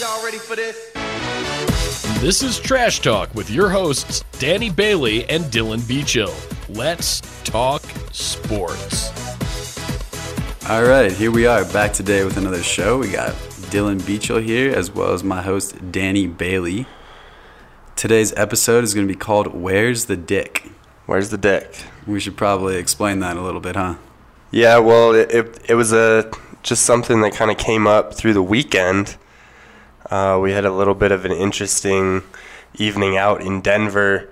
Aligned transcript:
Y'all 0.00 0.24
ready 0.24 0.38
for 0.38 0.56
this? 0.56 0.92
This 2.22 2.42
is 2.42 2.58
Trash 2.58 3.00
Talk 3.00 3.34
with 3.34 3.50
your 3.50 3.68
hosts, 3.68 4.24
Danny 4.38 4.70
Bailey 4.70 5.28
and 5.28 5.44
Dylan 5.44 5.80
Beachill. 5.80 6.32
Let's 6.74 7.20
talk 7.44 7.82
sports. 8.10 9.10
All 10.70 10.84
right, 10.84 11.12
here 11.12 11.30
we 11.30 11.44
are 11.44 11.66
back 11.66 11.92
today 11.92 12.24
with 12.24 12.38
another 12.38 12.62
show. 12.62 12.96
We 12.96 13.10
got 13.10 13.32
Dylan 13.68 14.00
Beachill 14.00 14.42
here, 14.42 14.74
as 14.74 14.90
well 14.90 15.12
as 15.12 15.22
my 15.22 15.42
host, 15.42 15.92
Danny 15.92 16.26
Bailey. 16.26 16.86
Today's 17.94 18.32
episode 18.38 18.84
is 18.84 18.94
going 18.94 19.06
to 19.06 19.12
be 19.12 19.18
called 19.18 19.48
Where's 19.48 20.06
the 20.06 20.16
Dick? 20.16 20.70
Where's 21.04 21.28
the 21.28 21.36
dick? 21.36 21.76
We 22.06 22.20
should 22.20 22.38
probably 22.38 22.76
explain 22.76 23.20
that 23.20 23.36
a 23.36 23.42
little 23.42 23.60
bit, 23.60 23.76
huh? 23.76 23.96
Yeah, 24.50 24.78
well, 24.78 25.12
it, 25.14 25.30
it, 25.30 25.60
it 25.68 25.74
was 25.74 25.92
a 25.92 26.30
just 26.62 26.84
something 26.84 27.20
that 27.22 27.34
kind 27.34 27.50
of 27.50 27.58
came 27.58 27.86
up 27.86 28.14
through 28.14 28.34
the 28.34 28.42
weekend. 28.42 29.16
Uh, 30.10 30.38
we 30.42 30.52
had 30.52 30.64
a 30.64 30.72
little 30.72 30.94
bit 30.94 31.12
of 31.12 31.24
an 31.24 31.32
interesting 31.32 32.22
evening 32.74 33.16
out 33.16 33.42
in 33.42 33.60
Denver 33.60 34.30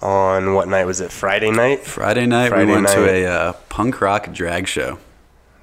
on 0.00 0.54
what 0.54 0.68
night 0.68 0.84
was 0.86 1.00
it? 1.00 1.12
Friday 1.12 1.50
night. 1.50 1.84
Friday 1.84 2.26
night, 2.26 2.48
Friday 2.48 2.66
we 2.66 2.72
went 2.72 2.88
to 2.88 3.08
a 3.08 3.26
uh, 3.26 3.52
punk 3.68 4.00
rock 4.00 4.32
drag 4.32 4.66
show. 4.66 4.98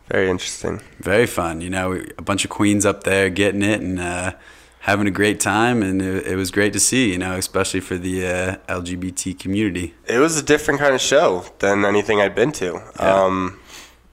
Very 0.07 0.29
interesting. 0.29 0.81
Very 0.99 1.25
fun. 1.25 1.61
You 1.61 1.69
know, 1.69 1.93
a 2.17 2.21
bunch 2.21 2.45
of 2.45 2.49
queens 2.49 2.85
up 2.85 3.03
there 3.03 3.29
getting 3.29 3.61
it 3.61 3.81
and 3.81 3.99
uh, 3.99 4.33
having 4.81 5.05
a 5.05 5.11
great 5.11 5.39
time, 5.39 5.83
and 5.83 6.01
it, 6.01 6.27
it 6.27 6.35
was 6.37 6.49
great 6.49 6.71
to 6.73 6.79
see, 6.79 7.11
you 7.11 7.17
know, 7.17 7.33
especially 7.33 7.81
for 7.81 7.97
the 7.97 8.25
uh, 8.25 8.55
LGBT 8.69 9.37
community. 9.37 9.95
It 10.07 10.19
was 10.19 10.37
a 10.37 10.43
different 10.43 10.79
kind 10.79 10.95
of 10.95 11.01
show 11.01 11.45
than 11.59 11.83
anything 11.83 12.21
I'd 12.21 12.35
been 12.35 12.53
to. 12.53 12.81
Yeah. 12.95 13.25
Um, 13.25 13.59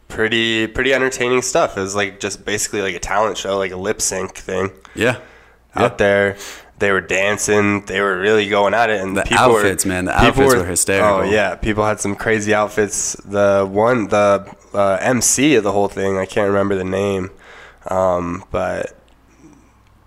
pretty 0.08 0.66
pretty 0.66 0.92
entertaining 0.94 1.42
stuff. 1.42 1.76
It 1.76 1.80
was 1.80 1.94
like 1.94 2.20
just 2.20 2.44
basically 2.44 2.82
like 2.82 2.94
a 2.94 2.98
talent 3.00 3.36
show, 3.38 3.58
like 3.58 3.72
a 3.72 3.76
lip 3.76 4.00
sync 4.00 4.34
thing. 4.36 4.70
Yeah. 4.94 5.18
out 5.74 5.98
there. 5.98 6.36
They 6.80 6.90
were 6.90 7.00
dancing. 7.00 7.84
They 7.86 8.00
were 8.00 8.18
really 8.18 8.48
going 8.48 8.74
at 8.74 8.90
it, 8.90 9.00
and 9.00 9.16
The 9.16 9.22
people 9.22 9.38
outfits, 9.38 9.84
were, 9.84 9.88
man, 9.90 10.04
the 10.06 10.20
outfits 10.20 10.54
were 10.54 10.64
hysterical. 10.64 11.20
Oh 11.20 11.22
yeah, 11.22 11.54
people 11.54 11.84
had 11.84 12.00
some 12.00 12.16
crazy 12.16 12.52
outfits. 12.52 13.14
The 13.24 13.66
one, 13.68 14.08
the 14.08 14.52
uh, 14.74 14.98
MC 15.00 15.54
of 15.54 15.62
the 15.62 15.70
whole 15.72 15.86
thing, 15.88 16.18
I 16.18 16.26
can't 16.26 16.48
remember 16.48 16.74
the 16.74 16.84
name, 16.84 17.30
um, 17.88 18.44
but 18.50 18.96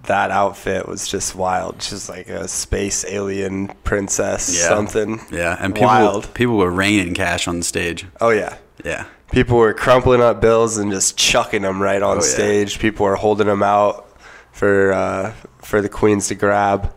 that 0.03 0.29
outfit 0.29 0.88
was 0.88 1.07
just 1.07 1.35
wild, 1.35 1.79
just 1.79 2.09
like 2.09 2.27
a 2.27 2.47
space 2.50 3.05
alien 3.07 3.69
princess, 3.85 4.53
Yeah. 4.57 4.67
something. 4.67 5.22
Yeah. 5.31 5.55
And 5.59 5.73
people, 5.73 5.88
wild. 5.88 6.33
people 6.33 6.57
were 6.57 6.69
raining 6.72 7.13
cash 7.13 7.47
on 7.47 7.59
the 7.59 7.66
stage. 7.66 8.05
Oh 8.22 8.29
yeah. 8.29 8.57
Yeah. 8.83 9.06
People 9.31 9.58
were 9.58 9.73
crumpling 9.73 10.22
up 10.22 10.39
bills 10.42 10.78
and 10.78 10.92
just 10.92 11.17
chucking 11.17 11.64
them 11.64 11.81
right 11.81 12.02
on 12.02 12.17
Oh, 12.17 12.22
yeah. 12.22 12.28
stage. 12.28 12.80
People 12.80 13.06
were 13.06 13.16
holding 13.16 13.47
them 13.47 13.64
out 13.64 14.08
for 14.52 14.94
uh, 14.94 15.34
for 15.61 15.81
the 15.81 15.89
queens 15.89 16.28
to 16.30 16.36
grab. 16.36 16.94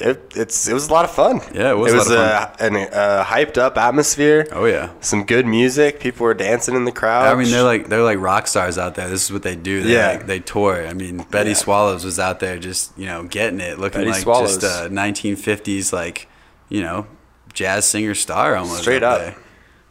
It, 0.00 0.32
it's 0.34 0.66
it 0.66 0.74
was 0.74 0.88
a 0.88 0.92
lot 0.92 1.04
of 1.04 1.12
fun. 1.12 1.40
Yeah, 1.54 1.70
it 1.70 1.78
was 1.78 1.92
a 1.92 1.94
It 1.94 1.98
was 1.98 2.10
lot 2.10 2.60
a, 2.60 2.64
an, 2.64 2.74
a 2.76 3.24
hyped 3.24 3.56
up 3.58 3.78
atmosphere. 3.78 4.48
Oh, 4.50 4.64
yeah. 4.64 4.90
Some 5.00 5.22
good 5.24 5.46
music. 5.46 6.00
People 6.00 6.24
were 6.24 6.34
dancing 6.34 6.74
in 6.74 6.84
the 6.84 6.90
crowd. 6.90 7.28
I 7.28 7.36
mean, 7.40 7.48
they're 7.52 7.62
like 7.62 7.88
they're 7.88 8.02
like 8.02 8.18
rock 8.18 8.48
stars 8.48 8.76
out 8.76 8.96
there. 8.96 9.08
This 9.08 9.24
is 9.24 9.32
what 9.32 9.42
they 9.44 9.54
do. 9.54 9.84
They 9.84 9.92
Yeah. 9.92 10.08
like, 10.08 10.26
they 10.26 10.40
tour. 10.40 10.84
I 10.84 10.94
mean, 10.94 11.24
Betty 11.30 11.50
Yeah. 11.50 11.54
Swallows 11.56 12.04
was 12.04 12.18
out 12.18 12.40
there 12.40 12.58
just 12.58 12.92
you 12.98 13.06
know 13.06 13.22
getting 13.22 13.60
it, 13.60 13.78
looking 13.78 14.00
Betty 14.00 14.10
like 14.10 14.22
Swallows. 14.22 14.58
just 14.58 14.64
a 14.86 14.88
1950s 14.90 15.92
like 15.92 16.28
you 16.68 16.82
know 16.82 17.06
jazz 17.52 17.84
singer 17.86 18.14
star 18.16 18.56
almost. 18.56 18.80
Straight 18.80 19.04
up. 19.04 19.20
there. 19.20 19.36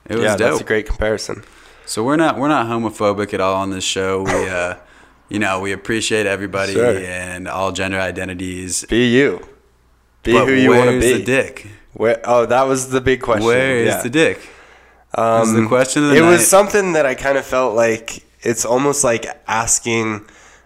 It 0.09 0.15
was 0.15 0.23
yeah, 0.23 0.35
dope. 0.35 0.49
that's 0.51 0.61
a 0.61 0.65
great 0.65 0.85
comparison. 0.85 1.43
So 1.85 2.03
we're 2.03 2.15
not 2.15 2.37
we're 2.37 2.47
not 2.47 2.67
homophobic 2.67 3.33
at 3.33 3.41
all 3.41 3.55
on 3.55 3.69
this 3.69 3.83
show. 3.83 4.23
We 4.23 4.49
uh, 4.49 4.75
you 5.29 5.39
know 5.39 5.59
we 5.59 5.71
appreciate 5.71 6.25
everybody 6.25 6.73
Sure. 6.73 6.97
and 6.97 7.47
all 7.47 7.71
gender 7.71 7.99
identities. 7.99 8.85
Be 8.89 9.09
you. 9.09 9.47
Be 10.23 10.33
but 10.33 10.47
who 10.47 10.53
you 10.53 10.69
want 10.69 10.89
to 10.89 10.99
be. 10.99 11.13
the 11.19 11.23
dick? 11.23 11.67
Where, 11.93 12.21
oh, 12.23 12.45
that 12.45 12.63
was 12.63 12.89
the 12.89 13.01
big 13.01 13.21
question. 13.21 13.45
Where 13.45 13.77
is 13.77 13.87
yeah. 13.87 14.01
the 14.01 14.09
dick? 14.09 14.39
Um, 15.15 15.63
the 15.63 15.67
question 15.67 16.03
of 16.03 16.09
the 16.09 16.17
it 16.17 16.21
night. 16.21 16.29
was 16.31 16.47
something 16.47 16.93
that 16.93 17.05
I 17.05 17.13
kind 17.13 17.37
of 17.37 17.45
felt 17.45 17.75
like 17.75 18.23
it's 18.41 18.65
almost 18.65 19.03
like 19.03 19.25
asking 19.47 20.25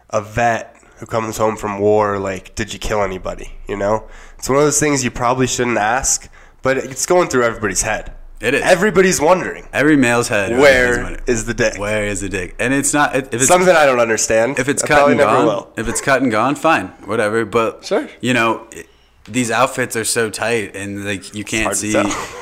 a 0.10 0.22
vet 0.22 0.74
who 1.00 1.06
comes 1.06 1.38
home 1.38 1.58
from 1.58 1.80
war, 1.80 2.18
like, 2.18 2.56
did 2.56 2.74
you 2.74 2.80
kill 2.80 3.04
anybody? 3.04 3.54
You 3.68 3.78
know, 3.78 4.08
it's 4.38 4.48
one 4.48 4.58
of 4.58 4.64
those 4.64 4.80
things 4.80 5.04
you 5.04 5.12
probably 5.12 5.48
shouldn't 5.48 5.78
ask, 5.78 6.30
but 6.62 6.78
it's 6.78 7.06
going 7.06 7.28
through 7.30 7.44
everybody's 7.44 7.82
head. 7.82 8.14
It 8.40 8.54
is. 8.54 8.62
Everybody's 8.62 9.20
wondering 9.20 9.68
Every 9.74 9.96
male's 9.96 10.28
head. 10.28 10.52
where 10.60 11.18
is 11.26 11.46
the 11.46 11.54
dick. 11.56 11.78
where 11.80 12.04
is 12.06 12.22
the 12.22 12.30
dick? 12.30 12.56
And 12.60 12.74
it's 12.74 12.94
not 12.94 13.16
if 13.16 13.34
it's 13.34 13.48
Something 13.48 13.76
I 13.76 13.86
don't 13.86 14.00
understand. 14.00 14.60
if 14.60 14.70
it's 14.70 14.84
I 14.84 14.88
cut 14.88 15.10
and 15.10 15.20
gone, 15.20 15.68
if 15.76 15.88
it's 15.88 16.02
cut 16.02 16.22
and 16.22 16.32
gone, 16.32 16.56
fine, 16.56 16.88
whatever. 17.06 17.46
But 17.46 17.86
Sure. 17.86 18.08
you 18.22 18.34
know, 18.34 18.68
it, 18.72 18.88
these 19.28 19.50
outfits 19.52 19.96
are 19.96 20.06
so 20.06 20.30
tight, 20.30 20.76
and 20.76 21.04
like 21.04 21.34
you 21.36 21.44
can't 21.44 21.76
see 21.76 21.96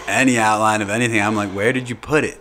any 0.07 0.37
outline 0.37 0.81
of 0.81 0.89
anything. 0.89 1.21
I'm 1.21 1.35
like, 1.35 1.49
where 1.51 1.71
did 1.73 1.89
you 1.89 1.95
put 1.95 2.23
it? 2.23 2.39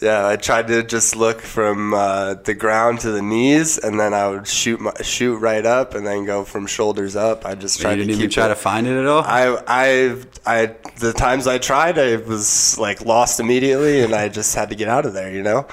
Yeah, 0.00 0.28
I 0.28 0.36
tried 0.36 0.68
to 0.68 0.84
just 0.84 1.16
look 1.16 1.40
from 1.40 1.92
uh, 1.92 2.34
the 2.34 2.54
ground 2.54 3.00
to 3.00 3.10
the 3.10 3.20
knees, 3.20 3.78
and 3.78 3.98
then 3.98 4.14
I 4.14 4.28
would 4.28 4.46
shoot 4.46 4.80
my, 4.80 4.92
shoot 5.02 5.36
right 5.38 5.66
up, 5.66 5.94
and 5.96 6.06
then 6.06 6.24
go 6.24 6.44
from 6.44 6.68
shoulders 6.68 7.16
up. 7.16 7.44
I 7.44 7.56
just 7.56 7.78
You 7.78 7.82
tried 7.82 7.96
didn't 7.96 8.06
to 8.08 8.12
even 8.14 8.22
keep 8.26 8.30
try 8.30 8.46
it. 8.46 8.50
to 8.50 8.54
find 8.54 8.86
it 8.86 8.96
at 8.96 9.06
all. 9.06 9.24
I, 9.26 9.56
I, 9.66 10.16
I, 10.46 10.74
the 11.00 11.12
times 11.12 11.48
I 11.48 11.58
tried, 11.58 11.98
I 11.98 12.14
was 12.16 12.78
like 12.78 13.04
lost 13.04 13.40
immediately, 13.40 14.00
and 14.02 14.14
I 14.14 14.28
just 14.28 14.54
had 14.54 14.68
to 14.70 14.76
get 14.76 14.86
out 14.88 15.04
of 15.04 15.14
there. 15.14 15.32
You 15.32 15.42
know, 15.42 15.66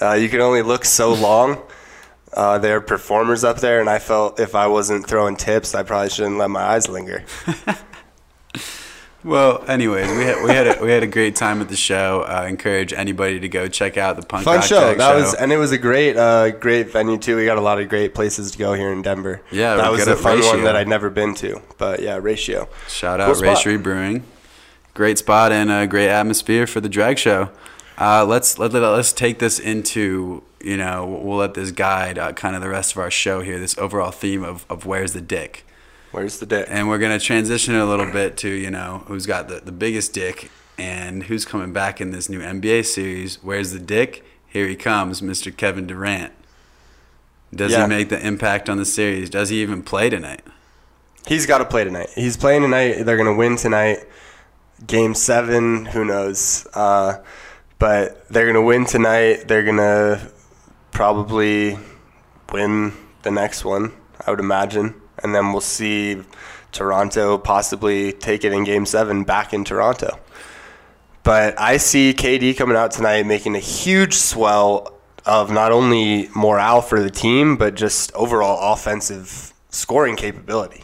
uh, 0.00 0.12
you 0.12 0.28
can 0.28 0.40
only 0.40 0.62
look 0.62 0.84
so 0.84 1.12
long. 1.28 1.60
Uh, 2.32 2.58
there 2.58 2.76
are 2.76 2.80
performers 2.80 3.42
up 3.42 3.58
there, 3.58 3.80
and 3.80 3.90
I 3.90 3.98
felt 3.98 4.38
if 4.38 4.54
I 4.54 4.68
wasn't 4.68 5.08
throwing 5.08 5.34
tips, 5.36 5.74
I 5.74 5.82
probably 5.82 6.08
shouldn't 6.10 6.38
let 6.38 6.50
my 6.50 6.62
eyes 6.62 6.88
linger. 6.88 7.24
well, 9.24 9.64
anyways, 9.68 10.10
we 10.10 10.24
had 10.24 10.44
we 10.44 10.50
had 10.50 10.66
a, 10.66 10.82
we 10.82 10.90
had 10.90 11.02
a 11.02 11.06
great 11.06 11.36
time 11.36 11.60
at 11.60 11.68
the 11.68 11.76
show. 11.76 12.22
Uh, 12.22 12.46
encourage 12.48 12.92
anybody 12.92 13.40
to 13.40 13.48
go 13.48 13.68
check 13.68 13.96
out 13.96 14.16
the 14.16 14.22
punk 14.22 14.44
Fun 14.44 14.56
rock 14.56 14.64
show. 14.64 14.94
That 14.94 14.98
show. 14.98 15.20
was, 15.20 15.34
and 15.34 15.52
it 15.52 15.56
was 15.56 15.72
a 15.72 15.78
great, 15.78 16.16
uh, 16.16 16.50
great 16.50 16.90
venue 16.90 17.18
too. 17.18 17.36
We 17.36 17.44
got 17.44 17.58
a 17.58 17.62
lot 17.62 17.80
of 17.80 17.88
great 17.88 18.14
places 18.14 18.50
to 18.52 18.58
go 18.58 18.74
here 18.74 18.92
in 18.92 19.02
Denver. 19.02 19.42
Yeah, 19.50 19.76
that 19.76 19.92
was 19.92 20.06
a 20.06 20.16
fun 20.16 20.38
ratio. 20.38 20.50
one 20.52 20.64
that 20.64 20.76
I'd 20.76 20.88
never 20.88 21.10
been 21.10 21.34
to. 21.36 21.60
But 21.78 22.00
yeah, 22.00 22.18
ratio. 22.20 22.68
Shout 22.88 23.20
out 23.20 23.36
spot. 23.36 23.48
Racery 23.48 23.76
Brewing. 23.76 24.24
Great 24.94 25.18
spot 25.18 25.52
and 25.52 25.70
a 25.70 25.86
great 25.86 26.08
atmosphere 26.08 26.66
for 26.66 26.80
the 26.80 26.88
drag 26.88 27.18
show. 27.18 27.50
Uh, 27.98 28.24
let's 28.24 28.58
let, 28.58 28.72
let, 28.72 28.82
us 28.82 29.12
take 29.12 29.38
this 29.38 29.58
into 29.58 30.42
you 30.60 30.76
know 30.76 31.06
we'll 31.06 31.38
let 31.38 31.54
this 31.54 31.70
guide 31.70 32.18
uh, 32.18 32.32
kind 32.32 32.56
of 32.56 32.62
the 32.62 32.68
rest 32.68 32.92
of 32.92 32.98
our 32.98 33.10
show 33.10 33.40
here. 33.40 33.58
This 33.58 33.76
overall 33.78 34.10
theme 34.10 34.42
of, 34.42 34.66
of 34.68 34.86
where's 34.86 35.12
the 35.12 35.20
dick, 35.20 35.64
Where's 36.12 36.38
the 36.38 36.46
dick? 36.46 36.66
and 36.70 36.88
we're 36.88 36.98
gonna 36.98 37.18
transition 37.18 37.74
a 37.74 37.84
little 37.86 38.10
bit 38.10 38.36
to 38.38 38.48
you 38.48 38.70
know 38.70 39.02
who's 39.06 39.26
got 39.26 39.48
the, 39.48 39.56
the 39.60 39.72
biggest 39.72 40.12
dick 40.12 40.50
and 40.78 41.24
who's 41.24 41.44
coming 41.44 41.72
back 41.72 42.00
in 42.00 42.10
this 42.10 42.28
new 42.28 42.40
NBA 42.40 42.84
series. 42.86 43.42
Where's 43.42 43.72
the 43.72 43.78
dick? 43.78 44.24
Here 44.46 44.66
he 44.66 44.76
comes, 44.76 45.20
Mr. 45.22 45.54
Kevin 45.56 45.86
Durant. 45.86 46.32
Does 47.54 47.72
Yeah. 47.72 47.82
he 47.82 47.88
make 47.88 48.08
the 48.10 48.24
impact 48.26 48.68
on 48.68 48.76
the 48.78 48.84
series? 48.84 49.30
Does 49.30 49.48
he 49.50 49.60
even 49.62 49.82
play 49.82 50.08
tonight? 50.10 50.42
He's 51.26 51.46
got 51.46 51.58
to 51.58 51.64
play 51.64 51.84
tonight. 51.84 52.08
He's 52.14 52.36
playing 52.36 52.62
tonight. 52.62 53.04
They're 53.04 53.16
gonna 53.16 53.34
win 53.34 53.56
tonight. 53.56 54.04
Game 54.86 55.14
seven. 55.14 55.86
Who 55.86 56.04
knows? 56.04 56.66
Uh, 56.74 57.18
but 57.78 58.28
they're 58.28 58.46
gonna 58.46 58.62
win 58.62 58.84
tonight. 58.84 59.48
They're 59.48 59.62
gonna 59.62 60.28
probably 60.90 61.78
win 62.52 62.92
the 63.22 63.30
next 63.30 63.64
one. 63.64 63.92
I 64.26 64.30
would 64.30 64.40
imagine, 64.40 64.94
and 65.22 65.34
then 65.34 65.52
we'll 65.52 65.60
see 65.60 66.22
Toronto 66.72 67.38
possibly 67.38 68.12
take 68.12 68.44
it 68.44 68.52
in 68.52 68.64
Game 68.64 68.86
seven 68.86 69.24
back 69.24 69.52
in 69.52 69.64
Toronto. 69.64 70.18
But 71.22 71.58
I 71.58 71.76
see 71.76 72.14
KD 72.14 72.56
coming 72.56 72.76
out 72.76 72.90
tonight 72.90 73.26
making 73.26 73.54
a 73.54 73.60
huge 73.60 74.14
swell 74.14 74.98
of 75.24 75.50
not 75.52 75.70
only 75.70 76.28
morale 76.34 76.82
for 76.82 77.00
the 77.00 77.10
team, 77.10 77.56
but 77.56 77.74
just 77.74 78.12
overall 78.14 78.72
offensive 78.72 79.52
scoring 79.70 80.16
capability. 80.16 80.82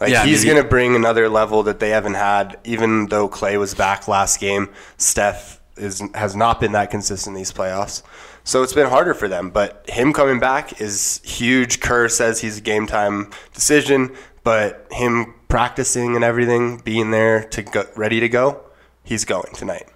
Like 0.00 0.10
Yeah, 0.10 0.22
I 0.22 0.26
he's 0.26 0.44
mean, 0.44 0.54
going 0.54 0.62
to 0.62 0.68
bring 0.68 0.94
another 0.94 1.28
level 1.28 1.64
that 1.64 1.80
they 1.80 1.90
haven't 1.90 2.14
had. 2.14 2.58
Even 2.64 3.06
though 3.06 3.26
Clay 3.28 3.56
was 3.56 3.74
back 3.74 4.06
last 4.06 4.38
game, 4.38 4.68
Steph 4.96 5.60
is 5.76 6.02
has 6.14 6.36
not 6.36 6.60
been 6.60 6.72
that 6.72 6.90
consistent 6.90 7.34
in 7.34 7.38
these 7.38 7.52
playoffs. 7.52 8.02
So 8.48 8.62
it's 8.62 8.72
been 8.72 8.88
harder 8.88 9.12
for 9.12 9.28
them. 9.28 9.50
But 9.50 9.84
him 9.90 10.14
coming 10.14 10.40
back 10.40 10.80
is 10.80 11.20
huge. 11.22 11.80
Kerr 11.80 12.08
says 12.08 12.40
he's 12.40 12.56
a 12.56 12.60
game 12.62 12.86
time 12.86 13.30
decision, 13.52 14.16
but 14.42 14.86
him 14.90 15.34
practicing 15.48 16.14
and 16.14 16.24
everything, 16.24 16.78
being 16.78 17.10
there 17.10 17.44
to 17.44 17.62
go, 17.62 17.84
ready 17.94 18.20
to 18.20 18.28
go, 18.30 18.62
he's 19.04 19.26
going 19.26 19.52
tonight. 19.52 19.86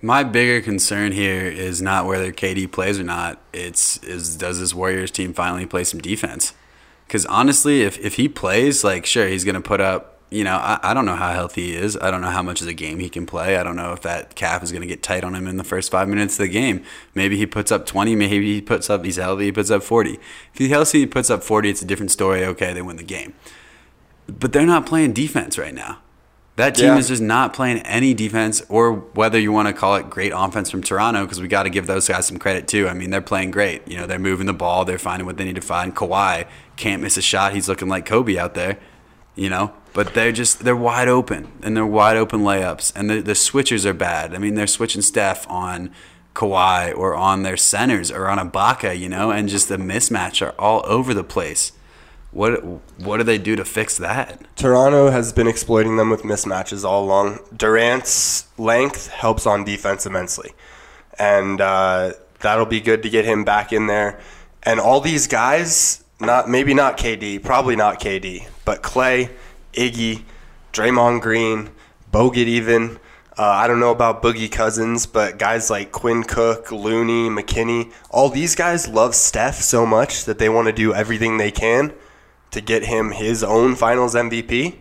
My 0.00 0.24
bigger 0.24 0.60
concern 0.60 1.12
here 1.12 1.42
is 1.44 1.80
not 1.80 2.04
whether 2.04 2.32
KD 2.32 2.72
plays 2.72 2.98
or 2.98 3.04
not. 3.04 3.40
It's 3.52 3.98
is 3.98 4.34
does 4.34 4.58
this 4.58 4.74
Warriors 4.74 5.12
team 5.12 5.32
finally 5.32 5.64
play 5.64 5.84
some 5.84 6.00
defense? 6.00 6.54
Because 7.06 7.24
honestly, 7.26 7.82
if 7.82 7.96
if 8.00 8.14
he 8.16 8.28
plays, 8.28 8.82
like 8.82 9.06
sure 9.06 9.28
he's 9.28 9.44
gonna 9.44 9.60
put 9.60 9.80
up 9.80 10.18
you 10.32 10.44
know, 10.44 10.56
I, 10.56 10.78
I 10.82 10.94
don't 10.94 11.04
know 11.04 11.14
how 11.16 11.32
healthy 11.32 11.66
he 11.68 11.74
is. 11.76 11.96
I 11.96 12.10
don't 12.10 12.20
know 12.22 12.30
how 12.30 12.42
much 12.42 12.60
of 12.60 12.66
the 12.66 12.72
game 12.74 12.98
he 12.98 13.08
can 13.08 13.26
play. 13.26 13.56
I 13.56 13.62
don't 13.62 13.76
know 13.76 13.92
if 13.92 14.00
that 14.02 14.34
calf 14.34 14.62
is 14.62 14.72
going 14.72 14.80
to 14.82 14.88
get 14.88 15.02
tight 15.02 15.24
on 15.24 15.34
him 15.34 15.46
in 15.46 15.58
the 15.58 15.64
first 15.64 15.90
five 15.90 16.08
minutes 16.08 16.34
of 16.34 16.38
the 16.38 16.48
game. 16.48 16.82
Maybe 17.14 17.36
he 17.36 17.46
puts 17.46 17.70
up 17.70 17.84
20. 17.86 18.16
Maybe 18.16 18.54
he 18.54 18.60
puts 18.62 18.88
up, 18.88 19.04
he's 19.04 19.16
healthy, 19.16 19.44
he 19.44 19.52
puts 19.52 19.70
up 19.70 19.82
40. 19.82 20.14
If 20.14 20.20
he's 20.54 20.70
healthy, 20.70 21.00
he 21.00 21.06
puts 21.06 21.28
up 21.30 21.42
40, 21.42 21.68
it's 21.70 21.82
a 21.82 21.84
different 21.84 22.10
story. 22.10 22.44
Okay, 22.44 22.72
they 22.72 22.82
win 22.82 22.96
the 22.96 23.02
game. 23.02 23.34
But 24.26 24.52
they're 24.52 24.66
not 24.66 24.86
playing 24.86 25.12
defense 25.12 25.58
right 25.58 25.74
now. 25.74 25.98
That 26.56 26.74
team 26.74 26.86
Yeah. 26.88 26.98
is 26.98 27.08
just 27.08 27.22
not 27.22 27.54
playing 27.54 27.78
any 27.78 28.12
defense, 28.12 28.62
or 28.68 28.92
whether 28.92 29.38
you 29.38 29.52
want 29.52 29.68
to 29.68 29.74
call 29.74 29.96
it 29.96 30.10
great 30.10 30.32
offense 30.34 30.70
from 30.70 30.82
Toronto, 30.82 31.22
because 31.24 31.40
we 31.40 31.48
got 31.48 31.62
to 31.62 31.70
give 31.70 31.86
those 31.86 32.06
guys 32.08 32.26
some 32.26 32.38
credit 32.38 32.68
too. 32.68 32.88
I 32.88 32.94
mean, 32.94 33.10
they're 33.10 33.22
playing 33.22 33.50
great. 33.52 33.86
You 33.88 33.96
know, 33.96 34.06
they're 34.06 34.18
moving 34.18 34.46
the 34.46 34.52
ball, 34.52 34.84
they're 34.84 34.98
finding 34.98 35.24
what 35.26 35.38
they 35.38 35.44
need 35.44 35.54
to 35.56 35.62
find. 35.62 35.94
Kawhi 35.96 36.46
can't 36.76 37.02
miss 37.02 37.16
a 37.16 37.22
shot. 37.22 37.54
He's 37.54 37.68
looking 37.68 37.88
like 37.88 38.04
Kobe 38.06 38.36
out 38.36 38.54
there. 38.54 38.78
You 39.34 39.48
know, 39.48 39.72
but 39.92 40.14
they're 40.14 40.32
just 40.32 40.60
they're 40.60 40.76
wide 40.76 41.08
open 41.08 41.52
and 41.62 41.76
they're 41.76 41.86
wide 41.86 42.16
open 42.16 42.40
layups, 42.40 42.92
and 42.96 43.10
the 43.10 43.20
the 43.20 43.32
switchers 43.32 43.84
are 43.84 43.94
bad. 43.94 44.34
I 44.34 44.38
mean, 44.38 44.54
they're 44.54 44.66
switching 44.66 45.02
Steph 45.02 45.48
on 45.50 45.90
Kawhi 46.34 46.96
or 46.96 47.14
on 47.14 47.42
their 47.42 47.56
centers 47.56 48.10
or 48.10 48.28
on 48.28 48.38
Ibaka, 48.38 48.98
you 48.98 49.08
know, 49.08 49.30
and 49.30 49.48
just 49.48 49.68
the 49.68 49.76
mismatch 49.76 50.44
are 50.44 50.54
all 50.58 50.82
over 50.86 51.12
the 51.12 51.24
place. 51.24 51.72
What 52.30 52.64
what 52.98 53.18
do 53.18 53.24
they 53.24 53.38
do 53.38 53.56
to 53.56 53.64
fix 53.64 53.98
that? 53.98 54.42
Toronto 54.56 55.10
has 55.10 55.32
been 55.32 55.46
exploiting 55.46 55.96
them 55.96 56.08
with 56.08 56.22
mismatches 56.22 56.84
all 56.84 57.04
along. 57.04 57.40
Durant's 57.54 58.46
length 58.56 59.08
helps 59.08 59.46
on 59.46 59.64
defense 59.64 60.06
immensely, 60.06 60.52
and 61.18 61.60
uh, 61.60 62.12
that'll 62.40 62.66
be 62.66 62.80
good 62.80 63.02
to 63.02 63.10
get 63.10 63.26
him 63.26 63.44
back 63.44 63.72
in 63.72 63.86
there. 63.86 64.18
And 64.62 64.80
all 64.80 65.00
these 65.00 65.26
guys, 65.26 66.02
not 66.20 66.48
maybe 66.48 66.72
not 66.72 66.96
KD, 66.96 67.42
probably 67.42 67.76
not 67.76 68.00
KD, 68.00 68.48
but 68.64 68.80
Clay, 68.82 69.28
Iggy, 69.72 70.24
Draymond 70.72 71.20
Green, 71.20 71.70
Bogut 72.12 72.36
even. 72.36 72.98
Uh, 73.38 73.44
I 73.44 73.66
don't 73.66 73.80
know 73.80 73.90
about 73.90 74.22
Boogie 74.22 74.50
Cousins, 74.50 75.06
but 75.06 75.38
guys 75.38 75.70
like 75.70 75.90
Quinn 75.90 76.22
Cook, 76.22 76.70
Looney, 76.70 77.30
McKinnie, 77.30 77.90
all 78.10 78.28
these 78.28 78.54
guys 78.54 78.88
love 78.88 79.14
Steph 79.14 79.56
so 79.62 79.86
much 79.86 80.26
that 80.26 80.38
they 80.38 80.50
want 80.50 80.66
to 80.66 80.72
do 80.72 80.92
everything 80.92 81.38
they 81.38 81.50
can 81.50 81.94
to 82.50 82.60
get 82.60 82.84
him 82.84 83.12
his 83.12 83.42
own 83.42 83.74
Finals 83.74 84.14
MVP. 84.14 84.76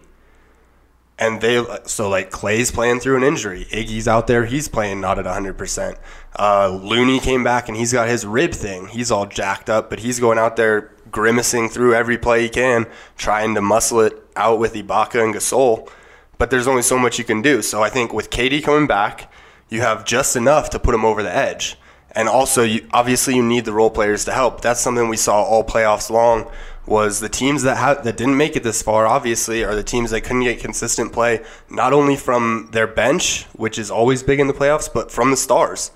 And 1.17 1.39
they 1.39 1.63
so 1.85 2.09
like 2.09 2.31
Clay's 2.31 2.71
playing 2.71 2.99
through 2.99 3.17
an 3.17 3.23
injury. 3.23 3.67
Iggy's 3.71 4.07
out 4.07 4.27
there, 4.27 4.45
he's 4.45 4.67
playing 4.67 4.99
not 4.99 5.17
at 5.17 5.25
100%. 5.25 5.97
Uh, 6.37 6.79
Looney 6.83 7.19
came 7.19 7.43
back 7.43 7.69
and 7.69 7.77
he's 7.77 7.93
got 7.93 8.09
his 8.09 8.25
rib 8.25 8.51
thing. 8.51 8.87
He's 8.87 9.11
all 9.11 9.27
jacked 9.27 9.69
up, 9.69 9.89
but 9.89 9.99
he's 9.99 10.19
going 10.19 10.39
out 10.39 10.55
there 10.55 10.91
grimacing 11.11 11.69
through 11.69 11.93
every 11.93 12.17
play 12.17 12.43
he 12.43 12.49
can, 12.49 12.87
trying 13.17 13.55
to 13.55 13.61
muscle 13.61 13.99
it 14.01 14.13
out 14.35 14.59
with 14.59 14.73
Ibaka 14.73 15.23
and 15.23 15.35
Gasol. 15.35 15.89
But 16.37 16.49
there's 16.49 16.67
only 16.67 16.81
so 16.81 16.97
much 16.97 17.19
you 17.19 17.25
can 17.25 17.41
do. 17.41 17.61
So 17.61 17.83
I 17.83 17.89
think 17.89 18.13
with 18.13 18.29
KD 18.29 18.63
coming 18.63 18.87
back, 18.87 19.31
you 19.69 19.81
have 19.81 20.05
just 20.05 20.35
enough 20.35 20.69
to 20.71 20.79
put 20.79 20.95
him 20.95 21.05
over 21.05 21.21
the 21.23 21.33
edge. 21.33 21.77
And 22.13 22.27
also, 22.27 22.63
you, 22.63 22.87
obviously, 22.91 23.35
you 23.35 23.43
need 23.43 23.65
the 23.65 23.73
role 23.73 23.89
players 23.89 24.25
to 24.25 24.33
help. 24.33 24.61
That's 24.61 24.81
something 24.81 25.07
we 25.07 25.17
saw 25.17 25.43
all 25.43 25.63
playoffs 25.63 26.09
long. 26.09 26.49
Was 26.85 27.19
the 27.19 27.29
teams 27.29 27.63
that 27.63 27.77
ha- 27.77 28.01
that 28.01 28.17
didn't 28.17 28.35
make 28.35 28.55
it 28.55 28.63
this 28.63 28.81
far, 28.81 29.07
obviously, 29.07 29.63
are 29.63 29.75
the 29.75 29.83
teams 29.83 30.11
that 30.11 30.21
couldn't 30.21 30.43
get 30.43 30.59
consistent 30.59 31.13
play, 31.13 31.41
not 31.69 31.93
only 31.93 32.17
from 32.17 32.69
their 32.71 32.87
bench, 32.87 33.45
which 33.53 33.77
is 33.79 33.89
always 33.89 34.23
big 34.23 34.39
in 34.39 34.47
the 34.47 34.53
playoffs, 34.53 34.91
but 34.91 35.11
from 35.11 35.31
the 35.31 35.37
stars. 35.37 35.91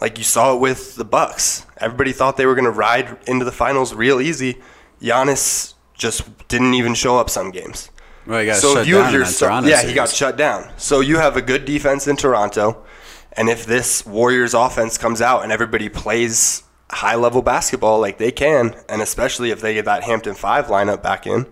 Like 0.00 0.18
you 0.18 0.24
saw 0.24 0.54
it 0.54 0.60
with 0.60 0.96
the 0.96 1.04
Bucks. 1.04 1.66
Everybody 1.78 2.12
thought 2.12 2.36
they 2.36 2.46
were 2.46 2.54
going 2.54 2.64
to 2.64 2.70
ride 2.70 3.18
into 3.26 3.44
the 3.44 3.52
finals 3.52 3.94
real 3.94 4.20
easy. 4.20 4.58
Giannis 5.00 5.74
just 5.94 6.48
didn't 6.48 6.74
even 6.74 6.94
show 6.94 7.18
up 7.18 7.28
some 7.30 7.50
games. 7.50 7.90
Well, 8.26 8.40
he 8.40 8.46
got 8.46 8.56
So 8.56 8.82
you 8.82 8.94
down 8.96 9.04
have 9.04 9.14
your 9.14 9.24
Toronto 9.24 9.68
yeah, 9.68 9.76
series. 9.76 9.90
he 9.90 9.94
got 9.94 10.08
shut 10.10 10.36
down. 10.36 10.70
So 10.76 11.00
you 11.00 11.16
have 11.16 11.36
a 11.36 11.42
good 11.42 11.64
defense 11.64 12.06
in 12.06 12.16
Toronto, 12.16 12.84
and 13.32 13.48
if 13.48 13.64
this 13.64 14.04
Warriors 14.06 14.54
offense 14.54 14.98
comes 14.98 15.22
out 15.22 15.42
and 15.42 15.50
everybody 15.50 15.88
plays 15.88 16.62
high 16.90 17.14
level 17.16 17.42
basketball 17.42 18.00
like 18.00 18.18
they 18.18 18.30
can, 18.30 18.74
and 18.88 19.00
especially 19.02 19.50
if 19.50 19.60
they 19.60 19.74
get 19.74 19.86
that 19.86 20.04
Hampton 20.04 20.34
Five 20.34 20.66
lineup 20.66 21.02
back 21.02 21.26
in, 21.26 21.46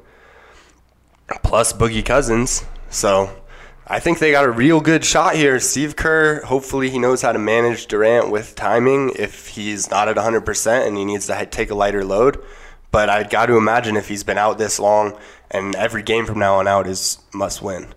plus 1.42 1.72
Boogie 1.72 2.04
Cousins, 2.04 2.64
so 2.90 3.30
I 3.88 4.00
think 4.00 4.18
they 4.18 4.32
got 4.32 4.44
a 4.44 4.50
real 4.50 4.80
good 4.80 5.04
shot 5.04 5.36
here. 5.36 5.60
Steve 5.60 5.94
Kerr, 5.94 6.42
hopefully 6.44 6.90
he 6.90 6.98
knows 6.98 7.22
how 7.22 7.30
to 7.32 7.38
manage 7.38 7.86
Durant 7.86 8.30
with 8.30 8.56
timing 8.56 9.12
if 9.16 9.48
he's 9.48 9.90
not 9.90 10.08
at 10.08 10.16
100% 10.16 10.86
and 10.86 10.96
he 10.96 11.04
needs 11.04 11.28
to 11.28 11.46
take 11.46 11.70
a 11.70 11.74
lighter 11.74 12.04
load. 12.04 12.42
But 12.90 13.08
I've 13.08 13.30
got 13.30 13.46
to 13.46 13.56
imagine 13.56 13.96
if 13.96 14.08
he's 14.08 14.24
been 14.24 14.38
out 14.38 14.58
this 14.58 14.80
long 14.80 15.16
and 15.50 15.76
every 15.76 16.02
game 16.02 16.26
from 16.26 16.38
now 16.38 16.56
on 16.56 16.66
out 16.66 16.88
is 16.88 17.18
must 17.32 17.62
win. 17.62 17.94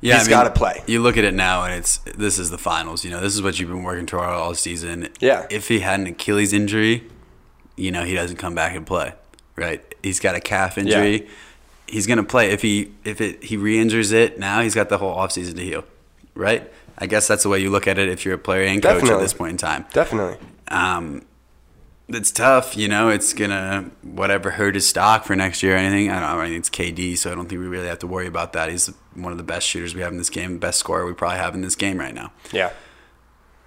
Yeah, 0.00 0.14
He's 0.14 0.22
I 0.22 0.30
mean, 0.30 0.30
gotta 0.30 0.50
play. 0.50 0.82
You 0.86 1.02
look 1.02 1.16
at 1.16 1.24
it 1.24 1.34
now, 1.34 1.64
and 1.64 1.74
it's 1.74 1.98
this 2.16 2.38
is 2.38 2.50
the 2.50 2.58
finals. 2.58 3.04
You 3.04 3.10
know, 3.10 3.20
this 3.20 3.34
is 3.34 3.42
what 3.42 3.58
you've 3.58 3.68
been 3.68 3.82
working 3.82 4.06
toward 4.06 4.28
all 4.28 4.54
season. 4.54 5.08
Yeah. 5.18 5.46
If 5.50 5.66
he 5.68 5.80
had 5.80 5.98
an 5.98 6.06
Achilles 6.06 6.52
injury, 6.52 7.08
you 7.76 7.90
know, 7.90 8.04
he 8.04 8.14
doesn't 8.14 8.36
come 8.36 8.54
back 8.54 8.76
and 8.76 8.86
play. 8.86 9.14
Right. 9.56 9.82
He's 10.02 10.20
got 10.20 10.36
a 10.36 10.40
calf 10.40 10.78
injury. 10.78 11.28
He's 11.88 12.06
gonna 12.06 12.24
play 12.24 12.50
if 12.50 12.62
he 12.62 12.92
if 13.04 13.20
it 13.20 13.42
he 13.44 13.56
re-injures 13.56 14.12
it. 14.12 14.38
Now 14.38 14.60
he's 14.60 14.74
got 14.74 14.88
the 14.88 14.98
whole 14.98 15.14
offseason 15.14 15.56
to 15.56 15.62
heal. 15.62 15.84
Right. 16.34 16.70
I 16.98 17.06
guess 17.06 17.28
that's 17.28 17.44
the 17.44 17.48
way 17.48 17.60
you 17.60 17.70
look 17.70 17.86
at 17.86 17.98
it 17.98 18.08
if 18.08 18.24
you're 18.24 18.34
a 18.34 18.38
player 18.38 18.64
and 18.64 18.82
coach 18.82 19.04
at 19.04 19.20
this 19.20 19.32
point 19.32 19.52
in 19.52 19.56
time. 19.56 19.86
Definitely. 19.92 20.36
Um, 20.66 21.22
it's 22.08 22.30
tough, 22.30 22.76
you 22.76 22.88
know. 22.88 23.08
It's 23.10 23.32
gonna 23.32 23.90
whatever 24.02 24.50
hurt 24.50 24.74
his 24.74 24.88
stock 24.88 25.24
for 25.24 25.36
next 25.36 25.62
year 25.62 25.74
or 25.74 25.78
anything. 25.78 26.10
I 26.10 26.20
don't 26.20 26.36
know. 26.36 26.40
I 26.40 26.46
think 26.48 26.58
it's 26.58 26.70
KD, 26.70 27.16
so 27.18 27.30
I 27.30 27.34
don't 27.34 27.48
think 27.48 27.60
we 27.60 27.66
really 27.66 27.86
have 27.86 27.98
to 28.00 28.06
worry 28.06 28.26
about 28.26 28.54
that. 28.54 28.70
He's 28.70 28.90
one 29.14 29.32
of 29.32 29.38
the 29.38 29.44
best 29.44 29.66
shooters 29.66 29.94
we 29.94 30.00
have 30.00 30.12
in 30.12 30.18
this 30.18 30.30
game, 30.30 30.58
best 30.58 30.78
scorer 30.78 31.06
we 31.06 31.12
probably 31.12 31.38
have 31.38 31.54
in 31.54 31.60
this 31.60 31.76
game 31.76 31.98
right 31.98 32.14
now. 32.14 32.32
Yeah. 32.50 32.72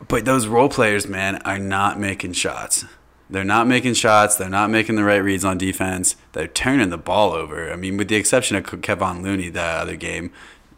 But 0.08 0.26
those 0.26 0.48
role 0.48 0.70
players, 0.70 1.08
man, 1.08 1.36
are 1.44 1.60
not 1.60 2.00
making 2.00 2.34
shots. 2.34 2.86
They're 3.32 3.46
not 3.46 3.66
making 3.66 3.94
shots. 3.94 4.36
They're 4.36 4.50
not 4.50 4.70
making 4.70 4.98
the 4.98 5.06
right 5.06 5.24
reads 5.24 5.46
on 5.46 5.58
defense. 5.58 6.18
They're 6.34 6.48
turning 6.48 6.90
the 6.90 6.98
ball 6.98 7.32
over. 7.32 7.72
I 7.72 7.78
mean, 7.78 7.96
with 7.96 8.10
the 8.10 8.18
exception 8.18 8.58
of 8.58 8.66
Kevon 8.66 9.24
Looney, 9.24 9.50
that 9.50 9.82
other 9.82 9.96
game, 9.96 10.32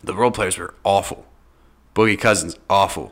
the 0.04 0.14
role 0.14 0.30
players 0.30 0.58
were 0.58 0.76
awful. 0.84 1.26
Boogie 1.96 2.20
Cousins, 2.20 2.56
awful. 2.70 3.12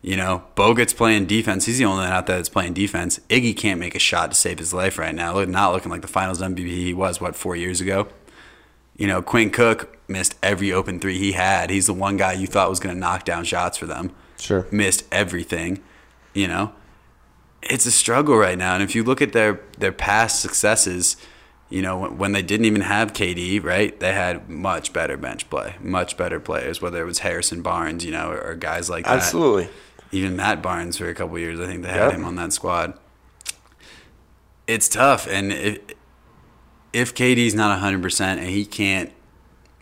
You 0.00 0.16
know, 0.16 0.44
Bogut's 0.54 0.94
playing 0.94 1.26
defense. 1.26 1.66
He's 1.66 1.78
the 1.78 1.84
only 1.84 2.04
one 2.04 2.12
out 2.12 2.26
there 2.26 2.36
that's 2.36 2.48
playing 2.48 2.74
defense. 2.74 3.20
Iggy 3.28 3.54
can't 3.54 3.80
make 3.80 3.94
a 3.94 3.98
shot 3.98 4.30
to 4.30 4.36
save 4.36 4.58
his 4.58 4.72
life 4.72 4.96
right 4.96 5.14
now. 5.14 5.44
Not 5.44 5.72
looking 5.72 5.90
like 5.90 6.02
the 6.02 6.08
Finals 6.08 6.40
MVP 6.40 6.66
he 6.66 6.94
was 6.94 7.20
what 7.20 7.36
four 7.36 7.56
years 7.56 7.80
ago. 7.82 8.08
You 8.96 9.06
know, 9.06 9.20
Quinn 9.20 9.50
Cook 9.50 9.98
missed 10.08 10.36
every 10.42 10.72
open 10.72 10.98
three 10.98 11.18
he 11.18 11.32
had. 11.32 11.70
He's 11.70 11.86
the 11.86 11.94
one 11.94 12.16
guy 12.16 12.32
you 12.32 12.46
thought 12.46 12.70
was 12.70 12.80
going 12.80 12.94
to 12.94 13.00
knock 13.00 13.24
down 13.24 13.44
shots 13.44 13.76
for 13.76 13.86
them. 13.86 14.12
Sure. 14.38 14.66
Missed 14.70 15.04
everything. 15.12 15.82
You 16.32 16.48
know, 16.48 16.72
it's 17.62 17.86
a 17.86 17.90
struggle 17.90 18.36
right 18.36 18.56
now. 18.58 18.74
And 18.74 18.82
if 18.82 18.94
you 18.94 19.02
look 19.04 19.20
at 19.22 19.32
their 19.32 19.60
their 19.78 19.92
past 19.92 20.40
successes, 20.40 21.16
you 21.70 21.82
know, 21.82 21.98
when, 21.98 22.18
when 22.18 22.32
they 22.32 22.42
didn't 22.42 22.66
even 22.66 22.80
have 22.82 23.12
KD, 23.12 23.62
right? 23.62 23.98
They 23.98 24.12
had 24.12 24.48
much 24.48 24.92
better 24.92 25.16
bench 25.16 25.48
play, 25.50 25.76
much 25.80 26.16
better 26.16 26.40
players. 26.40 26.80
Whether 26.80 27.02
it 27.02 27.06
was 27.06 27.20
Harrison 27.20 27.62
Barnes, 27.62 28.04
you 28.04 28.10
know, 28.12 28.30
or, 28.30 28.40
or 28.40 28.54
guys 28.54 28.88
like 28.88 29.04
that. 29.04 29.16
Absolutely. 29.16 29.68
Even 30.10 30.36
Matt 30.36 30.62
Barnes 30.62 30.96
for 30.96 31.08
a 31.08 31.14
couple 31.14 31.38
years, 31.38 31.60
I 31.60 31.66
think 31.66 31.82
they 31.82 31.88
had 31.90 32.06
Yep. 32.06 32.12
him 32.12 32.24
on 32.24 32.36
that 32.36 32.52
squad. 32.54 32.98
It's 34.66 34.88
tough, 34.88 35.26
and 35.26 35.50
if, 35.52 35.78
if 36.92 37.14
KD's 37.14 37.54
not 37.54 37.78
hundred 37.78 38.02
percent 38.02 38.38
and 38.40 38.50
he 38.50 38.64
can't 38.66 39.10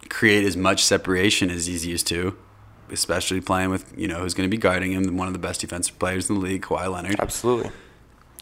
create 0.08 0.44
as 0.44 0.56
much 0.56 0.84
separation 0.84 1.50
as 1.50 1.66
he's 1.66 1.84
used 1.84 2.06
to, 2.08 2.36
especially 2.90 3.40
playing 3.40 3.70
with 3.70 3.92
you 3.96 4.08
know 4.08 4.16
who's 4.20 4.34
going 4.34 4.48
to 4.48 4.54
be 4.54 4.60
guarding 4.60 4.92
him, 4.92 5.16
one 5.16 5.26
of 5.26 5.32
the 5.32 5.38
best 5.38 5.60
defensive 5.60 5.98
players 5.98 6.28
in 6.28 6.36
the 6.36 6.40
league, 6.40 6.62
Kawhi 6.62 6.92
Leonard, 6.92 7.16
Absolutely. 7.20 7.70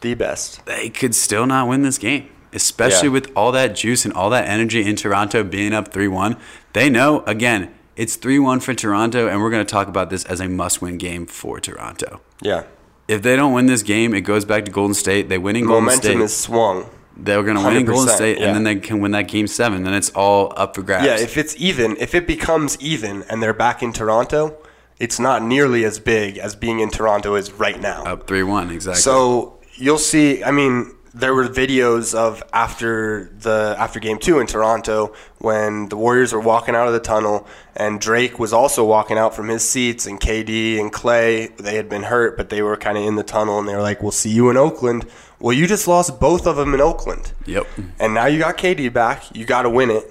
The 0.00 0.14
best. 0.14 0.64
they 0.66 0.90
could 0.90 1.14
still 1.14 1.46
not 1.46 1.68
win 1.68 1.82
this 1.82 1.98
game. 1.98 2.28
Especially 2.52 3.08
Yeah. 3.08 3.14
with 3.14 3.32
all 3.34 3.50
that 3.52 3.74
juice 3.74 4.04
and 4.04 4.14
all 4.14 4.30
that 4.30 4.46
energy 4.48 4.84
in 4.86 4.94
Toronto 4.96 5.42
being 5.42 5.72
up 5.72 5.88
3 5.92 6.06
1. 6.06 6.36
They 6.72 6.88
know, 6.88 7.24
again, 7.26 7.74
it's 7.96 8.14
3 8.16 8.38
1 8.38 8.60
for 8.60 8.74
Toronto, 8.74 9.26
and 9.26 9.40
we're 9.42 9.50
going 9.50 9.64
to 9.66 9.70
talk 9.70 9.88
about 9.88 10.08
this 10.10 10.24
as 10.26 10.40
a 10.40 10.48
must 10.48 10.80
win 10.80 10.96
game 10.98 11.26
for 11.26 11.58
Toronto. 11.58 12.20
Yeah. 12.40 12.62
If 13.08 13.22
they 13.22 13.34
don't 13.34 13.52
win 13.52 13.66
this 13.66 13.82
game, 13.82 14.14
it 14.14 14.20
goes 14.20 14.44
back 14.44 14.64
to 14.66 14.70
Golden 14.70 14.94
State. 14.94 15.28
They 15.28 15.36
win 15.36 15.56
in 15.56 15.64
Golden 15.64 15.84
Momentum 15.84 16.00
State. 16.00 16.08
Momentum 16.10 16.24
is 16.26 16.36
swung. 16.36 16.90
They're 17.16 17.42
going 17.42 17.56
to 17.56 17.62
win 17.62 17.76
in 17.76 17.84
Golden 17.84 18.14
State, 18.14 18.38
yeah. 18.38 18.46
and 18.46 18.56
then 18.56 18.64
they 18.64 18.76
can 18.76 19.00
win 19.00 19.12
that 19.12 19.28
game 19.28 19.46
seven. 19.46 19.84
Then 19.84 19.94
it's 19.94 20.10
all 20.10 20.52
up 20.56 20.74
for 20.74 20.82
grabs. 20.82 21.06
Yeah, 21.06 21.16
if 21.16 21.36
it's 21.36 21.54
even, 21.58 21.96
if 21.98 22.14
it 22.14 22.26
becomes 22.26 22.76
even 22.80 23.22
and 23.24 23.42
they're 23.42 23.54
back 23.54 23.82
in 23.82 23.92
Toronto, 23.92 24.56
it's 24.98 25.20
not 25.20 25.42
nearly 25.42 25.84
as 25.84 25.98
big 25.98 26.38
as 26.38 26.56
being 26.56 26.80
in 26.80 26.90
Toronto 26.90 27.34
is 27.34 27.52
right 27.52 27.80
now. 27.80 28.04
up 28.04 28.26
3 28.26 28.42
1, 28.42 28.70
exactly. 28.70 29.00
So 29.00 29.58
you'll 29.74 29.98
see. 29.98 30.42
I 30.42 30.50
mean, 30.50 30.92
there 31.14 31.32
were 31.32 31.48
videos 31.48 32.12
of 32.12 32.42
after 32.52 33.30
the 33.38 33.76
after 33.78 34.00
game 34.00 34.18
two 34.18 34.40
in 34.40 34.48
Toronto 34.48 35.14
when 35.38 35.88
the 35.88 35.96
Warriors 35.96 36.32
were 36.32 36.40
walking 36.40 36.74
out 36.74 36.88
of 36.88 36.92
the 36.92 37.00
tunnel 37.00 37.46
and 37.76 38.00
Drake 38.00 38.40
was 38.40 38.52
also 38.52 38.84
walking 38.84 39.16
out 39.16 39.34
from 39.34 39.48
his 39.48 39.66
seats 39.66 40.06
and 40.06 40.20
KD 40.20 40.80
and 40.80 40.92
Clay 40.92 41.46
they 41.56 41.76
had 41.76 41.88
been 41.88 42.02
hurt 42.02 42.36
but 42.36 42.50
they 42.50 42.62
were 42.62 42.76
kind 42.76 42.98
of 42.98 43.04
in 43.04 43.14
the 43.14 43.22
tunnel 43.22 43.60
and 43.60 43.68
they 43.68 43.76
were 43.76 43.82
like, 43.82 44.02
"We'll 44.02 44.10
see 44.10 44.30
you 44.30 44.50
in 44.50 44.56
Oakland." 44.56 45.06
Well, 45.44 45.52
you 45.52 45.66
just 45.66 45.86
lost 45.86 46.18
both 46.18 46.46
of 46.46 46.56
them 46.56 46.72
in 46.72 46.80
Oakland. 46.80 47.34
yep. 47.44 47.66
And 48.00 48.14
now 48.14 48.24
you 48.24 48.38
got 48.38 48.56
KD 48.56 48.90
back. 48.90 49.24
You 49.36 49.44
got 49.44 49.62
to 49.62 49.68
win 49.68 49.90
it. 49.90 50.10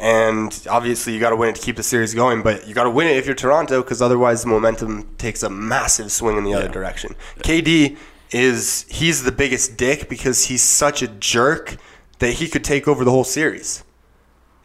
and 0.00 0.66
obviously 0.68 1.14
you 1.14 1.20
got 1.20 1.30
to 1.30 1.36
win 1.36 1.50
it 1.50 1.54
to 1.54 1.62
keep 1.62 1.76
the 1.76 1.84
series 1.84 2.12
going. 2.12 2.42
But 2.42 2.66
you 2.66 2.74
got 2.74 2.82
to 2.82 2.90
win 2.90 3.06
it 3.06 3.16
if 3.16 3.24
you're 3.24 3.36
Toronto, 3.36 3.82
because 3.82 4.02
otherwise 4.02 4.42
the 4.42 4.48
momentum 4.48 5.14
takes 5.16 5.44
a 5.44 5.48
massive 5.48 6.10
swing 6.10 6.38
in 6.38 6.42
the 6.42 6.54
other 6.54 6.66
direction. 6.66 7.14
KD 7.38 7.96
is 8.32 8.84
he's 8.90 9.22
the 9.22 9.30
biggest 9.30 9.76
dick 9.76 10.08
because 10.08 10.46
he's 10.46 10.62
such 10.62 11.02
a 11.02 11.06
jerk 11.06 11.76
that 12.18 12.32
he 12.32 12.48
could 12.48 12.64
take 12.64 12.88
over 12.88 13.04
the 13.04 13.12
whole 13.12 13.22
series, 13.22 13.84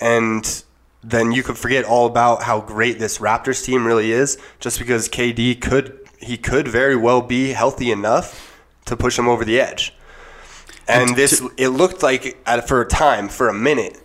and 0.02 0.64
then 1.04 1.32
you 1.32 1.44
could 1.44 1.60
forget 1.60 1.86
all 1.86 2.08
about 2.08 2.42
how 2.42 2.62
great 2.62 2.98
this 2.98 3.20
Raptors 3.20 3.64
team 3.64 3.86
really 3.86 4.12
is, 4.12 4.40
just 4.60 4.80
because 4.80 5.08
KD 5.08 5.62
could 5.62 6.00
he 6.18 6.36
could 6.36 6.68
very 6.68 6.96
well 6.96 7.22
be 7.22 7.50
healthy 7.50 7.92
enough 7.92 8.52
to 8.86 8.98
push 8.98 9.18
him 9.18 9.28
over 9.28 9.46
the 9.46 9.60
edge. 9.60 9.94
And 10.88 11.16
this, 11.16 11.42
it 11.58 11.70
looked 11.70 12.04
like 12.04 12.38
at, 12.46 12.68
for 12.68 12.82
a 12.82 12.88
time, 12.88 13.30
for 13.30 13.48
a 13.48 13.54
minute, 13.54 14.02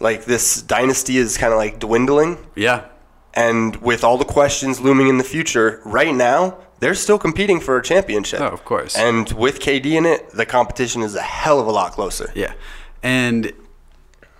like 0.00 0.24
this 0.24 0.60
dynasty 0.62 1.18
is 1.18 1.38
kind 1.38 1.52
of 1.52 1.58
like 1.58 1.78
dwindling. 1.78 2.44
Yeah. 2.54 2.88
And 3.34 3.76
with 3.76 4.02
all 4.02 4.18
the 4.18 4.24
questions 4.24 4.80
looming 4.80 5.08
in 5.08 5.18
the 5.18 5.24
future, 5.24 5.80
right 5.84 6.14
now, 6.14 6.58
they're 6.80 6.94
still 6.94 7.18
competing 7.18 7.60
for 7.60 7.78
a 7.78 7.82
championship. 7.82 8.40
Oh, 8.40 8.48
of 8.48 8.64
course. 8.64 8.96
And 8.96 9.30
with 9.32 9.60
KD 9.60 9.86
in 9.92 10.06
it, 10.06 10.30
the 10.30 10.46
competition 10.46 11.02
is 11.02 11.14
a 11.14 11.22
hell 11.22 11.60
of 11.60 11.66
a 11.66 11.70
lot 11.70 11.92
closer. 11.92 12.32
Yeah. 12.34 12.54
And 13.02 13.52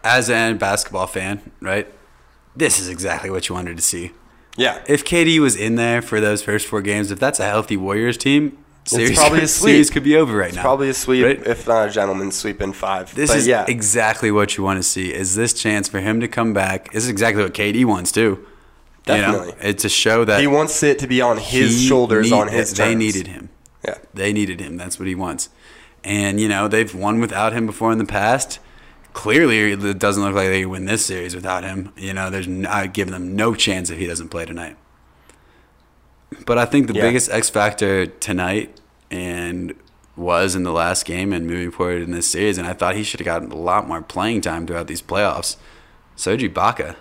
as 0.03 0.31
a 0.31 0.55
basketball 0.55 1.07
fan, 1.07 1.53
right? 1.61 1.93
This 2.55 2.79
is 2.79 2.89
exactly 2.89 3.31
what 3.31 3.49
you 3.49 3.55
wanted 3.55 3.77
to 3.77 3.83
see. 3.83 4.13
Yeah. 4.57 4.83
If 4.89 5.05
KD 5.05 5.39
was 5.41 5.57
in 5.57 5.77
there 5.77 6.01
for 6.01 6.21
those 6.21 6.43
first 6.43 6.67
four 6.67 6.81
games, 6.81 7.11
if 7.11 7.19
that's 7.19 7.39
a 7.39 7.45
healthy 7.45 7.77
Warriors 7.77 8.17
team, 8.17 8.59
series, 8.87 9.19
probably 9.19 9.41
a 9.43 9.49
sweep. 9.49 9.73
series 9.73 9.91
could 9.91 10.05
be 10.05 10.17
over 10.17 10.37
right 10.37 10.55
now. 10.55 10.63
Probably 10.63 10.89
a 10.89 10.95
sweep, 10.95 11.25
Right? 11.25 11.47
if 11.47 11.67
not 11.67 11.89
a 11.89 11.91
gentleman 11.91 12.31
sweep 12.33 12.61
in 12.63 12.73
five. 12.73 13.15
This 13.15 13.31
but 13.31 13.39
is 13.39 13.47
yeah, 13.47 13.65
exactly 13.69 14.31
what 14.31 14.57
you 14.57 14.65
want 14.65 14.79
to 14.79 14.83
see. 14.83 15.13
Is 15.13 15.35
this 15.35 15.53
chance 15.53 15.89
for 15.89 16.01
him 16.01 16.21
to 16.21 16.29
come 16.29 16.53
back? 16.53 16.93
This 16.93 17.05
is 17.05 17.11
exactly 17.11 17.43
what 17.43 17.55
KD 17.55 17.85
wants 17.85 18.13
too. 18.13 18.47
Definitely. 19.05 19.49
You 19.49 19.53
know, 19.53 19.59
it's 19.61 19.85
a 19.85 19.89
show 19.89 20.25
that 20.25 20.41
he 20.41 20.47
wants 20.47 20.83
it 20.83 20.99
to 21.01 21.07
be 21.07 21.21
on 21.21 21.37
his 21.39 21.81
shoulders, 21.83 22.31
need- 22.31 22.37
on 22.37 22.49
his 22.49 22.73
They 22.73 22.85
terms. 22.93 22.97
needed 22.97 23.27
him. 23.29 23.51
Yeah. 23.85 23.99
They 24.15 24.33
needed 24.33 24.61
him. 24.61 24.77
That's 24.77 24.99
what 24.99 25.07
he 25.07 25.15
wants. 25.15 25.49
And 26.03 26.41
you 26.41 26.49
know 26.49 26.67
they've 26.69 26.93
won 26.95 27.21
without 27.21 27.53
him 27.53 27.67
before 27.67 27.93
in 27.93 27.99
the 27.99 28.05
past. 28.05 28.59
Clearly, 29.13 29.73
it 29.73 29.99
doesn't 29.99 30.23
look 30.23 30.35
like 30.35 30.49
they 30.49 30.67
win 30.67 30.85
this 30.85 31.07
series 31.07 31.35
without 31.35 31.65
him. 31.65 31.93
You 31.97 32.13
know, 32.13 32.29
there's 32.31 32.47
I 32.67 32.87
give 32.87 33.11
them 33.11 33.35
no 33.35 33.55
chance 33.55 33.91
if 33.91 33.99
he 33.99 34.07
doesn't 34.07 34.29
play 34.29 34.45
tonight. 34.45 34.77
But 36.45 36.59
I 36.59 36.65
think 36.65 36.87
the 36.89 36.95
Yeah. 36.95 37.03
biggest 37.03 37.31
X 37.31 37.49
factor 37.49 38.07
tonight 38.07 38.77
and 39.11 39.75
was 40.17 40.55
in 40.55 40.63
the 40.63 40.73
last 40.73 41.05
game 41.05 41.33
and 41.33 41.47
moving 41.47 41.71
forward 41.71 42.03
in 42.03 42.11
this 42.11 42.27
series, 42.31 42.59
and 42.59 42.67
I 42.67 42.73
thought 42.73 42.97
he 42.97 43.03
should 43.03 43.21
have 43.21 43.25
gotten 43.27 43.53
a 43.53 43.57
lot 43.57 43.87
more 43.87 44.01
playing 44.03 44.41
time 44.41 44.67
throughout 44.67 44.87
these 44.87 45.03
playoffs. 45.03 45.57
Serge 46.17 46.43
Ibaka, 46.43 46.97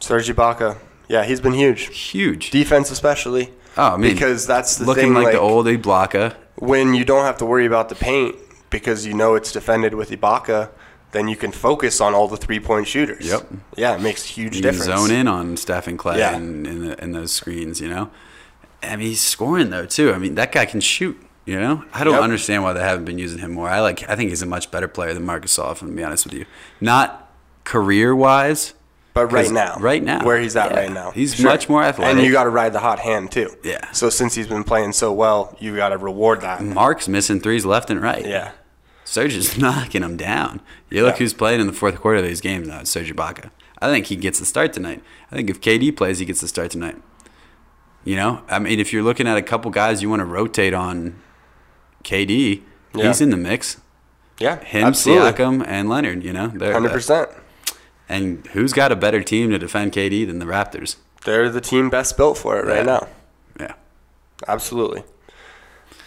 Serge 0.00 0.28
Ibaka. 0.34 0.78
Yeah, 1.08 1.24
he's 1.24 1.40
been 1.40 1.52
huge. 1.52 1.96
huge. 1.96 2.50
Defense 2.50 2.90
especially. 2.90 3.52
Oh, 3.76 3.94
I 3.94 3.96
mean, 3.96 4.12
because 4.12 4.46
that's 4.46 4.76
the 4.76 4.84
looking 4.84 5.04
thing. 5.04 5.14
like, 5.14 5.24
Like, 5.26 5.34
the 5.34 5.40
old 5.40 5.66
Ibaka. 5.66 6.34
when 6.56 6.94
you 6.94 7.04
don't 7.04 7.24
have 7.24 7.38
to 7.38 7.46
worry 7.46 7.66
about 7.66 7.88
the 7.88 7.94
paint 7.94 8.34
because 8.70 9.06
you 9.06 9.14
know 9.14 9.34
it's 9.34 9.52
defended 9.52 9.94
with 9.94 10.10
Ibaka, 10.10 10.70
then 11.12 11.28
you 11.28 11.36
can 11.36 11.52
focus 11.52 12.00
on 12.00 12.14
all 12.14 12.26
the 12.28 12.36
three 12.36 12.58
point 12.60 12.88
shooters. 12.88 13.26
Yep. 13.26 13.50
Yeah, 13.76 13.94
it 13.96 14.00
makes 14.00 14.24
a 14.24 14.28
huge 14.28 14.60
difference. 14.60 14.86
You 14.86 14.92
can 14.92 14.92
difference. 14.92 15.08
zone 15.08 15.16
in 15.20 15.28
on 15.28 15.56
Steph 15.56 15.86
and 15.86 15.98
Clay 15.98 16.18
Yeah. 16.18 16.36
in, 16.36 16.66
in, 16.66 16.88
the, 16.88 17.06
those 17.18 17.32
screens, 17.32 17.80
you 17.80 17.88
know? 17.88 18.10
I 18.82 18.96
mean, 18.96 19.06
he's 19.08 19.20
scoring, 19.20 19.70
though, 19.70 19.86
too. 19.86 20.12
I 20.12 20.18
mean, 20.18 20.34
that 20.34 20.50
guy 20.52 20.64
can 20.66 20.80
shoot, 20.80 21.16
you 21.46 21.58
know? 21.60 21.84
I 21.94 22.02
don't 22.02 22.14
Yep. 22.14 22.22
understand 22.22 22.62
why 22.64 22.72
they 22.72 22.80
haven't 22.80 23.04
been 23.04 23.18
using 23.18 23.38
him 23.38 23.52
more. 23.52 23.68
I 23.68 23.80
like. 23.80 24.08
I 24.10 24.16
think 24.16 24.30
he's 24.30 24.42
a 24.42 24.46
much 24.46 24.70
better 24.72 24.88
player 24.88 25.14
than 25.14 25.24
Marcus 25.24 25.56
Gasol, 25.56 25.78
to 25.78 25.84
be 25.84 26.02
honest 26.02 26.24
with 26.24 26.34
you. 26.34 26.46
Not 26.80 27.30
career-wise, 27.64 28.74
But 29.14 29.30
right 29.30 29.50
now, 29.50 29.76
right 29.78 30.02
now, 30.02 30.24
where 30.24 30.40
he's 30.40 30.56
at 30.56 30.70
yeah. 30.72 30.80
right 30.80 30.90
now, 30.92 31.10
He's 31.10 31.38
much 31.42 31.68
more 31.68 31.82
athletic. 31.84 32.16
and 32.16 32.24
you 32.26 32.32
got 32.32 32.44
to 32.44 32.50
ride 32.50 32.72
the 32.72 32.78
hot 32.80 32.98
hand 32.98 33.30
too. 33.30 33.54
Yeah. 33.62 33.90
So 33.92 34.08
since 34.08 34.34
he's 34.34 34.46
been 34.46 34.64
playing 34.64 34.92
so 34.92 35.12
well, 35.12 35.54
you 35.60 35.76
got 35.76 35.90
to 35.90 35.98
reward 35.98 36.40
that. 36.40 36.62
Mark's 36.64 37.08
missing 37.08 37.38
threes 37.38 37.66
left 37.66 37.90
and 37.90 38.00
right. 38.00 38.24
Yeah. 38.26 38.52
Serge 39.12 39.34
is 39.36 39.58
knocking 39.64 40.02
him 40.02 40.16
down. 40.16 40.62
You 40.88 41.02
look 41.02 41.16
Yeah. 41.16 41.18
who's 41.18 41.34
playing 41.34 41.60
in 41.60 41.66
the 41.66 41.72
fourth 41.74 41.96
quarter 42.00 42.18
of 42.18 42.24
these 42.24 42.40
games 42.40 42.66
now. 42.66 42.80
It's 42.80 42.90
Serge 42.90 43.14
Ibaka. 43.14 43.50
I 43.78 43.88
think 43.88 44.06
he 44.06 44.16
gets 44.16 44.38
the 44.38 44.46
start 44.46 44.72
tonight. 44.72 45.02
I 45.30 45.36
think 45.36 45.50
if 45.50 45.60
KD 45.60 45.94
plays, 45.94 46.18
he 46.18 46.24
gets 46.24 46.40
the 46.40 46.48
start 46.48 46.70
tonight. 46.70 46.96
You 48.04 48.16
know, 48.16 48.42
I 48.48 48.58
mean, 48.58 48.80
if 48.80 48.90
you're 48.90 49.02
looking 49.02 49.28
at 49.28 49.36
a 49.36 49.42
couple 49.42 49.70
guys 49.70 50.00
you 50.00 50.08
want 50.08 50.20
to 50.20 50.24
rotate 50.24 50.72
on 50.72 51.20
KD, 52.04 52.62
Yeah. 52.94 53.08
he's 53.08 53.20
in 53.20 53.28
the 53.28 53.36
mix. 53.36 53.80
Yeah. 54.38 54.58
Him, 54.64 54.86
absolutely. 54.86 55.30
Siakam, 55.32 55.62
and 55.66 55.90
Leonard. 55.90 56.24
You 56.24 56.32
know, 56.32 56.48
they're 56.48 56.70
uh, 56.70 56.74
Hundred 56.74 56.92
percent. 56.92 57.28
And 58.08 58.46
who's 58.48 58.72
got 58.72 58.92
a 58.92 58.96
better 58.96 59.22
team 59.22 59.50
to 59.50 59.58
defend 59.58 59.92
KD 59.92 60.26
than 60.26 60.38
the 60.38 60.46
Raptors? 60.46 60.96
They're 61.24 61.50
the 61.50 61.60
team 61.60 61.90
best 61.90 62.16
built 62.16 62.38
for 62.38 62.58
it 62.58 62.64
right 62.64 62.78
Yeah. 62.78 62.82
now. 62.82 63.08
Yeah. 63.60 63.74
Absolutely. 64.48 65.04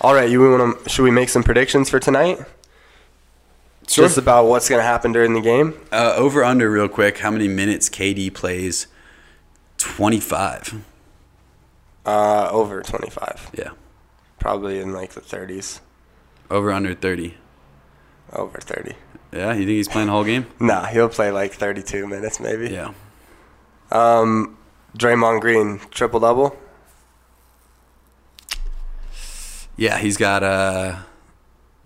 All 0.02 0.14
right, 0.16 0.30
you 0.30 0.42
want 0.42 0.84
to? 0.84 0.90
Should 0.90 1.04
we 1.04 1.12
make 1.12 1.30
some 1.30 1.44
predictions 1.44 1.90
for 1.90 2.00
tonight? 2.00 2.40
Sure. 3.88 4.06
Just 4.06 4.18
about 4.18 4.46
what's 4.48 4.68
going 4.68 4.80
to 4.80 4.86
happen 4.86 5.12
during 5.12 5.34
the 5.34 5.42
game. 5.42 5.80
Uh, 5.92 6.14
over 6.18 6.44
under 6.44 6.70
real 6.72 6.88
quick. 6.88 7.20
How 7.20 7.30
many 7.32 7.48
minutes 7.48 7.90
KD 7.90 8.34
plays? 8.34 8.88
Twenty 9.78 10.20
five. 10.20 10.82
Uh, 12.06 12.48
over 12.52 12.82
twenty-five, 12.84 13.50
Yeah. 13.58 13.70
probably 14.40 14.80
in 14.80 14.94
like 14.94 15.12
the 15.14 15.22
thirties. 15.22 15.82
Over 16.52 16.72
under 16.72 16.94
thirty. 16.96 17.38
Over 18.34 18.60
thirty. 18.60 18.94
Yeah. 19.32 19.50
You 19.54 19.60
think 19.66 19.70
he's 19.70 19.88
playing 19.88 20.08
the 20.08 20.14
whole 20.14 20.24
game? 20.24 20.46
Nah, 20.60 20.86
he'll 20.86 21.10
play 21.10 21.32
like 21.32 21.54
thirty-two 21.54 22.06
minutes 22.08 22.40
maybe. 22.40 22.70
Yeah. 22.70 22.94
Um, 23.92 24.58
Draymond 24.98 25.42
Green 25.42 25.80
triple 25.92 26.20
double. 26.20 26.56
Yeah, 29.78 29.98
he's 29.98 30.18
got 30.18 30.44
uh 30.44 31.00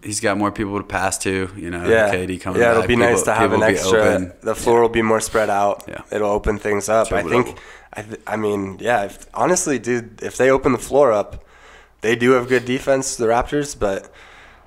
he's 0.03 0.19
got 0.19 0.37
more 0.37 0.51
people 0.51 0.77
to 0.77 0.83
pass 0.83 1.17
to, 1.19 1.49
you 1.57 1.69
know. 1.69 1.87
Yeah, 1.87 2.13
KD 2.13 2.39
coming 2.41 2.61
yeah, 2.61 2.71
it'll 2.71 2.87
be 2.87 2.95
nice 2.95 3.19
People- 3.21 3.25
to 3.25 3.33
have 3.33 3.53
an 3.53 3.63
extra. 3.63 3.99
open. 3.99 4.33
The 4.41 4.55
floor 4.55 4.81
will 4.81 4.89
be 4.89 5.01
more 5.01 5.19
spread 5.21 5.49
out. 5.49 5.83
Yeah. 5.87 6.01
it'll 6.11 6.31
open 6.31 6.57
things 6.57 6.89
up. 6.89 7.11
I 7.11 7.23
think. 7.23 7.57
I, 7.93 8.01
th- 8.03 8.21
I 8.27 8.37
mean, 8.37 8.77
yeah. 8.79 9.05
If, 9.05 9.25
honestly, 9.33 9.79
dude, 9.79 10.21
if 10.21 10.37
they 10.37 10.51
open 10.51 10.71
the 10.73 10.77
floor 10.77 11.11
up, 11.11 11.43
they 12.01 12.15
do 12.15 12.31
have 12.31 12.47
good 12.47 12.65
defense, 12.65 13.15
the 13.15 13.25
Raptors, 13.25 13.77
but 13.77 14.11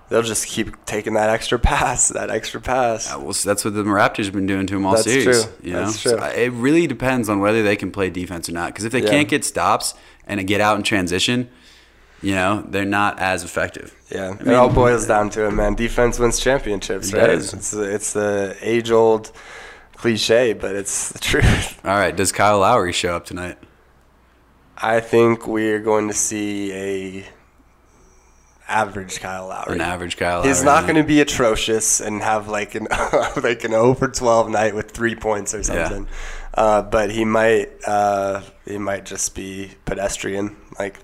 they'll 0.08 0.22
just 0.22 0.46
keep 0.46 0.84
taking 0.84 1.14
that 1.14 1.30
extra 1.30 1.58
pass, 1.70 2.08
that 2.08 2.30
extra 2.30 2.60
pass. 2.60 3.10
Uh, 3.14 3.18
well, 3.20 3.32
that's 3.32 3.64
what 3.64 3.74
the 3.74 3.84
Raptors 3.84 4.24
have 4.24 4.34
been 4.34 4.46
doing 4.46 4.66
to 4.66 4.74
them 4.74 4.84
all 4.84 4.92
That's 4.96 5.04
series. 5.04 5.44
true. 5.44 5.52
You 5.62 5.72
know, 5.74 5.84
That's 5.84 6.02
true. 6.02 6.16
I- 6.18 6.30
it 6.32 6.52
really 6.52 6.86
depends 6.86 7.28
on 7.28 7.38
whether 7.40 7.62
they 7.62 7.76
can 7.76 7.90
play 7.92 8.10
defense 8.10 8.48
or 8.48 8.52
not. 8.52 8.66
Because 8.72 8.84
if 8.84 8.92
they 8.92 9.02
Yeah. 9.02 9.10
can't 9.10 9.28
get 9.28 9.44
stops 9.44 9.94
and 10.26 10.44
get 10.46 10.60
out 10.60 10.76
in 10.76 10.82
transition, 10.82 11.48
you 12.23 12.35
know, 12.35 12.64
they're 12.69 12.85
not 12.85 13.19
as 13.19 13.45
effective. 13.45 13.95
Yeah, 14.11 14.33
it 14.35 14.47
mean- 14.47 14.55
all 14.55 14.69
boils 14.71 15.07
down 15.07 15.31
to 15.31 15.47
it, 15.47 15.50
man. 15.52 15.75
Defense 15.75 16.19
wins 16.19 16.38
championships, 16.41 17.12
It 17.12 17.17
right? 17.19 17.26
does. 17.26 17.52
It's 17.52 17.73
it's 17.75 18.12
the 18.12 18.57
age 18.61 18.91
old 18.91 19.33
cliche, 19.97 20.52
but 20.52 20.75
it's 20.75 21.11
the 21.11 21.19
truth. 21.31 21.81
All 21.85 21.97
right, 21.97 22.14
does 22.14 22.33
Kyle 22.33 22.59
Lowry 22.61 22.93
show 22.93 23.17
up 23.17 23.25
tonight? 23.26 23.59
I 24.76 25.00
think 25.00 25.47
we're 25.47 25.79
going 25.81 26.09
to 26.09 26.14
see 26.14 26.73
a 26.73 27.25
average 28.69 29.21
Kyle 29.21 29.49
Lowry. 29.49 29.75
An 29.75 29.81
average 29.81 30.17
Kyle 30.17 30.38
Lowry. 30.38 30.49
He's 30.49 30.62
not 30.64 30.85
going 30.85 30.97
to 30.97 31.05
be 31.05 31.21
atrocious 31.21 32.00
and 32.00 32.23
have 32.23 32.49
like 32.49 32.75
an 32.75 32.87
like 33.43 33.64
an 33.64 33.73
0 33.73 33.95
for 33.95 34.09
12 34.09 34.50
night 34.50 34.75
with 34.75 34.91
three 34.91 35.14
points 35.14 35.55
or 35.55 35.59
Yeah. 35.59 35.64
something. 35.88 36.09
Uh, 36.55 36.83
but 36.83 37.11
he 37.11 37.25
might 37.25 37.71
uh, 37.87 38.43
he 38.67 38.79
might 38.79 39.05
just 39.05 39.35
be 39.35 39.71
pedestrian, 39.85 40.57
like 40.79 40.99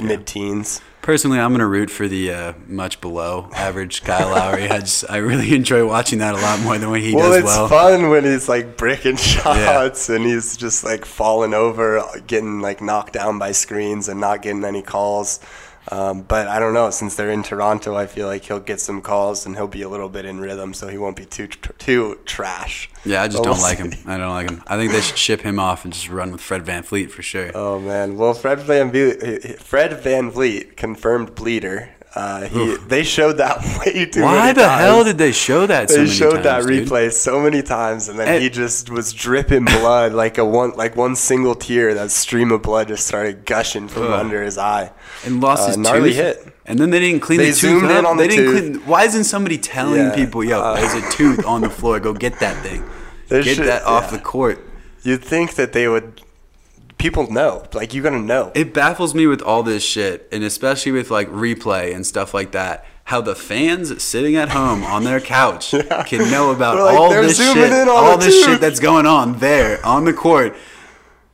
mid 0.00 0.26
teens. 0.26 0.80
Personally, 1.02 1.40
I'm 1.40 1.50
going 1.50 1.58
to 1.58 1.66
root 1.66 1.90
for 1.90 2.06
the 2.06 2.30
uh, 2.32 2.52
much 2.68 3.00
below 3.00 3.50
average 3.56 4.04
Kyle 4.04 4.28
Lowry. 4.30 4.70
I 4.70 4.78
just 4.78 5.04
I 5.10 5.16
really 5.16 5.52
enjoy 5.56 5.84
watching 5.84 6.20
that 6.20 6.34
a 6.34 6.38
lot 6.38 6.60
more 6.60 6.78
than 6.78 6.90
when 6.90 7.00
he 7.02 7.12
Well, 7.14 7.30
does 7.30 7.38
it's 7.38 7.46
well. 7.46 7.68
fun 7.68 8.08
when 8.08 8.22
he's 8.22 8.48
like 8.48 8.76
breaking 8.76 9.16
shots 9.16 10.08
and 10.08 10.24
he's 10.24 10.56
just 10.56 10.84
like 10.84 11.04
falling 11.04 11.54
over, 11.54 12.04
getting 12.28 12.60
like 12.60 12.80
knocked 12.80 13.14
down 13.14 13.40
by 13.40 13.50
screens 13.50 14.08
and 14.08 14.20
not 14.20 14.42
getting 14.42 14.64
any 14.64 14.80
calls. 14.82 15.40
Um, 15.90 16.22
but 16.22 16.46
I 16.46 16.58
don't 16.58 16.74
know. 16.74 16.90
Since 16.90 17.16
they're 17.16 17.30
in 17.30 17.42
Toronto, 17.42 17.96
I 17.96 18.06
feel 18.06 18.26
like 18.26 18.44
he'll 18.44 18.60
get 18.60 18.80
some 18.80 19.02
calls 19.02 19.46
and 19.46 19.56
he'll 19.56 19.66
be 19.66 19.82
a 19.82 19.88
little 19.88 20.08
bit 20.08 20.24
in 20.24 20.40
rhythm, 20.40 20.74
so 20.74 20.88
he 20.88 20.98
won't 20.98 21.16
be 21.16 21.24
too 21.24 21.48
too 21.48 22.20
trash. 22.24 22.88
Yeah, 23.04 23.22
I 23.22 23.28
just 23.28 23.42
don't 23.42 23.60
like 23.60 23.78
him. 23.78 23.92
I 24.06 24.16
don't 24.16 24.30
like 24.30 24.48
him. 24.48 24.62
I 24.66 24.76
think 24.76 24.92
they 24.92 25.00
should 25.00 25.18
ship 25.18 25.40
him 25.40 25.58
off 25.58 25.84
and 25.84 25.92
just 25.92 26.08
run 26.08 26.30
with 26.30 26.40
Fred 26.40 26.64
VanVleet 26.64 27.10
for 27.10 27.22
sure. 27.22 27.50
Oh 27.54 27.80
man, 27.80 28.16
well 28.16 28.34
Fred 28.34 28.58
VanVleet, 28.60 29.58
Fred 29.58 29.90
VanVleet 29.90 30.76
confirmed 30.76 31.34
bleeder. 31.34 31.90
Uh, 32.14 32.42
he 32.42 32.76
they 32.88 33.02
showed 33.02 33.38
that 33.38 33.56
way 33.86 34.04
too. 34.04 34.20
Why 34.22 34.52
the 34.52 34.68
hell 34.68 35.02
did 35.02 35.16
they 35.16 35.32
show 35.32 35.64
that 35.66 35.88
so 35.88 35.96
they 36.04 36.06
showed 36.06 36.42
that 36.42 36.66
dude? 36.66 36.86
replay 36.86 37.10
so 37.10 37.40
many 37.40 37.62
times, 37.62 38.08
and 38.08 38.18
then 38.18 38.28
And- 38.28 38.42
he 38.42 38.50
just 38.50 38.90
was 38.90 39.14
dripping 39.14 39.64
blood 39.64 40.12
like 40.12 40.36
a 40.36 40.44
one 40.44 40.72
like 40.76 40.94
one 40.94 41.16
single 41.16 41.54
tear. 41.54 41.94
That 41.94 42.10
stream 42.10 42.52
of 42.52 42.60
blood 42.62 42.88
just 42.88 43.06
started 43.06 43.46
gushing 43.46 43.88
from 43.88 44.04
Ugh. 44.04 44.20
under 44.20 44.42
his 44.42 44.58
eye. 44.58 44.90
and 45.24 45.40
lost 45.40 45.62
Uh, 45.64 45.66
his 45.68 45.76
gnarly 45.78 46.10
tooth. 46.10 46.16
hit. 46.16 46.46
And 46.66 46.78
then 46.78 46.90
they 46.90 47.00
didn't 47.00 47.20
clean 47.20 47.38
They 47.38 47.50
the 47.50 47.56
tooth 47.56 47.70
zoomed 47.80 47.90
up. 47.90 47.98
in 48.00 48.06
on 48.06 48.16
they 48.18 48.28
the 48.28 48.36
didn't 48.36 48.52
tooth. 48.52 48.72
clean. 48.72 48.86
Why 48.86 49.04
isn't 49.04 49.24
somebody 49.24 49.56
telling 49.58 50.08
Yeah. 50.08 50.14
people, 50.14 50.44
"Yo, 50.44 50.60
Uh, 50.60 50.76
there's 50.76 50.94
a 50.94 51.10
tooth 51.10 51.46
on 51.46 51.62
the 51.62 51.70
floor. 51.70 51.98
Go 51.98 52.12
get 52.12 52.38
that 52.40 52.62
thing." 52.62 52.84
Get 53.30 53.44
should- 53.56 53.66
that 53.66 53.84
off 53.84 54.04
yeah. 54.10 54.18
the 54.18 54.22
court. 54.22 54.58
You'd 55.02 55.24
think 55.24 55.54
that 55.54 55.72
they 55.72 55.88
would. 55.88 56.20
People 57.02 57.32
know, 57.32 57.64
like 57.72 57.94
you're 57.94 58.04
gonna 58.04 58.20
know. 58.20 58.52
It 58.54 58.72
baffles 58.72 59.12
me 59.12 59.26
with 59.26 59.42
all 59.42 59.64
this 59.64 59.82
shit, 59.82 60.28
and 60.30 60.44
especially 60.44 60.92
with 60.92 61.10
like 61.10 61.28
replay 61.30 61.92
and 61.92 62.06
stuff 62.06 62.32
like 62.32 62.52
that. 62.52 62.86
How 63.02 63.20
the 63.20 63.34
fans 63.34 64.00
sitting 64.00 64.36
at 64.36 64.50
home 64.50 64.84
on 64.84 65.02
their 65.02 65.20
couch 65.20 65.70
can 66.06 66.30
know 66.30 66.52
about 66.52 66.78
like, 66.78 66.96
all 66.96 67.10
this 67.10 67.38
shit, 67.38 67.88
all 67.88 68.16
this 68.18 68.44
shit 68.44 68.60
that's 68.60 68.78
going 68.78 69.06
on 69.06 69.40
there 69.40 69.84
on 69.84 70.04
the 70.04 70.12
court, 70.12 70.54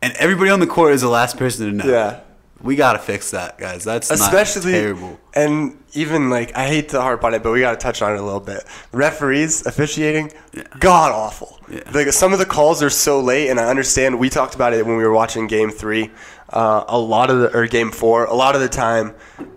and 0.01 0.15
everybody 0.15 0.49
on 0.49 0.61
the 0.61 0.67
court 0.67 0.95
is 0.95 1.03
the 1.03 1.09
last 1.11 1.37
person 1.37 1.67
to 1.67 1.73
know. 1.73 1.93
Yeah. 1.93 2.21
We 2.63 2.77
gotta 2.77 2.99
fix 2.99 3.31
that, 3.31 3.59
guys. 3.59 3.85
That's 3.85 4.11
Especially 4.11 4.73
not 4.73 4.79
terrible. 4.79 5.21
and 5.35 5.83
even 5.95 6.31
like 6.31 6.57
I 6.57 6.67
hate 6.67 6.91
to 6.91 7.01
harp 7.01 7.25
on 7.25 7.35
it, 7.35 7.43
but 7.43 7.53
we 7.53 7.61
got 7.61 7.71
to 7.73 7.77
touch 7.77 8.03
on 8.03 8.13
it 8.13 8.21
a 8.21 8.23
little 8.23 8.41
bit. 8.41 8.65
Referees 8.93 9.65
officiating, 9.67 10.33
god 10.79 11.13
awful. 11.13 11.59
Yeah. 11.71 11.83
Like 11.93 12.13
some 12.13 12.33
of 12.33 12.39
the 12.39 12.47
calls 12.47 12.83
are 12.83 12.91
so 12.91 13.21
late, 13.21 13.49
and 13.49 13.59
I 13.61 13.69
understand. 13.69 14.19
We 14.19 14.29
talked 14.31 14.55
about 14.55 14.73
it 14.73 14.85
when 14.87 14.97
we 14.97 15.05
were 15.05 15.13
watching 15.13 15.47
Game 15.47 15.71
Three. 15.71 16.11
Uh, 16.49 16.85
a 16.89 16.99
lot 16.99 17.31
of 17.31 17.39
the 17.41 17.57
or 17.57 17.67
Game 17.67 17.91
Four, 17.91 18.25
a 18.25 18.35
lot 18.35 18.55
of 18.55 18.61
the 18.61 18.69
time, 18.69 19.15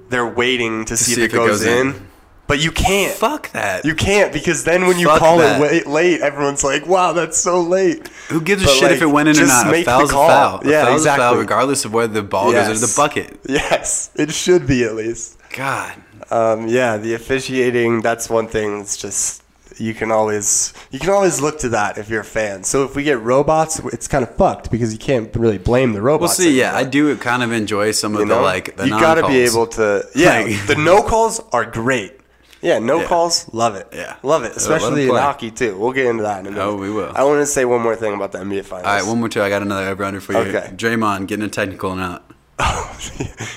they're 0.09 0.27
waiting 0.27 0.85
to, 0.85 0.97
see, 0.97 1.13
if 1.23 1.33
it 1.33 1.35
goes, 1.35 1.63
in. 1.63 2.07
But 2.51 2.59
you 2.61 2.71
can't. 2.73 3.13
Fuck 3.15 3.51
that. 3.53 3.85
You 3.85 3.95
can't 3.95 4.33
because 4.33 4.65
then 4.65 4.85
when 4.85 4.99
you 4.99 5.07
Fuck 5.07 5.19
call 5.19 5.37
that. 5.37 5.61
it 5.71 5.87
late, 5.87 6.19
everyone's 6.19 6.65
like, 6.65 6.85
"Wow, 6.85 7.13
that's 7.13 7.37
so 7.37 7.61
late." 7.61 8.09
Who 8.27 8.41
gives 8.41 8.61
a 8.63 8.67
shit 8.67 8.83
like, 8.83 8.91
if 8.91 9.01
it 9.01 9.05
went 9.05 9.29
in 9.29 9.39
or 9.39 9.45
not? 9.47 9.67
A 9.67 9.71
make 9.71 9.85
the 9.85 9.91
foul's 9.91 10.09
a 10.09 10.13
foul. 10.13 10.59
A 10.61 10.69
Yeah, 10.69 10.85
foul's 10.85 11.05
a 11.05 11.07
foul, 11.07 11.15
exactly. 11.15 11.39
regardless 11.39 11.85
of 11.85 11.93
whether 11.93 12.11
the 12.11 12.23
ball 12.23 12.51
goes 12.51 12.67
into 12.67 12.81
the 12.85 12.93
bucket. 12.97 13.39
Yes, 13.47 14.09
it 14.15 14.31
should 14.33 14.67
be 14.67 14.83
at 14.83 14.95
least. 14.95 15.37
God, 15.55 15.93
Um, 16.29 16.67
yeah, 16.67 16.97
the 16.97 17.13
officiating, 17.13 18.01
that's 18.01 18.29
one 18.29 18.47
thing 18.47 18.79
that's 18.79 18.97
just 18.97 19.43
you 19.77 19.93
can 19.93 20.11
always 20.11 20.73
you 20.91 20.99
can 20.99 21.09
always 21.09 21.39
look 21.39 21.57
to 21.59 21.69
that 21.69 21.97
if 21.97 22.09
you're 22.09 22.21
a 22.21 22.25
fan. 22.25 22.65
So 22.65 22.83
if 22.83 22.97
we 22.97 23.03
get 23.03 23.21
robots, 23.21 23.79
it's 23.93 24.07
kind 24.09 24.23
of 24.23 24.35
fucked 24.35 24.69
because 24.69 24.91
you 24.91 24.99
can't 24.99 25.33
really 25.37 25.57
blame 25.57 25.93
the 25.93 26.01
robots. 26.01 26.37
we'll 26.37 26.47
see. 26.47 26.59
Yeah, 26.59 26.75
I 26.75 26.83
do 26.83 27.15
kind 27.15 27.43
of 27.43 27.53
enjoy 27.53 27.91
some 27.91 28.13
of 28.15 28.19
you 28.21 28.27
the 28.27 28.35
like 28.41 28.75
the 28.75 28.83
you 28.85 28.91
gotta 28.91 29.25
be 29.25 29.39
able 29.39 29.67
to 29.67 30.03
yeah. 30.15 30.41
Like- 30.41 30.67
the 30.67 30.75
no 30.75 31.01
calls 31.01 31.39
are 31.53 31.65
great. 31.65 32.17
Yeah, 32.61 32.79
no 32.79 33.01
Yeah. 33.01 33.07
calls, 33.07 33.47
love 33.53 33.75
it. 33.75 33.87
Yeah. 33.93 34.15
love 34.23 34.43
it, 34.43 34.55
especially 34.55 35.09
in 35.09 35.15
hockey 35.15 35.51
too. 35.51 35.77
We'll 35.77 35.93
get 35.93 36.05
into 36.05 36.23
that 36.23 36.41
in 36.41 36.47
a 36.47 36.51
minute. 36.51 36.63
Oh, 36.63 36.75
we 36.75 36.89
will. 36.91 37.11
I 37.15 37.23
want 37.23 37.39
to 37.39 37.45
say 37.45 37.65
one 37.65 37.81
more 37.81 37.95
thing 37.95 38.13
about 38.13 38.31
the 38.31 38.39
NBA 38.39 38.63
Finals. 38.65 38.87
All 38.87 38.93
right, 38.93 39.05
one 39.05 39.19
more 39.19 39.29
two. 39.29 39.41
I 39.41 39.49
got 39.49 39.61
another 39.61 39.87
over 39.87 40.03
under 40.03 40.21
for 40.21 40.33
you. 40.33 40.39
Okay. 40.39 40.69
Draymond 40.75 41.27
getting 41.27 41.45
a 41.45 41.49
technical 41.49 41.91
or 41.91 41.95
not. 41.95 42.23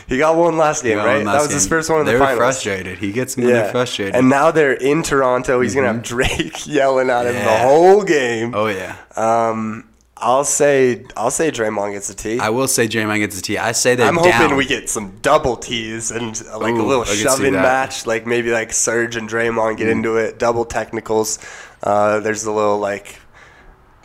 he 0.08 0.16
got 0.16 0.34
one 0.36 0.56
last 0.56 0.82
game, 0.82 0.96
Got 0.96 1.04
right? 1.04 1.16
one 1.16 1.26
that 1.26 1.32
last 1.34 1.42
was 1.48 1.52
his 1.52 1.68
first 1.68 1.90
one 1.90 2.00
in 2.00 2.06
they 2.06 2.14
the 2.14 2.20
were 2.20 2.36
frustrated. 2.36 2.98
He 2.98 3.12
gets 3.12 3.36
when 3.36 3.46
they're 3.46 3.70
frustrated. 3.70 4.14
And 4.14 4.30
now 4.30 4.50
they're 4.50 4.72
in 4.72 5.02
Toronto. 5.02 5.60
He's 5.60 5.74
gonna 5.74 5.88
have 5.92 6.02
Drake 6.02 6.66
yelling 6.66 7.10
at 7.10 7.26
him 7.26 7.34
the 7.34 7.58
whole 7.58 8.02
game. 8.02 8.54
oh 8.54 8.66
yeah, 8.68 8.96
Um, 9.16 9.88
I'll 10.24 10.44
say 10.44 11.04
I'll 11.16 11.30
say 11.30 11.50
Draymond 11.50 11.92
gets 11.92 12.08
a 12.10 12.14
T. 12.14 12.40
I 12.40 12.48
will 12.48 12.66
say 12.68 12.88
Draymond 12.88 13.18
gets 13.18 13.38
a 13.38 13.42
T. 13.42 13.58
I 13.58 13.72
say 13.72 13.94
they're 13.94 14.08
I'm 14.08 14.16
hoping 14.16 14.30
down. 14.32 14.56
we 14.56 14.64
get 14.66 14.88
some 14.88 15.18
double 15.20 15.56
T's 15.56 16.10
and 16.10 16.42
uh, 16.50 16.58
like 16.58 16.74
a 16.74 16.82
little 16.82 17.04
shoving 17.04 17.52
match, 17.52 18.06
like 18.06 18.26
maybe 18.26 18.50
like 18.50 18.72
Serge 18.72 19.16
and 19.16 19.28
Draymond 19.28 19.76
get 19.76 19.88
into 19.88 20.16
it, 20.16 20.38
double 20.38 20.64
technicals. 20.64 21.38
Uh, 21.82 22.20
there's 22.20 22.44
a 22.44 22.52
little 22.52 22.78
like 22.78 23.20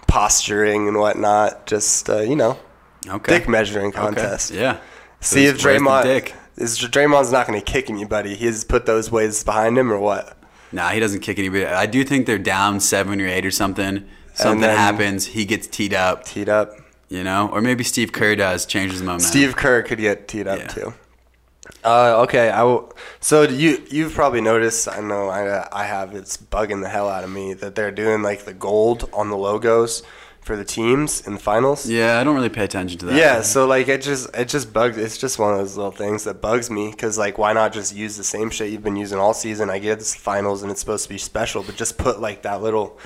posturing 0.07 0.87
and 0.87 0.97
whatnot. 0.97 1.65
Just 1.65 2.09
uh, 2.09 2.19
you 2.19 2.35
know, 2.35 2.59
okay. 3.07 3.39
dick 3.39 3.47
measuring 3.47 3.87
Okay. 3.87 3.97
contest. 3.99 4.51
Yeah. 4.51 4.79
See 5.21 5.45
So 5.45 5.51
if 5.51 5.57
Draymond 5.61 6.03
dick? 6.03 6.35
is 6.57 6.77
Draymond's 6.79 7.31
not 7.31 7.47
going 7.47 7.59
to 7.59 7.65
kick 7.65 7.89
anybody. 7.89 8.35
He's 8.35 8.63
put 8.63 8.85
those 8.85 9.11
ways 9.11 9.43
behind 9.43 9.77
him 9.77 9.91
or 9.91 9.99
what? 9.99 10.37
Nah, 10.71 10.89
he 10.89 10.99
doesn't 10.99 11.21
kick 11.21 11.39
anybody. 11.39 11.65
I 11.65 11.85
do 11.87 12.03
think 12.03 12.25
they're 12.27 12.37
down 12.37 12.79
seven 12.79 13.19
or 13.21 13.27
eight 13.27 13.45
or 13.45 13.51
something. 13.51 14.05
Something 14.43 14.69
happens. 14.69 15.25
He 15.27 15.45
gets 15.45 15.67
teed 15.67 15.93
up. 15.93 16.23
Teed 16.25 16.49
up. 16.49 16.71
You 17.09 17.23
know, 17.23 17.49
or 17.51 17.61
maybe 17.61 17.83
Steve 17.83 18.11
Kerr 18.11 18.35
does 18.35 18.65
changes 18.65 18.99
the 18.99 19.05
momentum. 19.05 19.27
Steve 19.27 19.55
Kerr 19.55 19.81
could 19.81 19.97
get 19.99 20.27
teed 20.27 20.47
up 20.47 20.59
Yeah. 20.59 20.67
too. 20.67 20.93
Uh, 21.83 22.21
okay, 22.23 22.49
I 22.49 22.63
will. 22.63 22.93
So 23.19 23.43
you 23.43 23.81
you've 23.89 24.13
probably 24.13 24.41
noticed. 24.41 24.87
I 24.87 25.01
know 25.01 25.29
I 25.29 25.67
I 25.71 25.85
have. 25.85 26.13
It's 26.15 26.35
bugging 26.37 26.81
the 26.81 26.89
hell 26.89 27.07
out 27.09 27.23
of 27.23 27.29
me 27.29 27.53
that 27.55 27.75
they're 27.75 27.91
doing 27.91 28.21
like 28.21 28.45
the 28.45 28.53
gold 28.53 29.09
on 29.13 29.29
the 29.29 29.37
logos 29.37 30.03
for 30.41 30.55
the 30.55 30.65
teams 30.65 31.25
in 31.27 31.33
the 31.35 31.39
finals. 31.39 31.87
Yeah, 31.87 32.19
I 32.19 32.23
don't 32.23 32.35
really 32.35 32.49
pay 32.49 32.63
attention 32.63 32.97
to 32.99 33.05
that. 33.07 33.15
Yeah, 33.15 33.41
so 33.41 33.65
like 33.67 33.87
it 33.87 34.01
just 34.01 34.35
it 34.35 34.49
just 34.49 34.73
bugs. 34.73 34.97
It's 34.97 35.17
just 35.17 35.37
one 35.39 35.53
of 35.53 35.59
those 35.59 35.77
little 35.77 35.91
things 35.91 36.23
that 36.25 36.41
bugs 36.41 36.69
me 36.71 36.89
because 36.91 37.17
like 37.17 37.37
why 37.37 37.53
not 37.53 37.71
just 37.71 37.95
use 37.95 38.17
the 38.17 38.23
same 38.23 38.49
shit 38.49 38.71
you've 38.71 38.83
been 38.83 38.95
using 38.97 39.19
all 39.19 39.33
season? 39.33 39.69
I 39.69 39.79
get 39.79 39.99
it's 39.99 40.13
the 40.13 40.19
finals 40.19 40.63
and 40.63 40.71
it's 40.71 40.79
supposed 40.79 41.03
to 41.03 41.09
be 41.09 41.17
special, 41.19 41.63
but 41.63 41.75
just 41.75 41.97
put 41.97 42.19
like 42.19 42.41
that 42.43 42.61
little, 42.61 42.97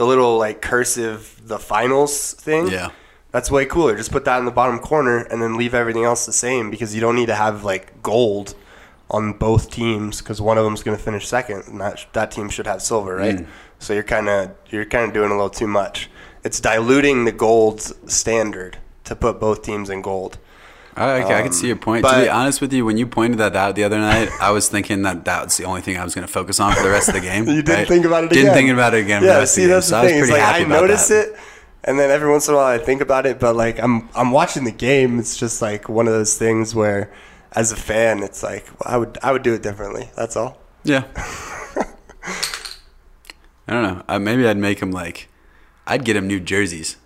the 0.00 0.06
little 0.06 0.38
like 0.38 0.62
cursive 0.62 1.42
the 1.44 1.58
finals 1.58 2.32
thing. 2.32 2.68
Yeah. 2.68 2.90
That's 3.32 3.50
way 3.50 3.66
cooler. 3.66 3.98
Just 3.98 4.10
put 4.10 4.24
that 4.24 4.38
in 4.38 4.46
the 4.46 4.50
bottom 4.50 4.78
corner 4.78 5.18
and 5.18 5.42
then 5.42 5.58
leave 5.58 5.74
everything 5.74 6.04
else 6.04 6.24
the 6.24 6.32
same 6.32 6.70
because 6.70 6.94
you 6.94 7.02
don't 7.02 7.16
need 7.16 7.26
to 7.26 7.34
have 7.34 7.64
like 7.64 8.02
gold 8.02 8.54
on 9.10 9.34
both 9.34 9.70
teams 9.70 10.22
because 10.22 10.40
one 10.40 10.56
of 10.56 10.64
them's 10.64 10.82
going 10.82 10.96
to 10.96 11.02
finish 11.02 11.28
second 11.28 11.64
and 11.66 11.78
that 11.82 12.06
that 12.14 12.30
team 12.30 12.48
should 12.48 12.66
have 12.66 12.80
silver, 12.80 13.14
right? 13.14 13.40
Mm. 13.40 13.46
So 13.78 13.92
you're 13.92 14.02
kind 14.02 14.30
of 14.30 14.52
you're 14.70 14.86
kind 14.86 15.04
of 15.04 15.12
doing 15.12 15.30
a 15.30 15.34
little 15.34 15.50
too 15.50 15.66
much. 15.66 16.08
It's 16.44 16.60
diluting 16.60 17.26
the 17.26 17.32
gold's 17.32 17.92
standard 18.10 18.78
to 19.04 19.14
put 19.14 19.38
both 19.38 19.60
teams 19.60 19.90
in 19.90 20.00
gold. 20.00 20.38
I, 20.96 21.04
I, 21.22 21.38
I 21.38 21.42
can 21.42 21.52
see 21.52 21.68
your 21.68 21.76
point. 21.76 22.04
to 22.04 22.10
Um, 22.10 22.22
be 22.22 22.28
honest 22.28 22.60
with 22.60 22.72
you, 22.72 22.84
when 22.84 22.96
you 22.98 23.06
pointed 23.06 23.38
that 23.38 23.54
out 23.56 23.74
the 23.74 23.84
other 23.84 23.98
night, 23.98 24.28
I 24.40 24.50
was 24.50 24.68
thinking 24.68 25.02
that 25.02 25.24
that 25.24 25.44
was 25.44 25.56
the 25.56 25.64
only 25.64 25.80
thing 25.80 25.96
I 25.96 26.04
was 26.04 26.14
going 26.14 26.26
to 26.26 26.32
focus 26.32 26.58
on 26.60 26.74
for 26.74 26.82
the 26.82 26.90
rest 26.90 27.08
of 27.08 27.14
the 27.14 27.20
game. 27.20 27.44
You 27.48 27.62
didn't 27.62 27.78
right? 27.80 27.88
think 27.88 28.04
about 28.04 28.24
it 28.24 28.30
Didn't 28.30 28.46
again. 28.46 28.54
think 28.54 28.70
about 28.70 28.94
it 28.94 29.04
again. 29.04 29.22
Yeah, 29.22 29.40
the 29.40 29.46
see, 29.46 29.66
the 29.66 29.74
that's 29.74 29.88
so 29.88 29.96
the 29.96 30.00
I 30.00 30.02
was 30.02 30.10
thing. 30.12 30.20
It's 30.22 30.30
like 30.30 30.40
happy 30.40 30.64
I 30.64 30.68
notice 30.68 31.08
that. 31.08 31.28
it, 31.28 31.36
and 31.84 31.98
then 31.98 32.10
every 32.10 32.28
once 32.30 32.48
in 32.48 32.54
a 32.54 32.56
while 32.56 32.66
I 32.66 32.78
think 32.78 33.00
about 33.00 33.24
it. 33.26 33.38
But 33.40 33.54
like 33.56 33.78
I'm 33.80 34.08
I'm 34.14 34.30
watching 34.32 34.64
the 34.64 34.72
game. 34.72 35.18
It's 35.18 35.36
just 35.36 35.62
like 35.62 35.88
one 35.88 36.06
of 36.06 36.12
those 36.12 36.36
things 36.36 36.74
where, 36.74 37.10
as 37.52 37.72
a 37.72 37.76
fan, 37.76 38.22
it's 38.22 38.42
like 38.42 38.66
well, 38.84 38.94
I 38.94 38.98
would 38.98 39.16
I 39.22 39.32
would 39.32 39.42
do 39.42 39.54
it 39.54 39.62
differently. 39.62 40.10
That's 40.16 40.36
all. 40.36 40.58
Yeah. 40.84 41.04
I 43.68 43.72
don't 43.72 43.82
know. 43.82 44.02
Uh, 44.08 44.18
maybe 44.18 44.46
I'd 44.46 44.56
make 44.56 44.80
him 44.80 44.90
like, 44.90 45.28
I'd 45.86 46.04
get 46.04 46.16
him 46.16 46.26
new 46.26 46.40
jerseys, 46.40 46.96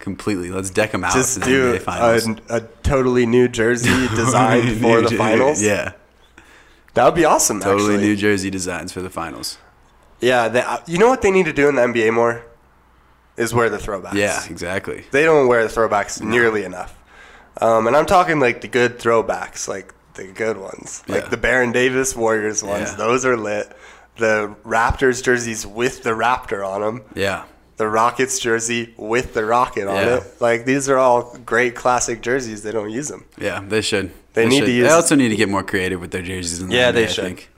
completely. 0.00 0.50
Let's 0.50 0.70
deck 0.70 0.90
them 0.92 1.04
out. 1.04 1.14
Just 1.14 1.40
do 1.42 1.78
a, 1.86 2.36
a 2.48 2.60
totally 2.82 3.26
new 3.26 3.46
jersey 3.48 4.08
designed 4.16 4.80
for 4.80 4.96
New 4.96 5.02
the 5.02 5.08
jer- 5.10 5.16
finals. 5.16 5.62
Yeah, 5.62 5.92
that 6.94 7.04
would 7.04 7.14
be 7.14 7.24
awesome. 7.24 7.60
totally 7.60 7.94
actually. 7.94 8.08
new 8.08 8.16
jersey 8.16 8.50
designs 8.50 8.92
for 8.92 9.00
the 9.02 9.10
finals. 9.10 9.58
Yeah, 10.20 10.48
they, 10.48 10.60
uh, 10.60 10.78
you 10.86 10.98
know 10.98 11.08
what 11.08 11.22
they 11.22 11.30
need 11.30 11.46
to 11.46 11.52
do 11.52 11.68
in 11.68 11.76
the 11.76 11.82
NBA 11.82 12.12
more 12.12 12.42
is 13.36 13.54
wear 13.54 13.70
the 13.70 13.78
throwbacks. 13.78 14.14
Yeah, 14.14 14.42
exactly. 14.50 15.04
they 15.12 15.22
don't 15.24 15.46
wear 15.46 15.66
the 15.66 15.72
throwbacks 15.72 16.20
nearly 16.20 16.64
enough. 16.64 16.96
Um, 17.60 17.86
and 17.86 17.96
I'm 17.96 18.06
talking 18.06 18.38
like 18.40 18.60
the 18.60 18.68
good 18.68 18.98
throwbacks, 18.98 19.66
like 19.68 19.94
the 20.14 20.24
good 20.26 20.56
ones, 20.58 21.02
like 21.08 21.22
Yeah. 21.24 21.28
the 21.30 21.36
Baron 21.36 21.72
Davis 21.72 22.14
Warriors 22.14 22.62
ones. 22.62 22.90
Yeah. 22.90 22.96
Those 22.96 23.24
are 23.24 23.36
lit. 23.36 23.70
The 24.16 24.54
Raptors 24.64 25.22
jerseys 25.22 25.66
with 25.66 26.02
the 26.02 26.10
Raptor 26.10 26.66
on 26.66 26.80
them. 26.82 27.02
Yeah, 27.14 27.44
The 27.80 27.88
Rockets 27.88 28.38
jersey 28.38 28.92
with 28.98 29.32
the 29.32 29.42
Rocket 29.44 29.88
on 29.88 29.96
Yeah. 29.96 30.16
it. 30.16 30.22
Like 30.38 30.66
these 30.66 30.86
are 30.90 30.98
all 30.98 31.18
great 31.46 31.74
classic 31.74 32.20
jerseys. 32.20 32.62
They 32.62 32.72
don't 32.72 32.90
use 32.90 33.08
them. 33.08 33.24
yeah, 33.38 33.60
they 33.66 33.80
should. 33.80 34.10
They 34.34 34.46
need 34.46 34.58
should. 34.58 34.66
to 34.66 34.70
use- 34.72 34.86
They 34.88 34.92
also 34.92 35.14
need 35.14 35.30
to 35.30 35.36
get 35.36 35.48
more 35.48 35.62
creative 35.62 35.98
with 35.98 36.10
their 36.10 36.20
jerseys. 36.22 36.60
In 36.60 36.68
the 36.68 36.74
Yeah, 36.76 36.90
NBA, 36.90 36.94
they 36.94 37.04
I 37.04 37.06
should. 37.08 37.24
think. 37.24 37.48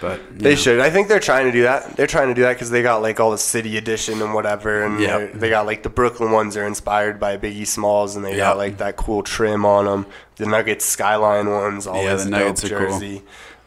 But 0.00 0.20
They 0.36 0.50
yeah. 0.50 0.56
should. 0.56 0.80
I 0.80 0.88
think 0.90 1.08
they're 1.08 1.20
trying 1.20 1.44
to 1.46 1.52
do 1.52 1.62
that. 1.64 1.96
They're 1.96 2.06
trying 2.08 2.28
to 2.28 2.34
do 2.34 2.42
that 2.42 2.54
because 2.54 2.70
they 2.70 2.82
got 2.82 3.02
like 3.02 3.20
all 3.20 3.30
the 3.30 3.36
city 3.38 3.76
edition 3.76 4.22
and 4.22 4.32
whatever, 4.34 4.82
and 4.84 4.98
Yep. 4.98 5.34
they're- 5.34 5.50
got 5.50 5.66
like 5.66 5.82
the 5.82 5.90
Brooklyn 5.90 6.30
ones 6.32 6.56
are 6.56 6.66
inspired 6.66 7.20
by 7.20 7.36
Biggie 7.36 7.66
Smalls, 7.66 8.16
and 8.16 8.24
they 8.24 8.30
Yep. 8.30 8.38
got 8.38 8.56
like 8.56 8.78
that 8.78 8.96
cool 8.96 9.22
trim 9.22 9.64
on 9.66 9.84
them. 9.84 10.06
The 10.36 10.46
Nuggets 10.46 10.86
skyline 10.86 11.50
ones, 11.50 11.86
always 11.86 12.22
the 12.22 12.28
a 12.28 12.30
Nuggets 12.30 12.62
dope 12.62 12.72
are 12.72 12.86
cool. 12.86 12.94
jersey. 12.98 13.22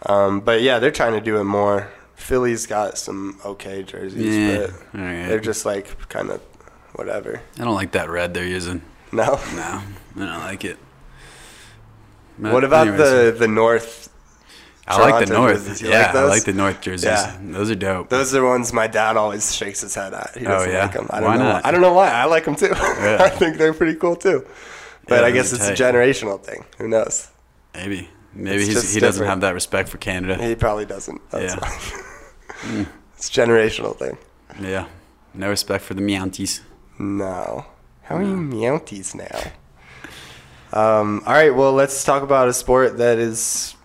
Um, 0.08 0.40
but 0.40 0.62
yeah, 0.62 0.80
they're 0.80 0.92
trying 1.02 1.14
to 1.14 1.22
do 1.22 1.38
it 1.38 1.44
more. 1.46 1.88
Philly's 2.16 2.66
got 2.66 2.98
some 2.98 3.40
okay 3.46 3.84
jerseys, 3.84 4.36
Yeah, 4.36 4.68
but 4.92 5.00
alright. 5.00 5.28
they're 5.30 5.40
just 5.40 5.66
like 5.66 6.10
kind 6.10 6.30
of 6.32 6.42
whatever. 6.96 7.42
I 7.60 7.64
don't 7.64 7.76
like 7.76 7.92
that 7.92 8.10
red 8.10 8.34
they're 8.34 8.46
using. 8.48 8.82
No. 9.12 9.40
No, 9.56 9.82
I 9.82 9.84
don't 10.16 10.40
like 10.40 10.66
it. 10.66 10.78
But 12.40 12.52
What 12.54 12.64
about 12.64 12.88
anyways, 12.88 13.10
the 13.34 13.36
the 13.40 13.48
North? 13.48 14.10
I 14.88 15.00
like 15.10 15.26
the 15.28 15.34
North. 15.34 15.66
jerseys? 15.66 15.82
Yeah, 15.82 16.08
like 16.08 16.16
I 16.16 16.24
like 16.26 16.44
the 16.44 16.54
North 16.54 16.80
jerseys. 16.82 17.06
Yeah. 17.06 17.38
Those 17.42 17.72
are 17.72 17.76
dope. 17.76 18.10
Those 18.10 18.36
are 18.36 18.40
the 18.42 18.46
ones 18.46 18.72
my 18.72 18.86
dad 18.88 19.18
always 19.18 19.54
shakes 19.56 19.82
his 19.82 19.96
head 19.96 20.14
at. 20.14 20.32
He 20.38 20.46
Oh, 20.46 20.50
doesn't 20.52 20.72
yeah? 20.72 20.82
like 20.84 20.94
them. 20.94 21.08
I 21.10 21.20
don't 21.22 21.30
Why 21.30 21.38
know. 21.38 21.44
not? 21.44 21.64
Why. 21.64 21.70
I 21.70 21.72
don't 21.72 21.82
know 21.82 21.94
why. 21.94 22.10
I 22.12 22.26
like 22.26 22.46
them 22.46 22.56
too. 22.56 22.72
I 22.76 23.30
think 23.30 23.58
they're 23.58 23.74
pretty 23.74 23.96
cool 23.98 24.16
too. 24.16 24.46
But 25.08 25.22
Yeah, 25.22 25.28
I 25.28 25.32
guess 25.32 25.54
it's 25.54 25.68
are 25.70 25.74
a 25.74 25.76
generational 25.76 26.42
thing. 26.42 26.66
Who 26.78 26.88
knows? 26.88 27.30
Maybe. 27.74 28.10
Maybe 28.34 28.66
he 28.68 28.74
doesn't 29.00 29.26
have 29.26 29.42
that 29.42 29.54
respect 29.54 29.90
for 29.90 29.98
Canada. 29.98 30.36
He 30.44 30.56
probably 30.56 30.86
doesn't. 30.86 31.22
That's 31.32 31.56
Yeah. 31.56 32.02
it's 33.16 33.30
a 33.30 33.32
generational 33.32 33.96
thing. 33.98 34.18
Yeah. 34.60 34.88
No 35.34 35.50
respect 35.50 35.84
for 35.84 35.94
the 35.94 36.02
Mounties. 36.02 36.62
No. 36.98 37.66
How 38.04 38.18
many 38.18 38.30
Mounties 38.30 39.16
now? 39.16 39.52
Um, 40.72 41.22
all 41.26 41.34
right. 41.34 41.54
Well, 41.54 41.74
let's 41.74 42.04
talk 42.04 42.24
about 42.24 42.48
a 42.48 42.54
sport 42.54 42.98
that 42.98 43.18
is 43.18 43.76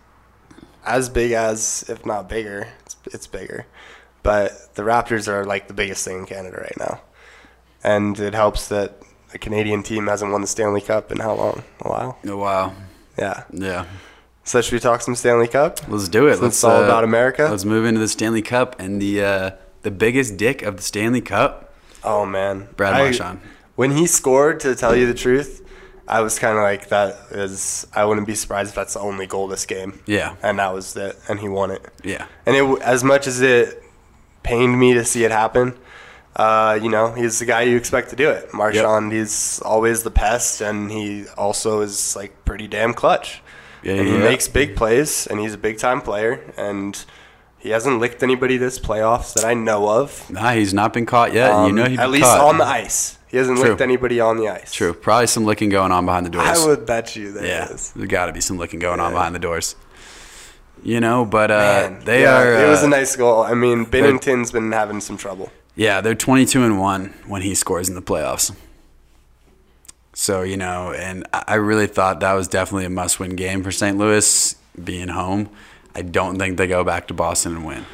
as 0.84 1.08
big 1.08 1.32
as, 1.32 1.84
if 1.88 2.04
not 2.06 2.28
bigger. 2.28 2.68
It's, 2.84 2.96
it's 3.12 3.26
bigger, 3.26 3.66
but 4.22 4.74
the 4.74 4.82
Raptors 4.82 5.28
are 5.28 5.44
like 5.44 5.68
the 5.68 5.74
biggest 5.74 6.04
thing 6.04 6.18
in 6.20 6.26
Canada 6.26 6.56
right 6.56 6.76
now. 6.78 7.00
and 7.82 8.18
it 8.18 8.34
helps 8.34 8.68
that 8.68 9.02
a 9.32 9.38
Canadian 9.38 9.82
team 9.82 10.06
hasn't 10.06 10.32
won 10.32 10.40
the 10.40 10.46
Stanley 10.46 10.80
Cup 10.80 11.12
in 11.12 11.18
how 11.18 11.34
long? 11.34 11.62
A 11.80 11.88
while. 11.88 12.18
A 12.26 12.36
while. 12.36 12.74
Yeah. 13.18 13.44
Yeah. 13.52 13.86
So 14.50 14.60
should 14.60 14.72
we 14.72 14.80
talk 14.80 15.00
some 15.00 15.14
Stanley 15.14 15.46
Cup? 15.46 15.78
Let's 15.86 16.08
do 16.08 16.26
it. 16.26 16.32
Since 16.32 16.42
let's 16.42 16.56
it's 16.56 16.64
all 16.64 16.82
uh, 16.82 16.84
about 16.84 17.04
America. 17.04 17.46
Let's 17.48 17.64
move 17.64 17.84
into 17.84 18.00
the 18.00 18.08
Stanley 18.08 18.42
Cup 18.42 18.80
and 18.80 19.00
the 19.00 19.22
uh, 19.22 19.50
the 19.82 19.92
biggest 19.92 20.38
dick 20.38 20.62
of 20.62 20.76
the 20.76 20.82
Stanley 20.82 21.20
Cup, 21.20 21.72
Oh 22.02 22.26
man, 22.26 22.66
Brad 22.74 22.94
I- 22.94 22.98
Marchand. 22.98 23.40
When 23.76 23.92
he 23.92 24.08
scored, 24.08 24.58
to 24.60 24.74
tell 24.74 24.96
you 24.96 25.06
the 25.06 25.14
truth, 25.14 25.64
I 26.08 26.22
was 26.22 26.40
kind 26.40 26.58
of 26.58 26.64
like 26.64 26.88
that. 26.88 27.14
Is 27.30 27.86
I 27.94 28.04
wouldn't 28.04 28.26
be 28.26 28.34
surprised 28.34 28.70
if 28.70 28.74
that's 28.74 28.94
the 28.94 28.98
only 28.98 29.28
goal 29.28 29.46
this 29.46 29.66
game. 29.66 30.00
Yeah. 30.06 30.34
and 30.42 30.58
that 30.58 30.74
was 30.74 30.96
it, 30.96 31.16
and 31.28 31.38
he 31.38 31.48
won 31.48 31.70
it. 31.70 31.86
Yeah. 32.02 32.26
And 32.44 32.56
it, 32.56 32.82
as 32.82 33.04
much 33.04 33.28
as 33.28 33.40
it 33.40 33.80
pained 34.42 34.80
me 34.80 34.94
to 34.94 35.04
see 35.04 35.22
it 35.22 35.30
happen, 35.30 35.78
uh, 36.34 36.76
you 36.82 36.88
know, 36.88 37.12
he's 37.12 37.38
the 37.38 37.44
guy 37.44 37.62
you 37.62 37.76
expect 37.76 38.10
to 38.10 38.16
do 38.16 38.28
it. 38.30 38.52
Marchand, 38.52 39.12
he's 39.12 39.60
always 39.64 40.02
the 40.02 40.10
pest, 40.10 40.60
and 40.60 40.90
he 40.90 41.26
also 41.38 41.82
is 41.82 42.16
like 42.16 42.44
pretty 42.44 42.66
damn 42.66 42.94
clutch. 42.94 43.42
Yeah, 43.82 43.94
and 43.94 44.06
he 44.08 44.14
yeah. 44.14 44.20
makes 44.24 44.48
big 44.48 44.76
plays, 44.76 45.26
and 45.26 45.40
he's 45.40 45.54
a 45.54 45.58
big 45.58 45.78
time 45.78 46.00
player, 46.02 46.40
and 46.56 47.02
he 47.58 47.70
hasn't 47.70 47.98
licked 48.00 48.22
anybody 48.22 48.56
this 48.56 48.78
playoffs 48.78 49.34
that 49.34 49.44
I 49.44 49.54
know 49.54 49.88
of. 49.88 50.28
Nah, 50.30 50.52
he's 50.52 50.72
not 50.74 50.92
been 50.92 51.06
caught 51.06 51.32
yet. 51.32 51.50
and 51.50 51.64
you 51.64 51.68
Um, 51.70 51.74
know 51.76 51.84
he'd 51.84 51.96
be 51.96 52.02
at 52.02 52.10
least 52.10 52.24
caught. 52.24 52.40
on 52.40 52.58
the 52.58 52.64
ice. 52.66 53.18
He 53.28 53.36
hasn't 53.36 53.58
True. 53.58 53.68
licked 53.70 53.80
anybody 53.80 54.18
on 54.20 54.38
the 54.38 54.48
ice. 54.48 54.72
True. 54.72 54.92
Probably 54.92 55.28
some 55.28 55.44
licking 55.44 55.68
going 55.70 55.92
on 55.92 56.04
behind 56.04 56.26
the 56.26 56.30
doors. 56.30 56.48
I 56.48 56.66
would 56.66 56.84
bet 56.84 57.14
you 57.14 57.30
there 57.32 57.46
yeah, 57.46 57.68
is. 57.72 57.92
there's 57.92 58.08
got 58.08 58.26
to 58.26 58.32
be 58.32 58.40
some 58.40 58.58
licking 58.58 58.80
going 58.80 58.98
on 58.98 59.12
behind 59.12 59.34
the 59.34 59.38
doors. 59.38 59.76
You 60.82 60.98
know, 61.00 61.24
but 61.26 61.50
uh, 61.50 61.90
they 62.04 62.22
yeah, 62.22 62.38
are. 62.40 62.64
It 62.64 62.68
was 62.68 62.82
uh, 62.82 62.86
a 62.86 62.88
nice 62.90 63.14
goal. 63.14 63.42
I 63.42 63.54
mean, 63.54 63.84
Binnington's 63.84 64.50
been 64.50 64.72
having 64.72 65.00
some 65.00 65.16
trouble. 65.18 65.52
Yeah, 65.76 66.00
they're 66.00 66.14
22 66.14 66.64
and 66.64 66.80
1 66.80 67.14
when 67.26 67.42
he 67.42 67.54
scores 67.54 67.88
in 67.88 67.94
the 67.94 68.02
playoffs. 68.02 68.54
So, 70.20 70.42
you 70.42 70.58
know, 70.58 70.92
and 70.92 71.26
I 71.32 71.54
really 71.54 71.86
thought 71.86 72.20
that 72.20 72.34
was 72.34 72.46
definitely 72.46 72.84
a 72.84 72.90
must 72.90 73.18
win 73.18 73.36
game 73.36 73.62
for 73.62 73.72
St. 73.72 73.96
Louis 73.96 74.54
being 74.84 75.08
home. 75.08 75.48
I 75.94 76.02
don't 76.02 76.38
think 76.38 76.58
they 76.58 76.66
go 76.66 76.84
back 76.84 77.08
to 77.08 77.14
Boston 77.14 77.56
and 77.56 77.64
win. 77.64 77.86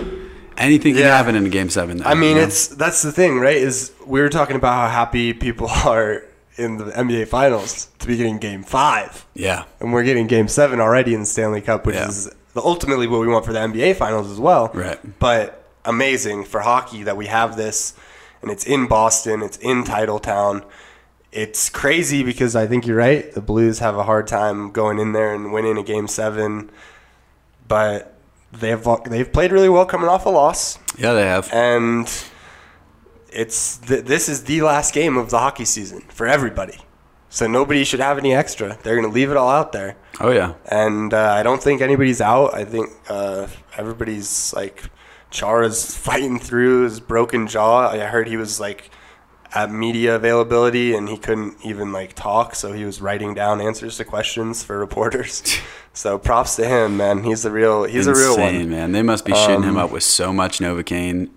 Anything 0.59 0.95
can 0.95 1.03
Yeah. 1.05 1.17
happen 1.17 1.37
in 1.37 1.47
a 1.47 1.49
game 1.49 1.71
seven. 1.71 1.99
Though, 1.99 2.05
I 2.07 2.15
mean, 2.15 2.31
you 2.31 2.35
know? 2.43 2.49
it's 2.49 2.67
that's 2.67 3.03
the 3.03 3.12
thing, 3.12 3.39
right? 3.39 3.57
Is 3.57 3.93
we 4.05 4.21
were 4.21 4.29
talking 4.29 4.57
about 4.57 4.73
how 4.75 4.89
happy 4.89 5.35
people 5.35 5.69
are 5.85 6.25
in 6.57 6.79
the 6.79 6.87
NBA 6.87 7.29
Finals 7.29 7.91
to 8.01 8.09
be 8.09 8.17
getting 8.17 8.39
Game 8.39 8.65
Five, 8.65 9.25
Yeah. 9.35 9.62
and 9.79 9.93
we're 9.93 10.03
getting 10.03 10.27
Game 10.27 10.49
Seven 10.49 10.81
already 10.81 11.15
in 11.15 11.21
the 11.21 11.27
Stanley 11.27 11.61
Cup, 11.61 11.87
which 11.87 11.95
Yeah. 11.95 12.09
is 12.09 12.29
ultimately 12.57 13.07
what 13.07 13.21
we 13.21 13.29
want 13.29 13.45
for 13.47 13.53
the 13.53 13.61
NBA 13.61 13.95
Finals 13.95 14.33
as 14.33 14.41
well. 14.41 14.73
Right. 14.75 14.99
But 15.21 15.62
amazing 15.85 16.43
for 16.43 16.62
hockey 16.62 17.05
that 17.05 17.17
we 17.17 17.27
have 17.27 17.57
this, 17.57 17.95
and 18.43 18.51
it's 18.51 18.65
in 18.65 18.89
Boston. 18.89 19.43
It's 19.43 19.59
in 19.59 19.85
Titletown. 19.85 20.65
It's 21.38 21.68
crazy 21.68 22.22
because 22.22 22.57
I 22.57 22.66
think 22.66 22.87
you're 22.87 22.96
right. 22.96 23.31
The 23.33 23.42
Blues 23.42 23.81
have 23.81 23.96
a 23.99 24.05
hard 24.05 24.27
time 24.27 24.70
going 24.72 24.99
in 24.99 25.12
there 25.12 25.35
and 25.35 25.53
winning 25.53 25.77
a 25.77 25.83
Game 25.83 26.09
Seven, 26.09 26.70
but 27.68 28.14
they've 28.53 28.83
they've 29.09 29.31
played 29.31 29.53
really 29.53 29.68
well 29.68 29.85
coming 29.85 30.09
off 30.09 30.25
a 30.25 30.31
loss 30.31 30.79
Yeah, 30.96 31.12
they 31.12 31.27
have. 31.27 31.53
and 31.53 32.09
it's 33.31 33.77
th- 33.79 34.05
this 34.05 34.29
is 34.29 34.44
the 34.44 34.62
last 34.62 34.94
game 34.94 35.16
of 35.16 35.31
the 35.31 35.38
hockey 35.38 35.64
season 35.64 36.01
for 36.09 36.27
everybody. 36.27 36.79
So 37.29 37.46
nobody 37.46 37.85
should 37.85 38.01
have 38.01 38.16
any 38.18 38.33
extra. 38.33 38.79
They're 38.83 38.94
going 38.96 39.07
to 39.07 39.12
leave 39.12 39.31
it 39.31 39.37
all 39.37 39.51
out 39.51 39.72
there, 39.72 39.96
Oh, 40.20 40.31
yeah. 40.31 40.55
and 40.70 41.12
uh, 41.12 41.33
I 41.35 41.42
don't 41.42 41.62
think 41.62 41.83
anybody's 41.83 42.20
out. 42.22 42.55
I 42.55 42.64
think 42.64 42.88
uh, 43.11 43.49
everybody's 43.77 44.55
like 44.55 44.85
Chara's 45.31 45.94
fighting 46.07 46.38
through 46.38 46.85
his 46.85 46.99
broken 47.01 47.46
jaw. 47.46 47.90
I 47.90 47.99
heard 47.99 48.29
he 48.29 48.38
was 48.38 48.59
like 48.59 48.90
at 49.55 49.71
media 49.71 50.17
availability 50.17 50.95
and 50.95 51.09
he 51.09 51.17
couldn't 51.17 51.57
even 51.65 51.93
like 51.93 52.15
talk, 52.15 52.55
so 52.55 52.73
he 52.73 52.85
was 52.85 53.01
writing 53.01 53.35
down 53.35 53.61
answers 53.61 53.97
to 53.99 54.05
questions 54.05 54.63
for 54.65 54.79
reporters. 54.79 55.43
so 55.93 56.19
props 56.19 56.57
to 56.57 56.67
him, 56.67 56.97
man. 56.97 57.23
He's 57.25 57.45
a 57.45 57.51
real 57.51 57.85
he's 57.85 58.07
Insane, 58.07 58.25
a 58.25 58.27
real 58.29 58.39
one. 58.39 58.57
Um, 58.63 58.71
man. 58.71 58.93
They 58.93 59.03
must 59.03 59.25
be 59.25 59.35
shooting 59.35 59.63
him 59.63 59.77
up 59.77 59.91
with 59.91 60.03
so 60.03 60.33
much 60.33 60.59
Novocaine 60.59 61.31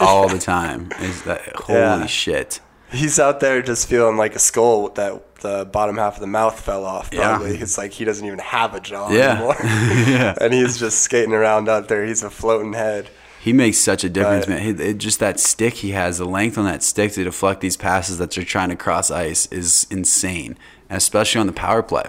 all 0.00 0.28
the 0.28 0.38
time. 0.38 0.90
Is 1.00 1.22
that 1.24 1.40
holy 1.56 1.78
Yeah. 1.78 2.06
shit? 2.06 2.60
He's 2.90 3.18
out 3.20 3.40
there 3.40 3.60
just 3.60 3.86
feeling 3.86 4.16
like 4.16 4.34
a 4.34 4.38
skull 4.38 4.88
that 4.90 5.36
the 5.40 5.66
bottom 5.66 5.98
half 5.98 6.14
of 6.14 6.20
the 6.20 6.26
mouth 6.26 6.58
fell 6.58 6.84
off. 6.86 7.10
Yeah. 7.12 7.36
Probably 7.36 7.56
it's 7.58 7.76
like 7.76 7.92
he 7.92 8.04
doesn't 8.04 8.26
even 8.26 8.38
have 8.38 8.74
a 8.74 8.80
jaw 8.80 9.10
Yeah. 9.10 9.32
anymore, 9.32 9.56
yeah. 9.62 10.34
and 10.40 10.54
he's 10.54 10.78
just 10.78 11.00
skating 11.02 11.34
around 11.34 11.68
out 11.68 11.88
there. 11.88 12.04
He's 12.06 12.22
a 12.22 12.30
floating 12.30 12.72
head. 12.72 13.10
He 13.40 13.52
makes 13.52 13.78
such 13.78 14.02
a 14.04 14.08
difference, 14.08 14.48
Right. 14.48 14.62
man. 14.62 14.76
He, 14.78 14.82
it, 14.90 14.98
just 14.98 15.20
that 15.20 15.38
stick 15.38 15.74
he 15.74 15.90
has, 15.92 16.18
the 16.18 16.24
length 16.24 16.58
on 16.58 16.64
that 16.64 16.82
stick 16.82 17.12
to 17.12 17.24
deflect 17.24 17.60
these 17.60 17.76
passes 17.76 18.18
that 18.18 18.36
you're 18.36 18.44
trying 18.44 18.68
to 18.70 18.76
cross 18.76 19.10
ice 19.10 19.46
is 19.52 19.86
insane, 19.90 20.58
and 20.90 20.96
especially 20.96 21.40
on 21.40 21.46
the 21.46 21.52
power 21.52 21.82
play. 21.82 22.04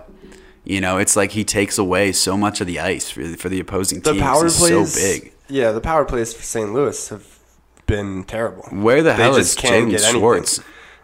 You 0.63 0.81
know, 0.81 0.97
it's 0.97 1.15
like 1.15 1.31
he 1.31 1.43
takes 1.43 1.77
away 1.77 2.11
so 2.11 2.35
much 2.37 2.61
of 2.61 2.67
the 2.67 2.79
ice 2.79 3.09
for, 3.09 3.23
for 3.37 3.49
the 3.49 3.59
opposing 3.59 4.01
team. 4.01 4.15
The 4.15 4.21
power 4.21 4.49
plays, 4.49 4.93
so 4.93 4.99
big. 4.99 5.33
Yeah, 5.47 5.71
the 5.71 5.81
power 5.81 6.05
plays 6.05 6.33
for 6.33 6.43
St. 6.43 6.73
Louis 6.73 7.09
have 7.09 7.39
been 7.85 8.23
terrible. 8.23 8.63
Where 8.71 9.01
the 9.01 9.11
They 9.11 9.15
hell 9.23 9.35
is 9.35 9.57
anything. 9.63 9.97
Schwartz? 9.97 10.59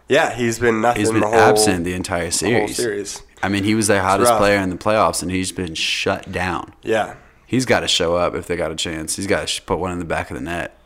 Yeah, 0.08 0.34
he's 0.34 0.58
been 0.60 0.80
nothing. 0.80 1.00
He's 1.00 1.10
been 1.10 1.20
the 1.20 1.26
whole, 1.26 1.34
absent 1.36 1.84
the 1.84 1.94
entire 1.94 2.26
the 2.26 2.32
series. 2.32 2.76
series. 2.76 3.22
I 3.42 3.48
mean, 3.48 3.64
he 3.64 3.74
was 3.74 3.88
their 3.88 4.02
hottest 4.02 4.32
player 4.34 4.58
in 4.58 4.70
the 4.70 4.76
playoffs, 4.76 5.20
and 5.22 5.30
he's 5.32 5.50
been 5.52 5.74
shut 5.74 6.30
down. 6.30 6.72
Yeah, 6.82 7.16
He's 7.46 7.64
got 7.64 7.80
to 7.80 7.88
show 7.88 8.16
up 8.16 8.34
if 8.34 8.46
they 8.46 8.56
got 8.56 8.70
a 8.72 8.76
chance. 8.76 9.16
He's 9.16 9.26
got 9.26 9.46
to 9.46 9.62
put 9.62 9.78
one 9.78 9.92
in 9.92 9.98
the 9.98 10.04
back 10.04 10.30
of 10.30 10.36
the 10.36 10.42
net. 10.42 10.76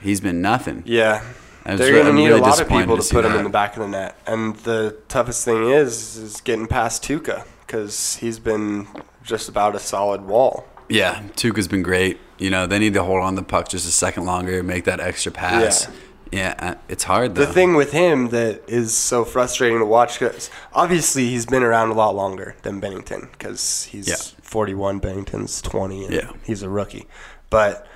He's 0.00 0.20
been 0.20 0.40
nothing. 0.42 0.82
yeah. 0.86 1.22
They're 1.64 1.92
going 1.92 2.06
to 2.06 2.12
need 2.12 2.26
really 2.26 2.40
a 2.40 2.42
lot 2.42 2.60
of 2.60 2.68
people 2.68 2.96
to 2.96 3.02
to 3.04 3.14
put 3.14 3.24
him 3.24 3.34
in 3.34 3.44
the 3.44 3.50
back 3.50 3.76
of 3.76 3.82
the 3.82 3.88
net, 3.88 4.18
and 4.26 4.56
the 4.56 4.96
toughest 5.06 5.44
thing 5.44 5.70
is 5.70 6.16
is 6.16 6.40
getting 6.40 6.66
past 6.66 7.04
Tuukka 7.04 7.44
because 7.64 8.16
he's 8.16 8.40
been 8.40 8.88
just 9.22 9.48
about 9.48 9.76
a 9.76 9.78
solid 9.78 10.22
wall. 10.22 10.66
Yeah, 10.88 11.22
Tuukka's 11.36 11.68
been 11.68 11.84
great. 11.84 12.18
You 12.36 12.50
know, 12.50 12.66
they 12.66 12.80
need 12.80 12.94
to 12.94 13.04
hold 13.04 13.20
on 13.22 13.36
the 13.36 13.44
puck 13.44 13.68
just 13.68 13.86
a 13.86 13.92
second 13.92 14.24
longer, 14.24 14.64
make 14.64 14.82
that 14.86 14.98
extra 14.98 15.30
pass. 15.30 15.86
Yeah, 15.86 15.94
uh, 16.34 16.74
it's 16.88 17.04
hard 17.04 17.34
though. 17.34 17.44
The 17.44 17.52
thing 17.52 17.74
with 17.74 17.92
him 17.92 18.28
that 18.30 18.62
is 18.66 18.94
so 18.94 19.24
frustrating 19.24 19.78
to 19.80 19.84
watch 19.84 20.18
because 20.18 20.50
obviously 20.72 21.28
he's 21.28 21.44
been 21.46 21.62
around 21.62 21.90
a 21.90 21.94
lot 21.94 22.14
longer 22.14 22.56
than 22.62 22.80
Binnington 22.80 23.30
because 23.32 23.84
he's 23.90 24.08
Yeah. 24.08 24.16
41, 24.42 25.00
Binnington's 25.00 25.60
20, 25.62 26.04
and 26.06 26.14
Yeah. 26.14 26.30
he's 26.44 26.62
a 26.62 26.68
rookie. 26.68 27.06
But 27.50 27.86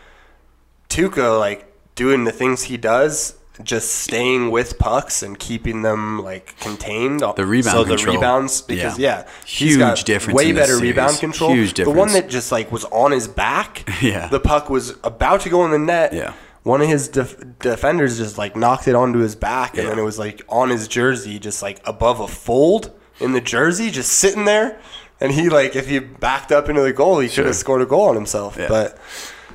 Tuukka, 0.88 1.38
like 1.38 1.72
doing 1.94 2.24
the 2.24 2.32
things 2.32 2.64
he 2.64 2.76
does, 2.76 3.34
just 3.62 3.90
staying 3.94 4.50
with 4.50 4.78
pucks 4.78 5.22
and 5.22 5.38
keeping 5.38 5.80
them 5.80 6.22
like 6.22 6.54
contained. 6.60 7.20
The 7.20 7.46
rebound 7.46 7.74
so 7.74 7.84
the 7.84 7.96
control. 7.96 8.16
rebounds 8.16 8.60
because 8.60 8.98
Yeah. 8.98 9.18
yeah, 9.20 9.24
Huge 9.46 10.04
difference 10.04 10.36
Way 10.36 10.52
better 10.52 10.76
rebound 10.76 11.18
control. 11.18 11.52
Huge 11.54 11.72
difference. 11.72 11.94
The 11.94 11.98
one 11.98 12.12
that 12.12 12.28
just 12.28 12.52
like 12.52 12.70
was 12.70 12.84
on 12.86 13.12
his 13.12 13.28
back. 13.28 13.88
Yeah. 14.02 14.28
the 14.28 14.40
puck 14.40 14.68
was 14.68 14.94
about 15.02 15.40
to 15.42 15.48
go 15.48 15.64
in 15.64 15.70
the 15.70 15.78
net. 15.78 16.12
Yeah. 16.12 16.34
One 16.66 16.82
of 16.82 16.88
his 16.88 17.06
def- 17.06 17.36
defenders 17.60 18.18
just 18.18 18.38
like 18.38 18.56
knocked 18.56 18.88
it 18.88 18.96
onto 18.96 19.20
his 19.20 19.36
back, 19.36 19.78
and 19.78 19.86
then 19.86 20.00
it 20.00 20.02
was 20.02 20.18
like 20.18 20.42
on 20.48 20.68
his 20.70 20.88
jersey, 20.88 21.38
just 21.38 21.62
like 21.62 21.80
above 21.86 22.18
a 22.18 22.26
fold 22.26 22.90
in 23.20 23.30
the 23.32 23.40
jersey, 23.40 23.88
just 23.88 24.12
sitting 24.14 24.46
there. 24.46 24.80
And 25.20 25.30
he 25.30 25.48
like, 25.48 25.76
if 25.76 25.88
he 25.88 26.00
backed 26.00 26.50
up 26.50 26.68
into 26.68 26.82
the 26.82 26.92
goal, 26.92 27.20
he 27.20 27.28
should 27.28 27.46
have 27.46 27.54
scored 27.54 27.82
a 27.82 27.86
goal 27.86 28.08
on 28.08 28.16
himself. 28.16 28.56
Yeah. 28.58 28.66
But 28.68 28.98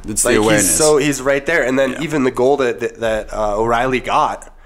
it's 0.08 0.24
like 0.24 0.36
the 0.36 0.40
awareness. 0.40 0.68
he's 0.70 0.78
so 0.78 0.96
he's 0.98 1.22
right 1.22 1.46
there. 1.46 1.66
And 1.66 1.78
then 1.78 1.92
Yeah. 1.92 2.02
even 2.02 2.24
the 2.24 2.32
goal 2.32 2.56
that 2.58 2.80
that, 2.80 2.96
that 3.02 3.34
uh, 3.34 3.58
O'Reilly 3.60 4.00
got, 4.00 4.58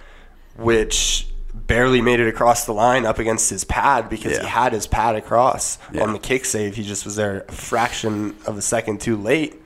which 0.55 1.27
barely 1.51 1.99
made 1.99 2.19
it 2.19 2.27
across 2.27 2.65
the 2.67 2.73
line 2.73 3.07
up 3.07 3.17
against 3.17 3.49
his 3.49 3.63
pad 3.63 4.07
because 4.07 4.33
Yeah. 4.33 4.41
he 4.41 4.47
had 4.47 4.71
his 4.71 4.85
pad 4.85 5.15
across 5.15 5.79
Yeah. 5.91 6.03
on 6.03 6.13
the 6.13 6.19
kick 6.19 6.45
save. 6.45 6.75
He 6.75 6.83
just 6.83 7.05
was 7.05 7.15
there 7.15 7.43
a 7.49 7.51
fraction 7.51 8.35
of 8.45 8.55
a 8.55 8.61
second 8.61 9.01
too 9.01 9.17
late. 9.17 9.61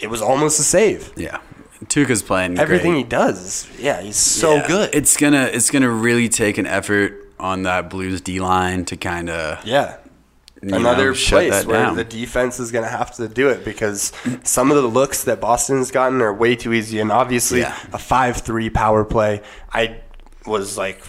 It 0.00 0.10
was 0.10 0.20
almost 0.20 0.58
a 0.58 0.64
save. 0.64 1.12
yeah, 1.16 1.38
Tuukka's 1.88 2.22
playing 2.22 2.58
Everything 2.58 2.92
great. 2.92 3.04
he 3.04 3.08
does, 3.08 3.68
yeah, 3.78 4.00
he's 4.00 4.16
so 4.16 4.56
Yeah. 4.56 4.66
good. 4.66 4.90
It's 4.94 5.16
gonna 5.16 5.50
it's 5.52 5.70
gonna 5.70 5.90
really 5.90 6.28
take 6.28 6.58
an 6.58 6.66
effort 6.66 7.14
on 7.40 7.62
that 7.64 7.90
Blues 7.90 8.20
D 8.20 8.40
line 8.40 8.84
to 8.86 8.96
kind 8.96 9.28
of 9.30 9.64
yeah. 9.66 9.96
Another 10.62 11.10
know, 11.10 11.14
place 11.14 11.66
where 11.66 11.82
down. 11.82 11.96
the 11.96 12.04
defense 12.04 12.58
is 12.58 12.72
going 12.72 12.84
to 12.84 12.90
have 12.90 13.14
to 13.16 13.28
do 13.28 13.50
it 13.50 13.66
because 13.66 14.12
some 14.44 14.70
of 14.70 14.78
the 14.80 14.88
looks 14.88 15.24
that 15.24 15.38
Boston's 15.38 15.90
gotten 15.90 16.22
are 16.22 16.32
way 16.32 16.56
too 16.56 16.72
easy. 16.72 17.00
And 17.00 17.12
obviously, 17.12 17.60
Yeah. 17.60 17.76
a 17.92 17.98
5 17.98 18.38
3 18.38 18.70
power 18.70 19.04
play, 19.04 19.42
I 19.74 19.96
was 20.46 20.78
like 20.78 21.02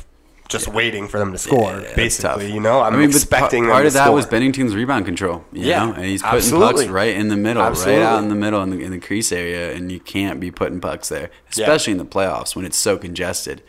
just 0.47 0.67
waiting 0.67 1.07
for 1.07 1.17
them 1.19 1.31
to 1.31 1.37
score, 1.37 1.81
Yeah, 1.81 1.95
basically. 1.95 2.51
You 2.53 2.59
know, 2.59 2.81
I'm 2.81 2.93
I 2.93 2.97
mean, 2.97 3.09
expecting 3.09 3.65
part 3.65 3.85
of 3.85 3.93
that 3.93 4.03
score. 4.05 4.15
was 4.15 4.25
Binnington's 4.27 4.75
rebound 4.75 5.05
control. 5.05 5.43
You 5.51 5.65
Yeah, 5.65 5.85
know? 5.87 5.93
and 5.93 6.05
he's 6.05 6.21
putting 6.21 6.37
absolutely. 6.37 6.83
pucks 6.85 6.87
right 6.91 7.15
in 7.15 7.29
the 7.29 7.35
middle, 7.37 7.63
right 7.63 8.01
out 8.01 8.21
in 8.23 8.29
the 8.29 8.35
middle 8.35 8.61
in 8.61 8.69
the, 8.69 8.79
in 8.79 8.91
the 8.91 8.99
crease 8.99 9.31
area, 9.31 9.73
and 9.73 9.91
you 9.91 9.99
can't 9.99 10.39
be 10.39 10.51
putting 10.51 10.79
pucks 10.79 11.09
there, 11.09 11.29
especially 11.51 11.91
in 11.91 11.97
the 11.97 12.05
playoffs 12.05 12.55
when 12.55 12.63
it's 12.65 12.77
so 12.77 12.97
congested. 12.97 13.63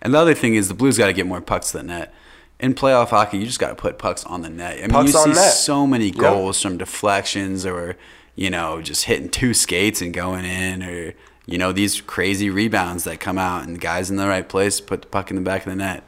And 0.00 0.14
the 0.14 0.18
other 0.18 0.34
thing 0.34 0.54
is 0.54 0.68
the 0.68 0.74
Blues 0.74 0.98
got 0.98 1.06
to 1.06 1.12
get 1.12 1.26
more 1.26 1.40
pucks 1.40 1.70
to 1.72 1.78
the 1.78 1.84
net. 1.84 2.14
In 2.58 2.74
playoff 2.74 3.08
hockey, 3.08 3.38
you 3.38 3.46
just 3.46 3.58
got 3.58 3.68
to 3.68 3.74
put 3.74 3.98
pucks 3.98 4.24
on 4.24 4.42
the 4.42 4.48
net. 4.50 4.78
I 4.78 4.80
mean, 4.82 4.90
Pucks 4.90 5.12
you 5.12 5.18
see 5.18 5.30
net. 5.30 5.52
so 5.52 5.86
many 5.86 6.06
Yep. 6.06 6.16
goals 6.16 6.62
from 6.62 6.78
deflections 6.78 7.66
or 7.66 7.96
you 8.36 8.48
know 8.50 8.80
just 8.80 9.04
hitting 9.04 9.28
two 9.28 9.52
skates 9.52 10.00
and 10.00 10.14
going 10.14 10.44
in, 10.44 10.82
or 10.82 11.14
you 11.44 11.58
know 11.58 11.72
these 11.72 12.00
crazy 12.00 12.48
rebounds 12.50 13.04
that 13.04 13.18
come 13.20 13.36
out 13.36 13.64
and 13.66 13.74
the 13.74 13.80
guys 13.80 14.10
in 14.10 14.16
the 14.16 14.26
right 14.28 14.48
place 14.48 14.80
put 14.80 15.02
the 15.02 15.08
puck 15.08 15.28
in 15.30 15.36
the 15.36 15.42
back 15.42 15.66
of 15.66 15.70
the 15.70 15.76
net. 15.76 16.04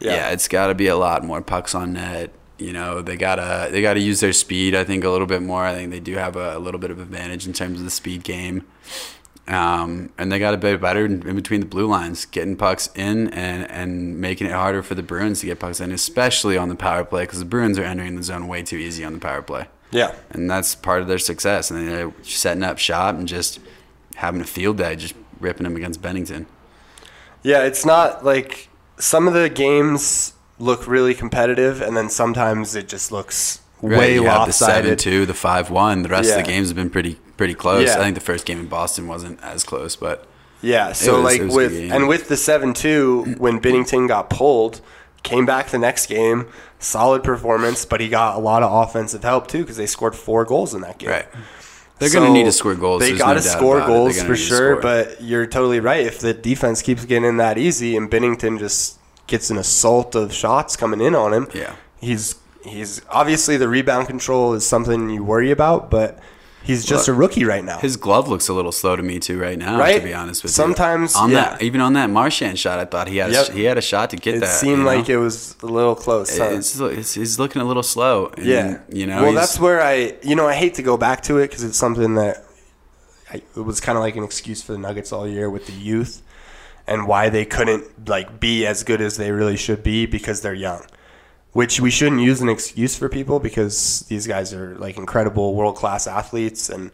Yeah, 0.00 0.30
it's 0.30 0.48
got 0.48 0.68
to 0.68 0.74
be 0.74 0.86
a 0.86 0.96
lot 0.96 1.24
more 1.24 1.40
pucks 1.42 1.74
on 1.74 1.94
net. 1.94 2.30
You 2.58 2.72
know, 2.72 3.02
they 3.02 3.16
gotta 3.16 3.68
they 3.70 3.82
gotta 3.82 4.00
use 4.00 4.20
their 4.20 4.32
speed. 4.32 4.74
I 4.74 4.84
think 4.84 5.04
a 5.04 5.10
little 5.10 5.26
bit 5.26 5.42
more. 5.42 5.64
I 5.64 5.74
think 5.74 5.90
they 5.90 6.00
do 6.00 6.14
have 6.14 6.36
a, 6.36 6.56
a 6.56 6.58
little 6.58 6.80
bit 6.80 6.90
of 6.90 6.98
advantage 6.98 7.46
in 7.46 7.52
terms 7.52 7.78
of 7.78 7.84
the 7.84 7.90
speed 7.90 8.22
game. 8.24 8.66
Um, 9.48 10.10
and 10.18 10.32
they 10.32 10.38
got 10.40 10.52
to 10.52 10.56
be 10.56 10.76
better 10.76 11.04
in, 11.04 11.26
in 11.26 11.36
between 11.36 11.60
the 11.60 11.66
blue 11.66 11.86
lines, 11.86 12.24
getting 12.24 12.56
pucks 12.56 12.88
in 12.96 13.28
and, 13.28 13.70
and 13.70 14.20
making 14.20 14.48
it 14.48 14.52
harder 14.52 14.82
for 14.82 14.96
the 14.96 15.04
Bruins 15.04 15.40
to 15.40 15.46
get 15.46 15.60
pucks 15.60 15.78
in, 15.78 15.92
especially 15.92 16.58
on 16.58 16.68
the 16.68 16.74
power 16.74 17.04
play, 17.04 17.22
because 17.22 17.38
the 17.38 17.44
Bruins 17.44 17.78
are 17.78 17.84
entering 17.84 18.16
the 18.16 18.24
zone 18.24 18.48
way 18.48 18.62
too 18.62 18.76
easy 18.76 19.04
on 19.04 19.12
the 19.12 19.20
power 19.20 19.42
play. 19.42 19.68
Yeah. 19.92 20.16
And 20.30 20.50
that's 20.50 20.74
part 20.74 21.00
of 21.00 21.06
their 21.06 21.18
success. 21.18 21.70
And 21.70 21.86
they're 21.86 22.12
setting 22.22 22.64
up 22.64 22.78
shop 22.78 23.14
and 23.14 23.28
just 23.28 23.60
having 24.16 24.40
a 24.40 24.44
field 24.44 24.78
day, 24.78 24.96
just 24.96 25.14
ripping 25.38 25.62
them 25.62 25.76
against 25.76 26.02
Binnington. 26.02 26.46
Yeah, 27.44 27.62
it's 27.62 27.86
not 27.86 28.24
like 28.24 28.68
some 28.98 29.28
of 29.28 29.34
the 29.34 29.48
games 29.48 30.32
look 30.58 30.86
really 30.86 31.14
competitive, 31.14 31.80
and 31.82 31.96
then 31.96 32.08
sometimes 32.08 32.74
it 32.74 32.88
just 32.88 33.12
looks 33.12 33.60
Right, 33.82 33.98
way 33.98 34.14
you 34.14 34.24
have 34.24 34.46
the 34.46 34.52
seven 34.52 34.96
two, 34.96 35.26
the 35.26 35.34
five 35.34 35.70
one. 35.70 36.02
The 36.02 36.08
rest 36.08 36.30
of 36.30 36.36
the 36.36 36.42
games 36.42 36.68
have 36.68 36.76
been 36.76 36.90
pretty 36.90 37.16
pretty 37.36 37.54
close. 37.54 37.86
Yeah. 37.88 37.94
I 38.00 38.04
think 38.04 38.14
the 38.14 38.20
first 38.22 38.46
game 38.46 38.58
in 38.58 38.66
Boston 38.68 39.06
wasn't 39.06 39.42
as 39.42 39.64
close, 39.64 39.96
but 39.96 40.26
Yeah, 40.62 40.92
so 40.92 41.16
was- 41.16 41.24
like 41.24 41.40
it 41.40 41.44
was 41.44 41.54
a 41.54 41.56
with 41.56 41.92
and 41.92 42.08
with 42.08 42.28
the 42.28 42.36
seven 42.38 42.72
two, 42.72 43.34
when 43.38 43.60
Binnington 43.62 44.08
got 44.08 44.30
pulled, 44.30 44.80
came 45.22 45.44
back 45.44 45.68
the 45.68 45.78
next 45.78 46.06
game, 46.06 46.48
solid 46.78 47.22
performance, 47.22 47.84
but 47.84 48.00
he 48.00 48.08
got 48.08 48.36
a 48.36 48.38
lot 48.40 48.62
of 48.62 48.72
offensive 48.72 49.22
help 49.22 49.46
too 49.46 49.60
because 49.60 49.76
they 49.76 49.86
scored 49.86 50.16
four 50.16 50.46
goals 50.46 50.74
in 50.74 50.80
that 50.80 50.96
game. 50.98 51.10
right. 51.10 51.26
They're 51.98 52.10
going 52.10 52.26
to 52.26 52.32
need 52.32 52.44
to 52.44 52.52
score 52.52 52.74
goals. 52.74 53.00
They 53.00 53.16
got 53.16 53.34
to 53.34 53.40
doubt 53.40 53.44
score 53.58 53.76
about 53.78 53.84
it. 53.84 53.88
They're 53.88 53.96
goals 53.96 54.22
for 54.22 54.36
sure, 54.36 54.80
but 54.80 55.22
you're 55.22 55.46
totally 55.46 55.80
right. 55.80 56.04
If 56.06 56.18
the 56.20 56.34
defense 56.34 56.82
keeps 56.82 57.04
getting 57.04 57.24
in 57.28 57.38
that 57.38 57.56
easy 57.58 57.96
and 57.96 58.10
Binnington 58.10 58.58
just 58.58 58.98
gets 59.26 59.50
an 59.50 59.56
assault 59.56 60.14
of 60.14 60.32
shots 60.32 60.76
coming 60.76 61.00
in 61.00 61.14
on 61.14 61.32
him, 61.32 61.48
Yeah. 61.54 61.74
he's 62.00 62.36
he's 62.64 63.00
obviously 63.10 63.56
the 63.56 63.68
rebound 63.68 64.08
control 64.08 64.52
is 64.52 64.66
something 64.66 65.08
you 65.08 65.22
worry 65.24 65.50
about, 65.50 65.90
but 65.90 66.18
he's 66.66 66.84
just 66.84 67.08
Look, 67.08 67.16
a 67.16 67.18
rookie 67.18 67.44
right 67.44 67.64
now. 67.64 67.78
His 67.78 67.96
glove 67.96 68.28
looks 68.28 68.48
a 68.48 68.52
little 68.52 68.72
slow 68.72 68.96
to 68.96 69.02
me 69.02 69.18
too 69.18 69.38
right 69.38 69.58
now. 69.58 69.78
Right? 69.78 69.98
To 70.00 70.04
be 70.04 70.12
honest 70.12 70.42
with 70.42 70.52
Sometimes, 70.52 71.12
you, 71.12 71.16
Sometimes 71.16 71.16
on 71.16 71.30
yeah. 71.30 71.50
that 71.56 71.62
even 71.62 71.80
on 71.80 71.92
that 71.94 72.10
Marchand 72.10 72.58
shot, 72.58 72.78
I 72.78 72.84
thought 72.84 73.08
he 73.08 73.18
had 73.18 73.32
Yep. 73.32 73.48
a, 73.48 73.52
he 73.52 73.64
had 73.64 73.78
a 73.78 73.82
shot 73.82 74.10
to 74.10 74.16
get 74.16 74.34
it 74.34 74.40
that. 74.40 74.46
It 74.56 74.58
seemed 74.58 74.78
you 74.78 74.84
know? 74.84 74.84
like 74.96 75.08
it 75.08 75.16
was 75.18 75.56
a 75.62 75.66
little 75.66 75.94
close. 75.94 76.36
huh? 76.36 76.44
It's, 76.50 76.78
it's, 76.78 77.14
he's 77.14 77.38
looking 77.38 77.62
a 77.62 77.64
little 77.64 77.82
slow. 77.82 78.26
And, 78.36 78.44
Yeah, 78.46 78.80
you 78.90 79.06
know. 79.06 79.22
Well, 79.22 79.32
that's 79.32 79.58
where 79.58 79.80
I, 79.80 80.14
you 80.22 80.34
know, 80.36 80.46
I 80.46 80.54
hate 80.54 80.74
to 80.74 80.82
go 80.82 80.96
back 80.96 81.22
to 81.24 81.38
it 81.38 81.48
because 81.48 81.62
it's 81.64 81.78
something 81.78 82.14
that 82.16 82.44
I, 83.32 83.36
it 83.56 83.60
was 83.60 83.80
kind 83.80 83.96
of 83.96 84.02
like 84.02 84.16
an 84.16 84.24
excuse 84.24 84.62
for 84.62 84.72
the 84.72 84.78
Nuggets 84.78 85.12
all 85.12 85.26
year 85.26 85.48
with 85.48 85.66
the 85.66 85.72
youth 85.72 86.22
and 86.86 87.06
why 87.08 87.28
they 87.28 87.44
couldn't 87.44 88.08
like 88.08 88.38
be 88.38 88.64
as 88.66 88.84
good 88.84 89.00
as 89.00 89.16
they 89.16 89.32
really 89.32 89.56
should 89.56 89.82
be 89.82 90.06
because 90.06 90.40
they're 90.42 90.54
young. 90.54 90.82
Which 91.56 91.80
we 91.80 91.90
shouldn't 91.90 92.20
use 92.20 92.42
an 92.42 92.50
excuse 92.50 92.96
for 92.96 93.08
people 93.08 93.40
because 93.40 94.00
these 94.10 94.26
guys 94.26 94.52
are 94.52 94.74
like 94.76 94.98
incredible 94.98 95.54
world 95.54 95.76
class 95.76 96.06
athletes 96.06 96.68
and 96.68 96.90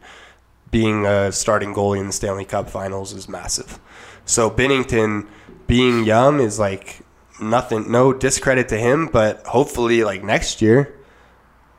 being 0.71 1.05
a 1.05 1.33
starting 1.33 1.73
goalie 1.73 1.99
in 1.99 2.07
the 2.07 2.13
Stanley 2.13 2.45
Cup 2.45 2.69
Finals 2.69 3.11
is 3.11 3.27
massive. 3.27 3.77
So 4.23 4.49
Binnington 4.49 5.27
being 5.67 6.05
young 6.05 6.39
is 6.39 6.59
like 6.59 7.01
nothing, 7.41 7.91
no 7.91 8.13
discredit 8.13 8.69
to 8.69 8.77
him, 8.77 9.07
but 9.07 9.45
hopefully 9.47 10.05
like 10.05 10.23
next 10.23 10.61
year 10.61 10.95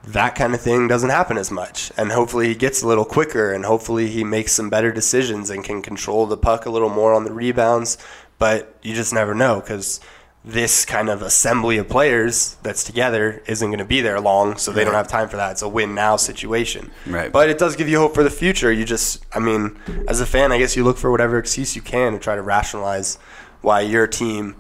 that 0.07 0.35
kind 0.35 0.55
of 0.55 0.61
thing 0.61 0.87
doesn't 0.87 1.09
happen 1.09 1.39
as 1.39 1.51
much. 1.51 1.91
And 1.97 2.13
hopefully 2.13 2.49
he 2.49 2.55
gets 2.55 2.83
a 2.83 2.87
little 2.87 3.07
quicker 3.07 3.53
and 3.55 3.65
hopefully 3.65 4.09
he 4.09 4.25
makes 4.25 4.53
some 4.53 4.69
better 4.69 4.93
decisions 4.93 5.49
and 5.49 5.65
can 5.65 5.81
control 5.81 6.27
the 6.27 6.37
puck 6.37 6.67
a 6.67 6.71
little 6.71 6.91
more 6.91 7.15
on 7.15 7.25
the 7.25 7.33
rebounds. 7.33 7.97
But 8.39 8.77
you 8.83 8.95
just 8.95 9.15
never 9.15 9.35
know 9.35 9.61
because 9.61 10.01
this 10.45 10.85
kind 10.85 11.09
of 11.09 11.23
assembly 11.23 11.79
of 11.79 11.89
players 11.89 12.57
that's 12.63 12.85
together 12.85 13.43
isn't 13.47 13.67
going 13.67 13.79
to 13.79 13.85
be 13.85 14.03
there 14.03 14.21
long, 14.21 14.57
so 14.59 14.73
they 14.73 14.85
don't 14.85 14.93
have 14.93 15.09
time 15.09 15.27
for 15.29 15.37
that. 15.37 15.53
It's 15.53 15.63
a 15.63 15.69
win 15.69 15.95
now 15.95 16.17
situation. 16.17 16.91
Right. 17.07 17.33
But 17.33 17.49
it 17.49 17.59
does 17.59 17.77
give 17.77 17.89
you 17.89 17.99
hope 17.99 18.15
for 18.15 18.23
the 18.23 18.31
future. 18.31 18.71
You 18.71 18.85
just, 18.85 19.25
I 19.35 19.39
mean, 19.39 19.79
as 20.07 20.21
a 20.21 20.27
fan, 20.27 20.53
I 20.53 20.59
guess 20.59 20.77
you 20.77 20.85
look 20.85 20.99
for 20.99 21.11
whatever 21.11 21.39
excuse 21.39 21.75
you 21.75 21.81
can 21.81 22.13
to 22.13 22.19
try 22.19 22.35
to 22.37 22.43
rationalize 22.43 23.17
why 23.63 23.81
your 23.81 24.07
team 24.07 24.57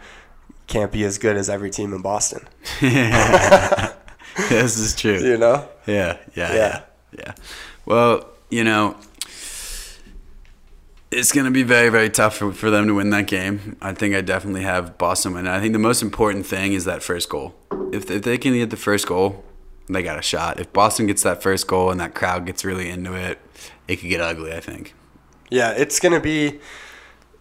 can't 0.66 0.90
be 0.90 1.04
as 1.04 1.18
good 1.18 1.36
as 1.36 1.50
every 1.50 1.70
team 1.70 1.92
in 1.92 2.00
Boston. 2.00 2.48
this 2.80 4.78
is 4.78 4.96
true. 4.96 5.18
You 5.18 5.36
know? 5.36 5.68
Yeah, 5.86 6.18
yeah, 6.34 6.52
Yeah. 6.52 6.54
yeah, 6.54 6.80
yeah. 7.18 7.32
Well, 7.84 8.26
you 8.48 8.64
know, 8.64 8.96
it's 11.14 11.32
going 11.32 11.44
to 11.46 11.50
be 11.50 11.62
very, 11.62 11.88
very 11.90 12.10
tough 12.10 12.36
for, 12.36 12.52
for 12.52 12.70
them 12.70 12.86
to 12.88 12.94
win 12.94 13.10
that 13.10 13.26
game. 13.26 13.76
I 13.80 13.92
think 13.92 14.14
I 14.14 14.20
definitely 14.20 14.62
have 14.62 14.98
Boston 14.98 15.34
win. 15.34 15.46
I 15.46 15.60
think 15.60 15.72
the 15.72 15.78
most 15.78 16.02
important 16.02 16.46
thing 16.46 16.72
is 16.72 16.84
that 16.84 17.02
first 17.02 17.28
goal. 17.28 17.54
If, 17.92 18.10
if 18.10 18.22
they 18.22 18.38
can 18.38 18.52
get 18.54 18.70
the 18.70 18.76
first 18.76 19.06
goal, 19.06 19.44
they 19.88 20.02
got 20.02 20.18
a 20.18 20.22
shot. 20.22 20.58
If 20.60 20.72
Boston 20.72 21.06
gets 21.06 21.22
that 21.22 21.42
first 21.42 21.66
goal 21.66 21.90
and 21.90 22.00
that 22.00 22.14
crowd 22.14 22.46
gets 22.46 22.64
really 22.64 22.88
into 22.90 23.14
it, 23.14 23.38
it 23.86 23.96
could 23.96 24.08
get 24.08 24.20
ugly. 24.20 24.52
I 24.52 24.60
think. 24.60 24.94
Yeah, 25.50 25.70
it's 25.72 26.00
gonna 26.00 26.20
be 26.20 26.58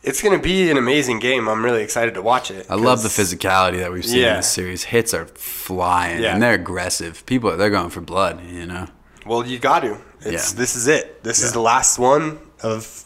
it's 0.03 0.21
gonna 0.21 0.39
be 0.39 0.69
an 0.69 0.77
amazing 0.77 1.19
game. 1.19 1.47
I'm 1.47 1.63
really 1.63 1.81
excited 1.81 2.13
to 2.15 2.21
watch 2.21 2.51
it. 2.51 2.65
I 2.69 2.75
love 2.75 3.01
the 3.01 3.09
physicality 3.09 3.77
that 3.79 3.91
we've 3.91 4.05
seen 4.05 4.23
in 4.25 4.36
this 4.36 4.51
series. 4.51 4.83
Hits 4.83 5.13
are 5.13 5.25
flying 5.25 6.21
Yeah. 6.21 6.33
and 6.33 6.43
they're 6.43 6.53
aggressive. 6.55 7.25
People, 7.25 7.55
they're 7.55 7.69
going 7.69 7.89
for 7.89 8.01
blood. 8.01 8.41
You 8.45 8.65
know. 8.65 8.88
Well, 9.25 9.47
you 9.47 9.57
got 9.57 9.79
to. 9.79 9.97
It's 10.19 10.51
Yeah. 10.51 10.57
this 10.59 10.75
is 10.75 10.88
it. 10.88 11.23
This 11.23 11.41
is 11.41 11.53
the 11.53 11.62
last 11.62 11.97
one 11.97 12.39
of 12.62 13.02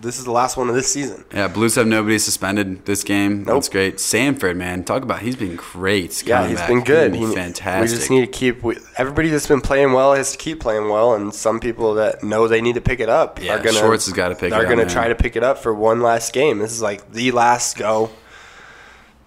this 0.00 0.18
is 0.18 0.24
the 0.24 0.30
last 0.30 0.56
one 0.56 0.68
of 0.68 0.74
this 0.74 0.92
season. 0.92 1.24
Yeah, 1.32 1.48
Blues 1.48 1.74
have 1.76 1.86
nobody 1.86 2.18
suspended 2.18 2.84
this 2.86 3.04
game. 3.04 3.44
Nope. 3.44 3.56
That's 3.56 3.68
great. 3.68 4.00
Sanford, 4.00 4.56
man, 4.56 4.84
talk 4.84 5.02
about 5.02 5.20
he's 5.20 5.36
been 5.36 5.56
great. 5.56 6.26
Yeah, 6.26 6.46
he's 6.48 6.58
back. 6.58 6.68
been 6.68 6.82
good. 6.84 7.14
He's 7.14 7.28
He- 7.30 7.34
fantastic. 7.34 7.90
We 7.90 7.96
just 7.98 8.10
need 8.10 8.20
to 8.20 8.26
keep 8.26 8.62
we, 8.62 8.76
everybody 8.96 9.28
that's 9.28 9.46
been 9.46 9.60
playing 9.60 9.92
well 9.92 10.14
has 10.14 10.32
to 10.32 10.38
keep 10.38 10.60
playing 10.60 10.88
well, 10.88 11.14
and 11.14 11.34
some 11.34 11.60
people 11.60 11.94
that 11.94 12.22
know 12.22 12.48
they 12.48 12.60
need 12.60 12.74
to 12.76 12.80
pick 12.80 13.00
it 13.00 13.08
up 13.08 13.40
Yeah, 13.42 13.54
are 13.54 13.58
gonna. 13.62 13.78
Schwartz 13.78 14.06
has 14.06 14.14
gotta 14.14 14.34
pick 14.34 14.52
it 14.52 14.54
Are 14.54 14.64
gonna 14.64 14.88
try 14.88 15.08
to 15.08 15.14
pick 15.14 15.36
it 15.36 15.42
up 15.42 15.58
for 15.58 15.72
one 15.74 16.00
last 16.02 16.32
game. 16.32 16.58
This 16.58 16.72
is 16.72 16.82
like 16.82 17.12
the 17.12 17.30
last 17.32 17.76
go. 17.76 18.10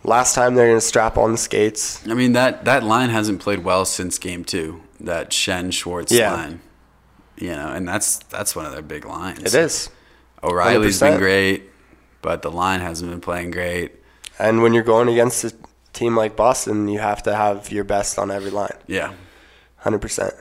Last 0.04 0.36
time 0.36 0.54
they're 0.56 0.68
gonna 0.68 0.82
strap 0.82 1.18
on 1.18 1.32
the 1.32 1.38
skates. 1.38 2.08
I 2.08 2.14
mean 2.14 2.34
that 2.34 2.66
that 2.66 2.84
line 2.84 3.10
hasn't 3.10 3.42
played 3.42 3.64
well 3.64 3.86
since 3.86 4.20
game 4.20 4.44
two. 4.46 4.82
That 5.00 5.32
Schenn 5.32 5.74
Schwartz 5.74 6.12
Yeah. 6.12 6.34
line. 6.34 6.62
You 7.38 7.50
know, 7.50 7.68
and 7.70 7.88
that's 7.88 8.18
that's 8.30 8.56
one 8.56 8.66
of 8.66 8.72
their 8.72 8.82
big 8.84 9.06
lines. 9.06 9.40
It 9.44 9.54
is. 9.60 9.90
O'Reilly's 10.44 11.00
been 11.00 11.14
100%. 11.14 11.18
great, 11.18 11.64
but 12.22 12.42
the 12.42 12.52
line 12.52 12.80
hasn't 12.82 13.10
been 13.12 13.22
playing 13.22 13.52
great. 13.52 13.94
And 14.38 14.62
when 14.62 14.74
you're 14.74 14.84
going 14.84 15.08
against 15.10 15.44
a 15.44 15.54
team 15.94 16.16
like 16.16 16.36
Boston, 16.36 16.88
you 16.88 17.00
have 17.00 17.24
to 17.24 17.34
have 17.36 17.72
your 17.72 17.84
best 17.84 18.20
on 18.20 18.30
every 18.32 18.52
line. 18.52 18.76
Yeah. 18.88 19.14
100%. 19.84 20.34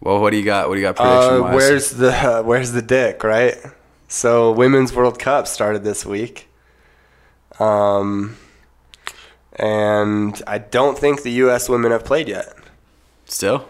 Well, 0.00 0.20
what 0.20 0.30
do 0.30 0.36
you 0.36 0.44
got? 0.44 0.68
What 0.68 0.74
do 0.76 0.80
you 0.80 0.86
got 0.86 0.96
prediction 0.96 1.34
Uh, 1.34 1.40
wise? 1.42 1.54
where's 1.54 1.90
the 1.90 2.12
uh, 2.12 2.42
where's 2.44 2.72
the 2.72 2.82
dick, 2.82 3.24
right? 3.24 3.56
So, 4.06 4.52
Women's 4.52 4.92
World 4.94 5.18
Cup 5.18 5.46
started 5.46 5.84
this 5.84 6.06
week. 6.06 6.48
Um 7.58 8.36
and 9.56 10.40
I 10.46 10.58
don't 10.58 10.96
think 10.96 11.22
the 11.24 11.32
US 11.44 11.68
women 11.68 11.90
have 11.90 12.04
played 12.04 12.28
yet. 12.28 12.54
still? 13.24 13.68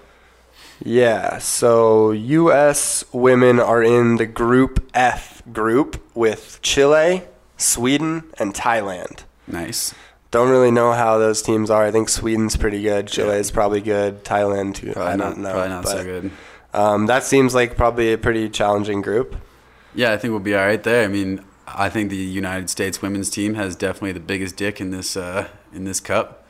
Yeah, 0.84 1.38
so 1.38 2.12
US 2.12 3.04
women 3.12 3.58
are 3.58 3.82
in 3.82 4.16
the 4.16 4.26
Group 4.26 4.88
F 4.94 5.42
group 5.52 6.02
with 6.14 6.60
Chile, 6.62 7.22
Sweden, 7.56 8.24
and 8.38 8.54
Thailand. 8.54 9.24
Nice. 9.46 9.94
Don't 10.30 10.50
really 10.50 10.70
know 10.70 10.92
how 10.92 11.18
those 11.18 11.40
teams 11.40 11.70
are. 11.70 11.84
I 11.84 11.90
think 11.90 12.08
Sweden's 12.08 12.56
pretty 12.56 12.82
good. 12.82 13.08
Chile 13.08 13.36
is 13.36 13.50
probably 13.50 13.80
good. 13.80 14.24
Thailand, 14.24 14.74
too. 14.74 14.92
Probably 14.92 15.12
I 15.12 15.16
don't 15.16 15.38
know. 15.38 15.52
Probably 15.52 15.68
not 15.70 15.88
so 15.88 16.04
good. 16.04 16.30
Um, 16.74 17.06
that 17.06 17.24
seems 17.24 17.54
like 17.54 17.76
probably 17.76 18.12
a 18.12 18.18
pretty 18.18 18.50
challenging 18.50 19.00
group. 19.00 19.36
Yeah, 19.94 20.12
I 20.12 20.18
think 20.18 20.32
we'll 20.32 20.40
be 20.40 20.54
all 20.54 20.66
right 20.66 20.82
there. 20.82 21.02
I 21.02 21.08
mean, 21.08 21.42
I 21.66 21.88
think 21.88 22.10
the 22.10 22.16
United 22.16 22.70
States 22.70 23.00
women's 23.02 23.30
team 23.30 23.54
has 23.54 23.74
definitely 23.74 24.12
the 24.12 24.20
biggest 24.20 24.56
dick 24.56 24.80
in 24.80 24.90
this 24.90 25.16
uh, 25.16 25.48
in 25.72 25.84
this 25.84 26.00
cup, 26.00 26.46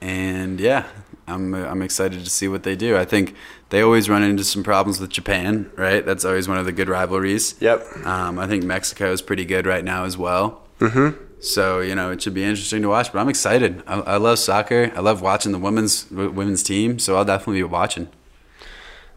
and 0.00 0.60
yeah, 0.60 0.86
I'm 1.28 1.54
I'm 1.54 1.82
excited 1.82 2.24
to 2.24 2.30
see 2.30 2.48
what 2.48 2.62
they 2.62 2.76
do. 2.76 2.96
I 2.96 3.04
think 3.04 3.34
they 3.70 3.80
always 3.82 4.08
run 4.08 4.22
into 4.22 4.44
some 4.44 4.62
problems 4.62 5.00
with 5.00 5.10
Japan, 5.10 5.70
right? 5.76 6.04
That's 6.04 6.24
always 6.24 6.48
one 6.48 6.58
of 6.58 6.66
the 6.66 6.72
good 6.72 6.88
rivalries. 6.88 7.56
Yep. 7.60 8.06
Um, 8.06 8.38
I 8.38 8.46
think 8.46 8.64
Mexico 8.64 9.12
is 9.12 9.22
pretty 9.22 9.44
good 9.44 9.66
right 9.66 9.84
now 9.84 10.04
as 10.04 10.16
well. 10.16 10.62
Mm-hmm. 10.80 11.22
So 11.40 11.80
you 11.80 11.94
know 11.94 12.10
it 12.10 12.22
should 12.22 12.34
be 12.34 12.44
interesting 12.44 12.82
to 12.82 12.88
watch. 12.88 13.12
But 13.12 13.20
I'm 13.20 13.28
excited. 13.28 13.82
I, 13.86 14.00
I 14.00 14.16
love 14.18 14.38
soccer. 14.38 14.92
I 14.94 15.00
love 15.00 15.20
watching 15.20 15.52
the 15.52 15.58
women's 15.58 16.04
w- 16.04 16.30
women's 16.30 16.62
team. 16.62 16.98
So 16.98 17.16
I'll 17.16 17.24
definitely 17.24 17.60
be 17.60 17.64
watching. 17.64 18.08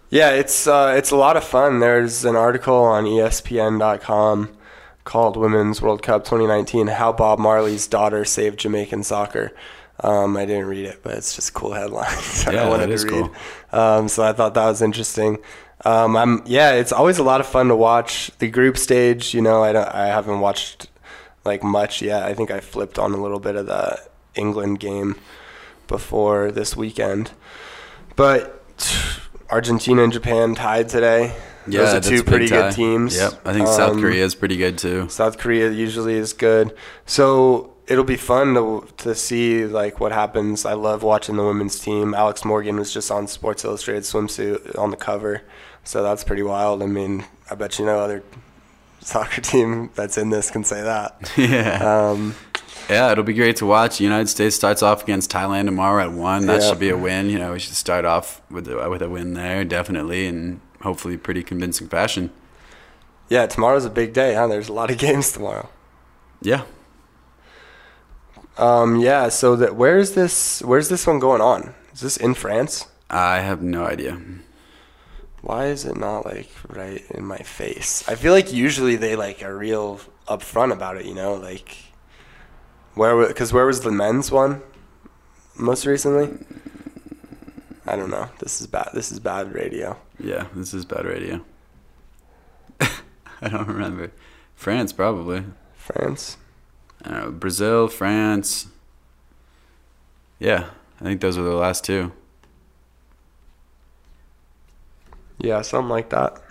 Yeah, 0.10 0.32
it's 0.32 0.66
uh, 0.66 0.94
it's 0.98 1.12
a 1.12 1.16
lot 1.16 1.38
of 1.38 1.44
fun. 1.44 1.80
There's 1.80 2.26
an 2.26 2.36
article 2.36 2.76
on 2.76 3.06
ESPN.com 3.06 4.50
called 5.04 5.38
"Women's 5.38 5.82
World 5.82 6.02
Cup 6.02 6.24
2019: 6.26 6.88
How 6.88 7.12
Bob 7.12 7.38
Marley's 7.38 7.86
Daughter 7.86 8.26
Saved 8.26 8.60
Jamaican 8.60 9.04
Soccer." 9.04 9.54
Um, 10.02 10.38
I 10.38 10.46
didn't 10.46 10.66
read 10.68 10.86
it, 10.86 11.02
but 11.04 11.16
it's 11.16 11.36
just 11.36 11.54
cool 11.54 11.74
headline. 11.74 12.06
that 12.46 12.54
Yeah, 12.54 12.64
I 12.66 12.70
wanted 12.70 12.90
that 12.90 12.94
is 12.94 13.04
to 13.04 13.12
read. 13.12 13.32
cool. 13.72 13.80
Um, 13.80 14.08
so 14.08 14.24
I 14.24 14.32
thought 14.34 14.54
that 14.54 14.66
was 14.66 14.82
interesting. 14.82 15.40
Um, 15.86 16.16
I'm 16.18 16.42
yeah, 16.46 16.72
it's 16.74 16.92
always 16.92 17.18
a 17.20 17.24
lot 17.24 17.40
of 17.42 17.48
fun 17.48 17.68
to 17.70 17.76
watch 17.76 18.32
the 18.40 18.50
group 18.50 18.78
stage. 18.78 19.34
You 19.34 19.42
know, 19.42 19.64
I 19.64 19.72
don't, 19.74 19.88
I 19.88 20.08
haven't 20.08 20.40
watched 20.40 20.88
like 21.46 21.64
much 21.64 22.02
yet. 22.02 22.24
I 22.24 22.34
think 22.34 22.52
I 22.52 22.60
flipped 22.60 23.00
on 23.00 23.14
a 23.14 23.18
little 23.18 23.40
bit 23.40 23.56
of 23.56 23.66
the 23.68 24.00
England 24.36 24.80
game 24.80 25.16
before 25.88 26.52
this 26.52 26.76
weekend, 26.76 27.32
but 28.16 28.64
Argentina 29.50 30.04
and 30.04 30.14
Japan 30.14 30.56
tied 30.56 30.90
today. 30.90 31.36
Yeah, 31.68 31.82
Those 31.82 31.94
are 31.94 32.10
two 32.10 32.24
pretty 32.24 32.48
good 32.48 32.74
teams. 32.74 33.16
Yep, 33.18 33.42
I 33.46 33.54
think 33.54 33.68
South 33.68 33.92
Um, 33.94 34.02
Korea 34.02 34.24
is 34.26 34.34
pretty 34.36 34.58
good 34.58 34.78
too. 34.78 35.08
South 35.10 35.38
Korea 35.38 35.70
usually 35.72 36.16
is 36.16 36.34
good. 36.34 36.76
So 37.06 37.74
it'll 37.90 38.04
be 38.06 38.16
fun 38.18 38.54
to 38.54 38.88
to 38.98 39.14
see 39.16 39.66
like 39.66 40.00
what 40.00 40.12
happens. 40.12 40.66
I 40.66 40.74
love 40.74 41.04
watching 41.04 41.36
the 41.36 41.44
women's 41.44 41.80
team. 41.80 42.14
Alex 42.14 42.46
Morgan 42.46 42.78
was 42.78 42.94
just 42.94 43.12
on 43.12 43.28
Sports 43.28 43.66
Illustrated 43.66 44.04
swimsuit 44.04 44.78
on 44.78 44.92
the 44.92 44.98
cover, 44.98 45.42
so 45.84 46.02
that's 46.04 46.24
pretty 46.24 46.44
wild. 46.44 46.82
I 46.82 46.86
mean, 46.86 47.26
I 47.52 47.56
bet 47.56 47.80
you 47.80 47.86
no 47.86 48.00
other 48.00 48.24
soccer 49.02 49.42
team 49.52 49.90
that's 49.96 50.18
in 50.18 50.30
this 50.30 50.50
can 50.52 50.64
say 50.64 50.82
that. 50.82 51.32
yeah, 51.38 52.10
Um, 52.12 52.36
yeah, 52.90 53.12
it'll 53.12 53.24
be 53.24 53.34
great 53.34 53.56
to 53.58 53.66
watch. 53.66 53.98
The 54.00 54.04
United 54.04 54.30
States 54.30 54.56
starts 54.56 54.82
off 54.82 55.04
against 55.04 55.30
Thailand 55.32 55.66
tomorrow 55.66 56.04
at 56.04 56.12
one. 56.12 56.46
That 56.48 56.62
Yeah. 56.62 56.70
should 56.70 56.80
be 56.80 56.90
a 56.90 56.98
win. 56.98 57.30
You 57.30 57.38
know, 57.40 57.54
we 57.54 57.60
should 57.60 57.76
start 57.76 58.04
off 58.06 58.42
with 58.50 58.68
a, 58.68 58.90
with 58.90 59.02
a 59.02 59.10
win 59.10 59.34
there, 59.36 59.64
definitely, 59.64 60.26
and 60.28 60.60
hopefully 60.82 61.16
pretty 61.18 61.44
convincing 61.44 61.88
fashion. 61.88 62.32
yeah, 63.30 63.46
tomorrow's 63.46 63.86
a 63.86 63.90
big 63.92 64.12
day. 64.14 64.34
Huh? 64.34 64.48
There's 64.48 64.70
a 64.70 64.74
lot 64.74 64.90
of 64.90 64.98
games 65.08 65.32
tomorrow. 65.32 65.70
Yeah, 66.42 66.64
Um, 68.60 69.00
yeah. 69.00 69.30
So 69.30 69.56
that 69.56 69.76
where's 69.76 70.14
this? 70.14 70.62
Where's 70.62 70.90
this 70.90 71.08
one 71.08 71.20
going 71.20 71.42
on? 71.42 71.74
Is 71.94 72.02
this 72.02 72.18
in 72.18 72.34
France? 72.34 72.88
I 73.10 73.40
have 73.40 73.62
no 73.62 73.86
idea. 73.86 74.22
Why 75.42 75.68
is 75.68 75.86
it 75.86 75.96
not 75.96 76.26
like 76.26 76.50
right 76.68 77.04
in 77.12 77.26
my 77.26 77.38
face? 77.38 78.08
I 78.08 78.16
feel 78.16 78.34
like 78.34 78.52
usually 78.52 78.98
they 78.98 79.16
like 79.16 79.42
are 79.42 79.58
real 79.58 80.02
upfront 80.28 80.74
about 80.74 80.98
it, 80.98 81.06
you 81.06 81.16
know, 81.16 81.34
like 81.36 81.76
where 82.96 83.28
because 83.28 83.54
where 83.54 83.66
was 83.66 83.82
the 83.82 83.92
men's 83.92 84.32
one 84.32 84.62
most 85.58 85.86
recently? 85.86 86.46
I 87.86 87.96
don't 87.96 88.12
know. 88.12 88.30
This 88.40 88.62
is 88.62 88.68
bad. 88.68 88.90
This 88.94 89.12
is 89.12 89.20
bad 89.20 89.54
radio. 89.54 89.98
Yeah, 90.20 90.48
this 90.54 90.74
is 90.74 90.86
bad 90.86 91.06
radio. 91.06 91.42
I 93.42 93.48
don't 93.50 93.68
remember. 93.68 94.12
France, 94.56 94.92
probably. 94.92 95.46
France. 95.74 96.38
I 97.04 97.10
don't 97.10 97.20
know. 97.24 97.32
Brazil, 97.32 97.88
France. 97.88 98.68
Yeah, 100.40 100.70
I 101.00 101.04
think 101.04 101.22
those 101.22 101.38
were 101.38 101.44
the 101.44 101.54
last 101.56 101.84
two. 101.84 102.12
Yeah, 105.38 105.62
something 105.62 105.90
like 105.90 106.10
that. 106.10 106.42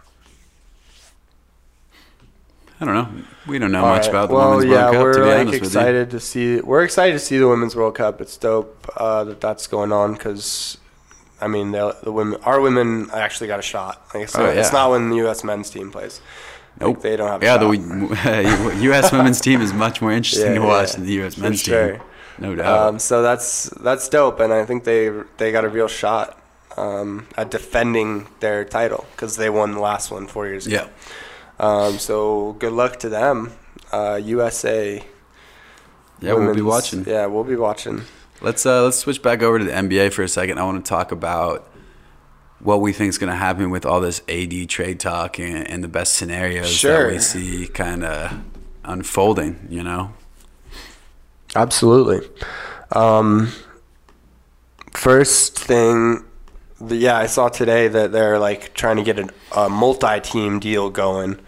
I 2.81 2.85
don't 2.85 2.95
know. 2.95 3.25
We 3.47 3.59
don't 3.59 3.73
know 3.73 3.85
All 3.85 3.89
much 3.89 4.07
right. 4.07 4.09
about 4.09 4.29
the 4.29 4.37
well, 4.37 4.51
Women's 4.51 4.65
yeah, 4.65 4.91
World 4.91 4.93
Cup, 4.93 5.03
we're 5.03 5.17
to 5.17 5.23
be 5.23 5.31
like 5.31 5.49
honest 5.49 5.61
with 5.61 5.75
you. 5.75 5.83
excited 5.83 6.11
to 6.11 6.21
see. 6.21 6.61
We're 6.61 6.85
excited 6.85 7.13
to 7.15 7.19
see 7.19 7.37
the 7.39 7.49
Women's 7.49 7.75
World 7.75 7.97
Cup. 7.97 8.21
It's 8.21 8.37
dope 8.37 8.89
uh, 8.97 9.25
that 9.25 9.41
that's 9.41 9.67
going 9.67 9.91
on 9.91 10.13
because, 10.15 10.79
I 11.41 11.49
mean, 11.49 11.73
the, 11.73 11.97
the 12.03 12.13
women, 12.13 12.41
our 12.45 12.61
women 12.61 13.09
actually 13.13 13.49
got 13.49 13.59
a 13.59 13.63
shot. 13.63 14.01
Like, 14.15 14.25
it's, 14.25 14.37
Oh, 14.37 14.47
not, 14.47 14.57
it's 14.57 14.73
not 14.73 14.91
when 14.91 15.11
the 15.11 15.17
U.S. 15.17 15.43
men's 15.43 15.71
team 15.71 15.91
plays. 15.91 16.21
Like, 16.81 16.87
Nope. 16.89 17.03
they 17.03 17.17
don't 17.17 17.29
have. 17.29 17.43
Yeah, 17.43 17.57
the 17.59 18.77
U.S. 18.83 19.11
women's 19.17 19.41
team 19.41 19.61
is 19.61 19.73
much 19.73 20.01
more 20.01 20.13
interesting 20.13 20.53
Yeah, 20.55 20.61
to 20.61 20.67
watch 20.67 20.91
yeah, 20.91 20.97
than 20.97 21.07
the 21.07 21.13
U.S. 21.15 21.37
men's 21.37 21.61
sure. 21.61 21.93
team. 21.93 22.03
No 22.39 22.55
doubt. 22.55 22.89
Um, 22.89 22.99
so 23.01 23.21
that's 23.23 23.65
that's 23.81 24.09
dope, 24.09 24.39
and 24.41 24.53
I 24.53 24.65
think 24.65 24.85
they 24.85 25.11
they 25.39 25.51
got 25.51 25.65
a 25.65 25.69
real 25.69 25.89
shot 25.89 26.41
um, 26.77 27.27
at 27.37 27.51
defending 27.51 28.29
their 28.41 28.65
title 28.65 29.07
because 29.13 29.37
they 29.37 29.51
won 29.51 29.73
the 29.73 29.81
last 29.81 30.11
one 30.13 30.27
four 30.29 30.47
years 30.47 30.67
ago. 30.67 30.77
yeah. 30.77 30.89
Um, 31.59 31.99
so 31.99 32.53
good 32.61 32.73
luck 32.73 33.01
to 33.01 33.09
them, 33.09 33.53
uh, 33.91 34.21
USA. 34.23 35.03
Yeah, 36.21 36.35
we'll 36.35 36.55
be 36.55 36.63
watching. 36.63 37.05
Yeah, 37.05 37.27
we'll 37.27 37.43
be 37.45 37.57
watching. 37.57 38.03
Let's 38.41 38.65
uh, 38.65 38.85
let's 38.85 38.99
switch 38.99 39.21
back 39.21 39.43
over 39.43 39.59
to 39.59 39.65
the 39.65 39.73
NBA 39.73 40.13
for 40.13 40.23
a 40.23 40.29
second. 40.29 40.59
I 40.59 40.65
want 40.65 40.85
to 40.85 40.89
talk 40.89 41.11
about 41.11 41.69
what 42.61 42.81
we 42.81 42.93
think 42.93 43.09
is 43.11 43.19
going 43.19 43.31
to 43.31 43.37
happen 43.37 43.71
with 43.71 43.87
all 43.87 44.01
this 44.01 44.21
AD 44.29 44.69
trade 44.69 44.99
talk 45.01 45.39
and, 45.39 45.67
and 45.69 45.83
the 45.85 45.89
best 45.89 46.15
scenarios 46.15 46.69
Sure. 46.71 47.05
that 47.07 47.13
we 47.13 47.19
see 47.21 47.67
kind 47.69 48.05
of 48.05 48.43
unfolding. 48.85 49.67
You 49.71 49.83
know, 49.85 50.13
Absolutely. 51.55 52.29
Um, 52.93 53.53
first 54.93 55.59
thing, 55.59 56.25
the, 56.81 56.97
yeah, 56.97 57.17
I 57.17 57.27
saw 57.27 57.49
today 57.49 57.89
that 57.89 58.13
they're 58.13 58.39
like 58.39 58.75
trying 58.75 58.97
to 58.97 59.03
get 59.03 59.19
an, 59.19 59.31
a 59.55 59.69
multi-team 59.69 60.59
deal 60.61 60.91
going. 60.91 61.39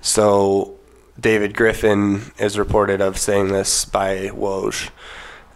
So 0.00 0.76
David 1.18 1.54
Griffin 1.54 2.22
is 2.38 2.58
reported 2.58 3.00
of 3.00 3.18
saying 3.18 3.48
this 3.48 3.84
by 3.84 4.28
Woj, 4.28 4.90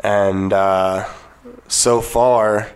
and 0.00 0.52
uh, 0.52 1.08
so 1.68 2.00
far. 2.00 2.70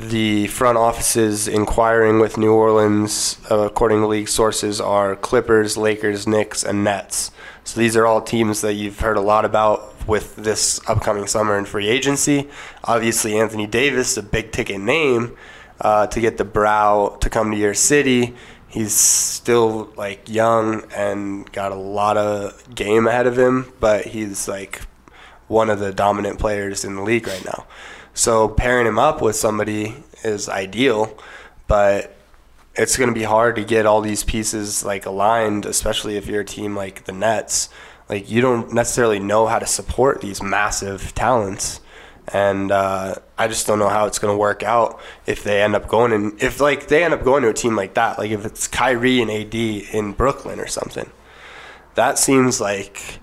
The 0.00 0.46
front 0.46 0.78
offices 0.78 1.46
inquiring 1.46 2.20
with 2.20 2.38
New 2.38 2.54
Orleans, 2.54 3.38
uh, 3.50 3.58
according 3.58 4.00
to 4.00 4.06
league 4.06 4.30
sources, 4.30 4.80
are 4.80 5.14
Clippers, 5.14 5.76
Lakers, 5.76 6.26
Knicks, 6.26 6.64
and 6.64 6.82
Nets. 6.82 7.30
So 7.64 7.78
these 7.78 7.98
are 7.98 8.06
all 8.06 8.22
teams 8.22 8.62
that 8.62 8.72
you've 8.72 9.00
heard 9.00 9.18
a 9.18 9.20
lot 9.20 9.44
about 9.44 10.08
with 10.08 10.36
this 10.36 10.80
upcoming 10.88 11.26
summer 11.26 11.58
in 11.58 11.66
free 11.66 11.86
agency. 11.86 12.48
Obviously, 12.82 13.38
Anthony 13.38 13.66
Davis, 13.66 14.16
a 14.16 14.22
big 14.22 14.52
ticket 14.52 14.80
name 14.80 15.36
uh, 15.82 16.06
to 16.06 16.18
get 16.18 16.38
the 16.38 16.46
brow 16.46 17.18
to 17.20 17.28
come 17.28 17.50
to 17.50 17.56
your 17.58 17.74
city. 17.74 18.34
He's 18.68 18.94
still 18.94 19.92
like 19.96 20.30
young 20.30 20.82
and 20.96 21.52
got 21.52 21.72
a 21.72 21.76
lot 21.76 22.16
of 22.16 22.74
game 22.74 23.06
ahead 23.06 23.26
of 23.26 23.38
him, 23.38 23.70
but 23.80 24.06
he's 24.06 24.48
like 24.48 24.80
one 25.46 25.68
of 25.68 25.78
the 25.78 25.92
dominant 25.92 26.38
players 26.38 26.86
in 26.86 26.96
the 26.96 27.02
league 27.02 27.26
right 27.26 27.44
now. 27.44 27.66
So 28.20 28.50
pairing 28.50 28.86
him 28.86 28.98
up 28.98 29.22
with 29.22 29.34
somebody 29.34 29.94
is 30.22 30.46
ideal, 30.46 31.16
but 31.66 32.14
it's 32.74 32.98
going 32.98 33.08
to 33.08 33.14
be 33.14 33.22
hard 33.22 33.56
to 33.56 33.64
get 33.64 33.86
all 33.86 34.02
these 34.02 34.24
pieces 34.24 34.84
like 34.84 35.06
aligned, 35.06 35.64
especially 35.64 36.18
if 36.18 36.26
you're 36.26 36.42
a 36.42 36.44
team 36.44 36.76
like 36.76 37.04
the 37.04 37.12
Nets. 37.12 37.70
Like 38.10 38.30
you 38.30 38.42
don't 38.42 38.74
necessarily 38.74 39.20
know 39.20 39.46
how 39.46 39.58
to 39.58 39.66
support 39.66 40.20
these 40.20 40.42
massive 40.42 41.14
talents, 41.14 41.80
and 42.30 42.70
uh, 42.70 43.14
I 43.38 43.48
just 43.48 43.66
don't 43.66 43.78
know 43.78 43.88
how 43.88 44.04
it's 44.04 44.18
going 44.18 44.34
to 44.34 44.38
work 44.38 44.62
out 44.62 45.00
if 45.24 45.42
they 45.42 45.62
end 45.62 45.74
up 45.74 45.88
going 45.88 46.12
in. 46.12 46.36
If 46.40 46.60
like 46.60 46.88
they 46.88 47.02
end 47.02 47.14
up 47.14 47.24
going 47.24 47.42
to 47.44 47.48
a 47.48 47.54
team 47.54 47.74
like 47.74 47.94
that, 47.94 48.18
like 48.18 48.32
if 48.32 48.44
it's 48.44 48.68
Kyrie 48.68 49.22
and 49.22 49.30
AD 49.30 49.54
in 49.54 50.12
Brooklyn 50.12 50.60
or 50.60 50.66
something, 50.66 51.10
that 51.94 52.18
seems 52.18 52.60
like 52.60 53.20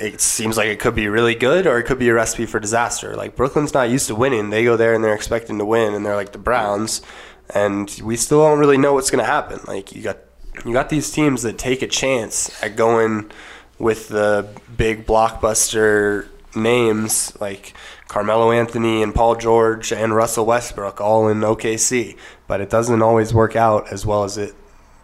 it 0.00 0.20
seems 0.20 0.56
like 0.56 0.68
it 0.68 0.80
could 0.80 0.94
be 0.94 1.08
really 1.08 1.34
good 1.34 1.66
or 1.66 1.78
it 1.78 1.84
could 1.84 1.98
be 1.98 2.08
a 2.08 2.14
recipe 2.14 2.46
for 2.46 2.60
disaster. 2.60 3.14
Like 3.14 3.36
Brooklyn's 3.36 3.74
not 3.74 3.90
used 3.90 4.06
to 4.08 4.14
winning. 4.14 4.50
They 4.50 4.64
go 4.64 4.76
there 4.76 4.94
and 4.94 5.02
they're 5.02 5.14
expecting 5.14 5.58
to 5.58 5.64
win 5.64 5.94
and 5.94 6.04
they're 6.04 6.16
like 6.16 6.32
the 6.32 6.38
Browns 6.38 7.02
and 7.52 7.90
we 8.02 8.16
still 8.16 8.40
don't 8.42 8.58
really 8.58 8.78
know 8.78 8.94
what's 8.94 9.10
going 9.10 9.24
to 9.24 9.30
happen. 9.30 9.60
Like 9.66 9.94
you 9.94 10.02
got 10.02 10.18
you 10.64 10.72
got 10.72 10.88
these 10.88 11.10
teams 11.10 11.42
that 11.42 11.58
take 11.58 11.82
a 11.82 11.86
chance 11.86 12.62
at 12.62 12.76
going 12.76 13.30
with 13.78 14.08
the 14.08 14.48
big 14.76 15.04
blockbuster 15.04 16.28
names 16.54 17.36
like 17.40 17.74
Carmelo 18.06 18.52
Anthony 18.52 19.02
and 19.02 19.14
Paul 19.14 19.34
George 19.34 19.92
and 19.92 20.14
Russell 20.14 20.46
Westbrook 20.46 21.00
all 21.00 21.28
in 21.28 21.40
OKC, 21.40 22.16
but 22.46 22.60
it 22.60 22.70
doesn't 22.70 23.02
always 23.02 23.34
work 23.34 23.56
out 23.56 23.92
as 23.92 24.06
well 24.06 24.22
as 24.22 24.38
it 24.38 24.54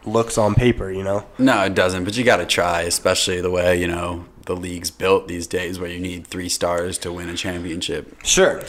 looks 0.04 0.38
on 0.38 0.54
paper, 0.54 0.90
you 0.90 1.02
know. 1.02 1.26
no, 1.38 1.64
it 1.64 1.74
doesn't. 1.74 2.04
But 2.04 2.16
you 2.16 2.24
got 2.24 2.36
to 2.36 2.46
try, 2.46 2.82
especially 2.82 3.40
the 3.40 3.50
way 3.50 3.80
you 3.80 3.88
know 3.88 4.24
the 4.54 4.60
league's 4.60 4.90
built 4.90 5.28
these 5.28 5.46
days, 5.46 5.78
where 5.78 5.88
you 5.90 6.00
need 6.00 6.26
three 6.26 6.48
stars 6.48 6.98
to 6.98 7.12
win 7.12 7.28
a 7.28 7.34
championship. 7.36 8.16
Sure. 8.24 8.60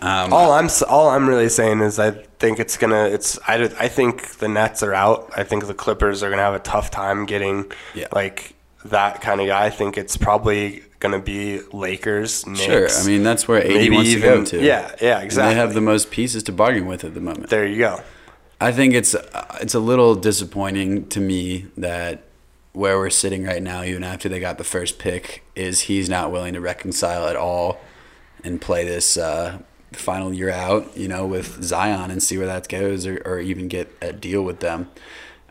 Um, 0.00 0.32
All 0.32 0.52
I'm 0.52 0.68
all 0.88 1.08
I'm 1.08 1.28
really 1.28 1.48
saying 1.48 1.80
is 1.80 1.98
I 1.98 2.10
think 2.40 2.58
it's 2.58 2.76
gonna 2.76 3.04
it's 3.06 3.38
I, 3.48 3.54
I 3.78 3.88
think 3.88 4.36
the 4.38 4.48
Nets 4.48 4.82
are 4.82 4.92
out. 4.94 5.30
I 5.36 5.44
think 5.44 5.66
the 5.66 5.74
Clippers 5.74 6.22
are 6.22 6.30
gonna 6.30 6.42
have 6.42 6.54
a 6.54 6.58
tough 6.74 6.90
time 6.90 7.26
getting 7.26 7.70
Yeah. 7.94 8.08
like 8.12 8.54
that 8.84 9.20
kind 9.22 9.40
of 9.40 9.46
guy. 9.46 9.64
I 9.66 9.70
think 9.70 9.96
it's 9.96 10.16
probably 10.16 10.82
gonna 11.00 11.20
be 11.20 11.60
Lakers, 11.72 12.46
Knicks. 12.46 12.62
Sure. 12.62 12.88
I 12.90 13.06
mean, 13.06 13.22
that's 13.22 13.46
where 13.48 13.60
AD 13.62 13.68
maybe 13.68 13.94
wants 13.96 14.10
even 14.10 14.22
to 14.22 14.26
go 14.38 14.44
to. 14.44 14.62
yeah 14.64 14.94
yeah 15.00 15.16
And 15.16 15.24
exactly. 15.24 15.54
they 15.54 15.60
have 15.60 15.74
the 15.74 15.80
most 15.80 16.10
pieces 16.10 16.42
to 16.44 16.52
bargain 16.52 16.86
with 16.86 17.04
at 17.04 17.14
the 17.14 17.20
moment. 17.20 17.50
there 17.50 17.66
you 17.66 17.78
go. 17.78 18.00
I 18.60 18.72
think 18.72 18.94
it's 18.94 19.14
uh, 19.14 19.58
it's 19.60 19.74
a 19.74 19.80
little 19.80 20.14
disappointing 20.16 21.06
to 21.08 21.20
me 21.20 21.66
that 21.76 22.22
where 22.74 22.98
we're 22.98 23.08
sitting 23.10 23.44
right 23.44 23.62
now, 23.62 23.82
even 23.82 24.04
after 24.04 24.28
they 24.28 24.38
got 24.40 24.58
the 24.58 24.64
first 24.64 24.98
pick, 24.98 25.42
is 25.56 25.82
he's 25.82 26.08
not 26.10 26.30
willing 26.30 26.52
to 26.54 26.60
reconcile 26.60 27.26
at 27.26 27.36
all 27.36 27.80
and 28.44 28.60
play 28.60 28.84
this 28.84 29.16
uh, 29.16 29.58
final 29.92 30.34
year 30.34 30.50
out, 30.50 30.94
you 30.96 31.08
know, 31.08 31.24
with 31.24 31.62
Zion 31.64 32.10
and 32.10 32.22
see 32.22 32.36
where 32.36 32.46
that 32.48 32.68
goes, 32.68 33.06
or, 33.06 33.22
or 33.24 33.40
even 33.40 33.68
get 33.68 33.90
a 34.02 34.12
deal 34.12 34.42
with 34.42 34.60
them. 34.60 34.90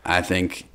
I 0.04 0.22
think 0.22 0.68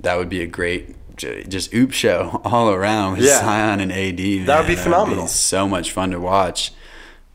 that 0.00 0.16
would 0.16 0.28
be 0.28 0.40
a 0.42 0.46
great 0.46 0.94
just 1.16 1.72
oop 1.72 1.92
show 1.92 2.40
all 2.44 2.70
around 2.70 3.12
with 3.16 3.22
Yeah. 3.24 3.40
Zion 3.40 3.80
and 3.80 3.90
AD. 3.92 4.18
man. 4.18 4.46
That 4.46 4.58
would 4.60 4.68
be 4.68 4.76
phenomenal. 4.76 5.26
so 5.26 5.66
much 5.66 5.90
fun 5.92 6.10
to 6.10 6.20
watch. 6.20 6.72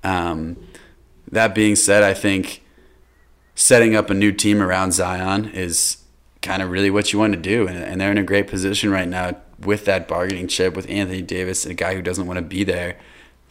Um, 0.03 0.57
that 1.31 1.53
being 1.55 1.75
said, 1.75 2.03
I 2.03 2.13
think 2.13 2.63
setting 3.55 3.95
up 3.95 4.09
a 4.09 4.13
new 4.13 4.31
team 4.31 4.61
around 4.61 4.91
Zion 4.93 5.45
is 5.49 5.97
kind 6.41 6.61
of 6.61 6.69
really 6.71 6.89
what 6.89 7.11
you 7.11 7.19
want 7.19 7.33
to 7.33 7.39
do, 7.39 7.67
and, 7.67 7.77
and 7.77 7.99
they're 8.01 8.11
in 8.11 8.17
a 8.17 8.23
great 8.23 8.47
position 8.47 8.89
right 8.91 9.07
now 9.07 9.35
with 9.59 9.85
that 9.85 10.07
bargaining 10.07 10.47
chip 10.47 10.75
with 10.75 10.89
Anthony 10.89 11.21
Davis, 11.21 11.65
a 11.65 11.73
guy 11.73 11.93
who 11.95 12.01
doesn't 12.01 12.27
want 12.27 12.37
to 12.37 12.45
be 12.45 12.63
there, 12.63 12.97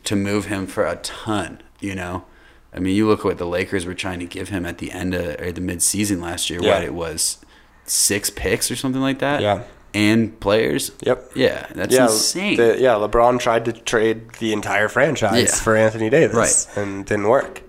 to 0.04 0.16
move 0.16 0.46
him 0.46 0.66
for 0.66 0.86
a 0.86 0.96
ton. 0.96 1.60
You 1.80 1.94
know, 1.94 2.24
I 2.72 2.78
mean, 2.80 2.96
you 2.96 3.06
look 3.06 3.20
at 3.20 3.24
what 3.26 3.38
the 3.38 3.46
Lakers 3.46 3.84
were 3.86 3.94
trying 3.94 4.20
to 4.20 4.26
give 4.26 4.48
him 4.48 4.64
at 4.66 4.78
the 4.78 4.90
end 4.90 5.14
of 5.14 5.40
or 5.40 5.52
the 5.52 5.60
mid-season 5.60 6.20
last 6.20 6.48
year. 6.50 6.60
Yeah. 6.62 6.74
What 6.74 6.82
it 6.84 6.94
was, 6.94 7.38
six 7.84 8.30
picks 8.30 8.70
or 8.70 8.76
something 8.76 9.02
like 9.02 9.18
that. 9.20 9.42
Yeah. 9.42 9.64
and 9.94 10.38
players. 10.40 10.92
Yep. 11.02 11.30
Yeah, 11.34 11.66
that's 11.74 11.94
yeah, 11.94 12.04
insane. 12.04 12.56
the- 12.58 12.78
yeah, 12.78 12.92
LeBron 12.94 13.38
tried 13.40 13.64
to 13.66 13.72
trade 13.72 14.32
the 14.34 14.52
entire 14.52 14.88
franchise 14.88 15.48
Yeah. 15.48 15.54
for 15.54 15.76
Anthony 15.76 16.10
Davis, 16.10 16.68
Right. 16.76 16.76
and 16.84 17.06
didn't 17.06 17.28
work. 17.28 17.62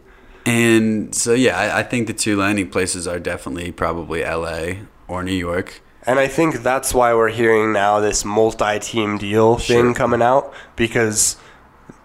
And 0.45 1.13
so, 1.15 1.33
yeah, 1.33 1.57
I, 1.57 1.79
I 1.79 1.83
think 1.83 2.07
the 2.07 2.13
two 2.13 2.35
landing 2.37 2.69
places 2.69 3.07
are 3.07 3.19
definitely 3.19 3.71
probably 3.71 4.21
LA 4.23 4.85
or 5.09 5.23
New 5.23 5.33
York. 5.33 5.81
And 6.05 6.17
I 6.17 6.27
think 6.27 6.63
that's 6.63 6.93
why 6.93 7.13
we're 7.13 7.29
hearing 7.29 7.73
now 7.73 7.99
this 7.99 8.23
multi-team 8.23 9.17
deal 9.17 9.57
thing 9.57 9.93
coming 9.93 10.21
out 10.21 10.53
because 10.75 11.35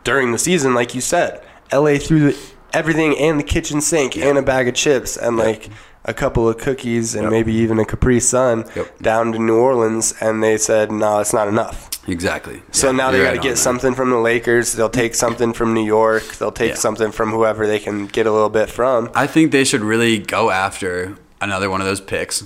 during 0.03 0.33
the 0.33 0.39
season, 0.39 0.75
like 0.75 0.95
you 0.95 1.01
said, 1.01 1.43
LA 1.73 1.99
threw 1.99 2.33
the, 2.33 2.39
everything 2.73 3.17
and 3.19 3.39
the 3.39 3.45
kitchen 3.45 3.81
sink 3.81 4.17
and 4.17 4.37
a 4.37 4.43
bag 4.43 4.67
of 4.69 4.75
chips 4.75 5.17
and 5.17 5.37
like 5.37 5.69
a 6.05 6.13
couple 6.13 6.47
of 6.49 6.59
cookies 6.59 7.15
and 7.15 7.23
Yep. 7.25 7.31
maybe 7.31 7.55
even 7.55 7.79
a 7.79 7.85
Capri 7.87 8.21
Sun 8.21 8.65
Yep. 8.75 8.99
down 8.99 9.33
to 9.33 9.39
New 9.39 9.57
Orleans, 9.57 10.13
and 10.21 10.43
they 10.43 10.59
said, 10.59 10.93
"No, 10.93 11.21
it's 11.21 11.33
not 11.33 11.49
enough." 11.49 11.89
Exactly. 12.07 12.63
So 12.73 12.89
Yeah, 12.89 12.93
now 12.97 13.11
they 13.11 13.19
got 13.19 13.25
to 13.25 13.31
right 13.31 13.43
get 13.43 13.49
on 13.51 13.55
that. 13.55 13.59
something 13.61 13.95
from 13.95 14.11
the 14.11 14.19
Lakers. 14.19 14.75
They'll 14.75 14.91
take 14.91 15.15
something 15.15 15.55
from 15.55 15.73
New 15.73 15.85
York. 15.85 16.25
They'll 16.37 16.53
take 16.53 16.71
Yeah. 16.73 16.77
something 16.77 17.11
from 17.13 17.31
whoever 17.31 17.67
they 17.67 17.79
can 17.79 18.07
get 18.07 18.27
a 18.27 18.33
little 18.33 18.51
bit 18.51 18.69
from. 18.69 19.09
I 19.15 19.27
think 19.27 19.51
they 19.53 19.65
should 19.65 19.81
really 19.83 20.19
go 20.19 20.51
after 20.51 21.15
another 21.41 21.71
one 21.71 21.81
of 21.81 21.87
those 21.87 22.03
picks, 22.03 22.45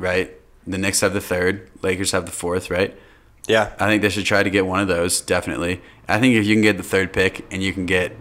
right? 0.00 0.32
The 0.66 0.78
Knicks 0.78 1.00
have 1.00 1.12
the 1.12 1.20
third, 1.20 1.70
Lakers 1.82 2.12
have 2.12 2.26
the 2.26 2.32
fourth, 2.32 2.70
right? 2.70 2.96
Yeah, 3.46 3.72
I 3.78 3.86
think 3.86 4.02
they 4.02 4.08
should 4.08 4.26
try 4.26 4.42
to 4.42 4.50
get 4.50 4.66
one 4.66 4.80
of 4.80 4.88
those, 4.88 5.20
definitely. 5.20 5.80
I 6.08 6.18
think 6.18 6.34
if 6.36 6.46
you 6.46 6.54
can 6.54 6.62
get 6.62 6.76
the 6.76 6.82
third 6.82 7.12
pick 7.12 7.46
and 7.50 7.62
you 7.62 7.72
can 7.72 7.86
get 7.86 8.16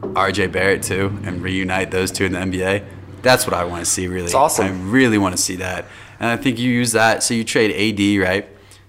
RJ 0.00 0.52
Barrett 0.52 0.82
too 0.82 1.18
and 1.24 1.42
reunite 1.42 1.90
those 1.90 2.10
two 2.10 2.24
in 2.24 2.32
the 2.32 2.38
NBA, 2.38 2.84
that's 3.22 3.46
what 3.46 3.54
I 3.54 3.64
want 3.64 3.84
to 3.84 3.90
see, 3.90 4.06
really. 4.08 4.26
It's 4.26 4.34
awesome. 4.34 4.66
I 4.66 4.70
really 4.70 5.18
want 5.18 5.36
to 5.36 5.42
see 5.42 5.56
that. 5.56 5.84
And 6.18 6.30
I 6.30 6.36
think 6.36 6.58
you 6.58 6.70
use 6.70 6.92
that. 6.92 7.22
So 7.22 7.34
you 7.34 7.44
trade 7.44 7.70
AD, 7.72 8.22
right? 8.22 8.48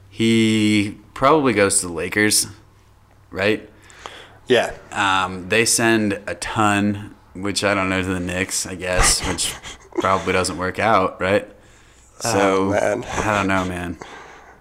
He 0.09 0.97
probably 1.13 1.53
goes 1.53 1.81
to 1.81 1.87
the 1.87 1.93
Lakers, 1.93 2.47
right? 3.29 3.69
yeah. 4.47 4.73
Um, 4.91 5.49
they 5.49 5.65
send 5.65 6.21
a 6.25 6.35
ton, 6.35 7.15
which 7.33 7.63
I 7.63 7.73
don't 7.73 7.89
know 7.89 8.01
to 8.01 8.07
the 8.07 8.19
Knicks, 8.19 8.65
I 8.65 8.75
guess, 8.75 9.27
which 9.27 9.53
probably 9.99 10.33
doesn't 10.33 10.57
work 10.57 10.79
out, 10.79 11.19
right? 11.19 11.49
So 12.19 12.65
Oh, 12.67 12.69
man. 12.71 13.03
I 13.03 13.37
don't 13.37 13.47
know, 13.47 13.65
man. 13.65 13.97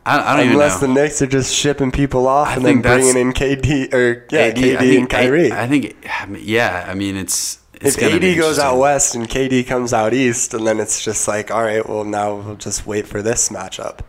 I, 0.05 0.35
I 0.35 0.37
don't 0.37 0.53
Unless 0.53 0.79
the 0.79 0.85
even 0.85 0.95
know. 0.95 1.03
Knicks 1.03 1.21
are 1.23 1.27
just 1.27 1.53
shipping 1.53 1.91
people 1.91 2.29
off 2.29 2.49
I 2.49 2.55
and 2.57 2.65
then 2.65 2.81
bringing 2.83 3.17
in 3.17 3.33
KD 3.33 3.93
or 3.93 4.25
yeah, 4.31 4.41
AD, 4.43 4.57
KD 4.57 4.79
think, 4.79 5.01
and 5.01 5.11
Kyrie. 5.11 5.51
I, 5.51 5.65
I 5.65 5.67
think, 5.67 5.97
yeah. 6.41 6.87
I 6.89 6.95
mean, 6.95 7.17
it's, 7.17 7.59
it's 7.81 7.99
if 7.99 8.15
AD 8.15 8.37
goes 8.37 8.59
out 8.61 8.79
west 8.79 9.15
and 9.17 9.29
KD 9.29 9.67
comes 9.67 9.93
out 9.93 10.15
east, 10.15 10.55
and 10.55 10.65
then 10.67 10.79
it's 10.79 11.05
just 11.05 11.27
like, 11.27 11.51
all 11.51 11.63
right, 11.65 11.87
well 11.87 12.05
now 12.05 12.37
we'll 12.37 12.55
just 12.55 12.87
wait 12.87 13.07
for 13.09 13.21
this 13.21 13.49
matchup. 13.49 14.01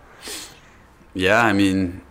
Yeah, 1.15 1.41
I 1.43 1.51
mean, 1.51 2.01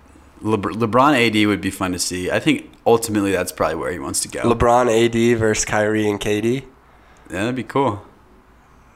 Lebr- 0.42 0.72
LeBron 0.74 1.14
AD 1.14 1.46
would 1.46 1.60
be 1.60 1.70
fun 1.70 1.92
to 1.92 1.98
see. 1.98 2.28
I 2.30 2.40
think 2.40 2.70
ultimately 2.84 3.30
that's 3.30 3.52
probably 3.52 3.76
where 3.76 3.92
he 3.92 3.98
wants 4.00 4.20
to 4.22 4.28
go. 4.28 4.42
LeBron, 4.42 4.88
AD 5.32 5.38
versus 5.38 5.64
Kyrie 5.64 6.10
and 6.10 6.20
KD. 6.20 6.62
yeah, 6.62 6.66
that'd 7.28 7.54
be 7.54 7.62
cool. 7.62 8.02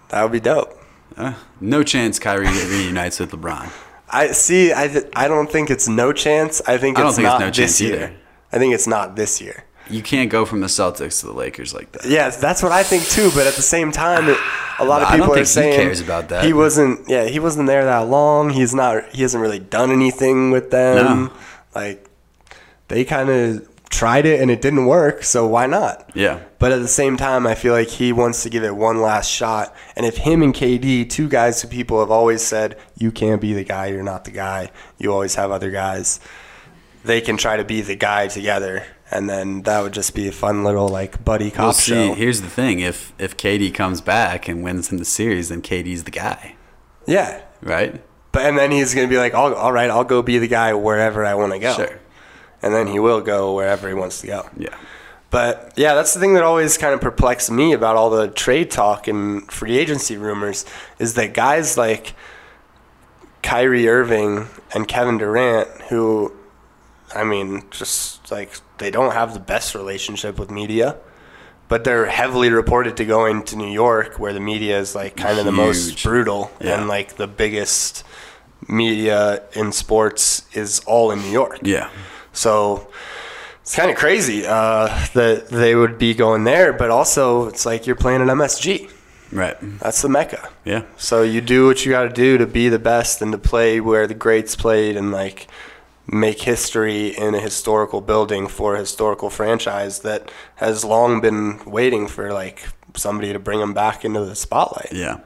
That 0.09 0.23
would 0.25 0.33
be 0.33 0.41
dope. 0.41 0.77
Uh, 1.17 1.35
no 1.61 1.83
chance 1.83 2.19
Kyrie 2.19 2.47
reunites 2.69 3.19
with 3.21 3.31
LeBron. 3.33 3.71
I 4.11 4.33
see. 4.33 4.73
I 4.73 4.89
th- 4.89 5.05
I 5.15 5.29
don't 5.29 5.51
think 5.51 5.71
it's 5.71 5.87
no 5.89 6.13
chance. 6.13 6.61
I 6.67 6.79
think 6.79 6.99
I 6.99 7.03
don't 7.03 7.09
it's 7.11 7.17
think 7.17 7.27
it's 7.27 7.33
not 7.33 7.41
no 7.41 7.47
this 7.47 7.57
chance 7.57 7.81
year. 7.81 7.95
either. 7.95 8.13
I 8.53 8.59
think 8.59 8.75
it's 8.75 8.87
not 8.87 9.17
this 9.17 9.41
year. 9.41 9.65
You 9.89 10.03
can't 10.03 10.31
go 10.31 10.45
from 10.45 10.61
the 10.61 10.69
Celtics 10.69 11.21
to 11.21 11.27
the 11.27 11.33
Lakers 11.33 11.75
like 11.75 11.91
that. 11.93 12.05
Yes, 12.07 12.37
that's 12.37 12.63
what 12.63 12.71
I 12.73 12.83
think 12.85 13.05
too. 13.05 13.31
But 13.35 13.47
at 13.47 13.55
the 13.55 13.63
same 13.63 13.91
time, 13.93 14.29
it, 14.29 14.39
a 14.79 14.85
lot 14.85 15.03
of 15.03 15.09
I 15.13 15.17
don't 15.17 15.27
people 15.29 15.41
are 15.41 15.45
think 15.45 15.73
he 15.75 15.79
cares 15.83 16.01
about 16.01 16.29
that. 16.29 16.45
He 16.45 16.53
wasn't. 16.53 17.09
Yeah, 17.09 17.25
he 17.27 17.39
wasn't 17.41 17.67
there 17.67 17.85
that 17.85 18.09
long. 18.09 18.51
He's 18.51 18.75
not. 18.75 19.09
He 19.15 19.23
hasn't 19.23 19.41
really 19.43 19.59
done 19.59 19.91
anything 19.91 20.51
with 20.51 20.71
them. 20.71 21.25
No. 21.27 21.33
Like 21.75 22.09
they 22.89 23.05
kind 23.05 23.31
of 23.31 23.70
tried 23.91 24.25
it 24.25 24.41
and 24.41 24.51
it 24.51 24.63
didn't 24.63 24.87
work. 24.87 25.23
So 25.25 25.47
why 25.47 25.67
not? 25.67 26.11
Yeah. 26.15 26.41
But 26.59 26.73
at 26.73 26.81
the 26.81 26.89
same 26.89 27.17
time, 27.17 27.47
I 27.47 27.55
feel 27.55 27.75
like 27.75 27.89
he 27.89 28.13
wants 28.13 28.43
to 28.45 28.49
give 28.51 28.63
it 28.65 28.75
one 28.77 29.03
last 29.03 29.29
shot. 29.31 29.75
And 29.97 30.07
if 30.07 30.17
him 30.19 30.43
and 30.43 30.55
KD, 30.55 31.09
two 31.11 31.29
guys 31.29 31.61
who 31.61 31.69
people 31.69 32.01
have 32.01 32.11
always 32.11 32.43
said, 32.43 32.79
you 32.97 33.11
can't 33.13 33.41
be 33.41 33.53
the 33.53 33.65
guy, 33.65 33.87
you're 33.87 34.03
not 34.03 34.25
the 34.25 34.31
guy, 34.31 34.71
you 34.99 35.13
always 35.13 35.35
have 35.35 35.51
other 35.51 35.71
guys, 35.71 36.21
they 37.05 37.21
can 37.21 37.37
try 37.37 37.57
to 37.57 37.65
be 37.65 37.81
the 37.81 37.97
guy 37.97 38.29
together. 38.29 38.85
And 39.11 39.29
then 39.29 39.63
that 39.63 39.83
would 39.83 39.93
just 39.93 40.15
be 40.15 40.29
a 40.29 40.33
fun 40.33 40.63
little 40.63 40.89
like 40.89 41.25
buddy 41.25 41.51
cop 41.51 41.59
Well, 41.65 41.73
see, 41.73 41.91
show. 41.93 42.15
here's 42.15 42.43
the 42.43 42.49
thing: 42.49 42.79
if 42.79 43.13
if 43.19 43.37
KD 43.37 43.75
comes 43.75 44.01
back 44.01 44.47
and 44.47 44.63
wins 44.63 44.93
in 44.93 44.99
the 44.99 45.05
series, 45.05 45.49
then 45.49 45.63
KD's 45.63 46.05
the 46.05 46.13
guy, 46.13 46.55
Yeah. 47.07 47.41
right? 47.61 48.01
But 48.31 48.43
and 48.47 48.57
then 48.57 48.71
he's 48.71 48.95
gonna 48.95 49.09
be 49.09 49.19
like, 49.19 49.35
all, 49.35 49.53
all 49.53 49.73
right, 49.73 49.91
I'll 49.91 50.05
go 50.05 50.23
be 50.23 50.39
the 50.39 50.47
guy 50.47 50.73
wherever 50.75 51.25
I 51.25 51.35
want 51.35 51.53
to 51.55 51.59
go. 51.59 51.75
Sure. 51.75 51.99
And 52.63 52.75
then 52.75 52.87
he 52.89 52.99
will 52.99 53.21
go 53.21 53.55
wherever 53.55 53.89
he 53.89 53.95
wants 53.95 54.21
to 54.21 54.27
go. 54.27 54.49
Yeah. 54.57 54.77
But 55.31 55.73
yeah, 55.77 55.95
that's 55.95 56.13
the 56.13 56.21
thing 56.21 56.35
that 56.35 56.43
always 56.43 56.77
kind 56.77 56.93
of 56.93 57.01
perplexed 57.01 57.51
me 57.51 57.73
about 57.73 57.97
all 57.97 58.11
the 58.11 58.29
trade 58.29 58.71
talk 58.71 59.07
and 59.09 59.51
free 59.51 59.79
agency 59.79 60.17
rumors 60.17 60.65
is 60.99 61.15
that 61.15 61.33
guys 61.35 61.79
like 61.79 62.15
Kyrie 63.43 63.89
Irving 63.89 64.49
and 64.75 64.87
Kevin 64.87 65.19
Durant, 65.19 65.69
who, 65.89 66.33
I 67.15 67.25
mean, 67.25 67.63
just 67.71 68.31
like 68.31 68.59
they 68.79 68.91
don't 68.91 69.13
have 69.13 69.33
the 69.33 69.41
best 69.41 69.75
relationship 69.75 70.39
with 70.39 70.51
media, 70.51 70.97
but 71.69 71.85
they're 71.85 72.07
heavily 72.07 72.51
reported 72.51 72.97
to 72.99 73.05
going 73.05 73.45
to 73.45 73.57
New 73.57 73.71
York, 73.71 74.19
where 74.19 74.33
the 74.33 74.41
media 74.41 74.79
is 74.79 74.95
like 74.95 75.17
kind 75.17 75.39
of 75.39 75.45
the 75.45 75.53
most 75.53 76.03
brutal 76.03 76.51
Yeah. 76.61 76.79
and 76.79 76.89
like 76.89 77.17
the 77.17 77.27
biggest 77.29 78.05
media 78.69 79.43
in 79.55 79.73
sports 79.73 80.45
is 80.53 80.81
all 80.81 81.11
in 81.13 81.21
New 81.23 81.31
York. 81.31 81.61
Yeah. 81.63 81.89
So 82.33 82.89
it's 83.63 83.75
kind 83.75 83.91
of 83.91 83.97
crazy 83.97 84.47
uh, 84.47 84.87
that 85.15 85.49
they 85.49 85.75
would 85.75 85.99
be 85.99 86.15
going 86.15 86.45
there, 86.45 86.73
but 86.73 86.91
also 86.91 87.47
it's 87.49 87.67
like 87.67 87.87
you're 87.87 87.97
playing 87.97 88.21
an 88.23 88.29
MSG. 88.29 88.91
Right. 89.33 89.57
That's 89.81 90.03
the 90.03 90.09
mecca. 90.09 90.49
Yeah. 90.65 90.83
So 90.97 91.23
you 91.23 91.41
do 91.41 91.67
what 91.67 91.85
you 91.87 91.93
got 91.93 92.03
to 92.03 92.09
do 92.09 92.37
to 92.39 92.47
be 92.47 92.69
the 92.69 92.81
best 92.81 93.23
and 93.23 93.31
to 93.33 93.39
play 93.39 93.81
where 93.81 94.07
the 94.09 94.15
greats 94.15 94.57
played 94.57 94.97
and 94.97 95.13
like 95.13 95.47
make 96.13 96.43
history 96.43 97.09
in 97.17 97.37
a 97.37 97.41
historical 97.41 98.01
building 98.01 98.49
for 98.49 98.75
a 98.75 98.79
historical 98.81 99.31
franchise 99.31 100.01
that 100.01 100.33
has 100.57 100.85
long 100.85 101.21
been 101.21 101.61
waiting 101.65 102.09
for 102.09 102.33
like 102.33 102.67
somebody 102.97 103.33
to 103.33 103.39
bring 103.39 103.61
them 103.61 103.73
back 103.73 104.05
into 104.05 104.25
the 104.25 104.35
spotlight. 104.35 104.89
Yeah. 104.93 105.19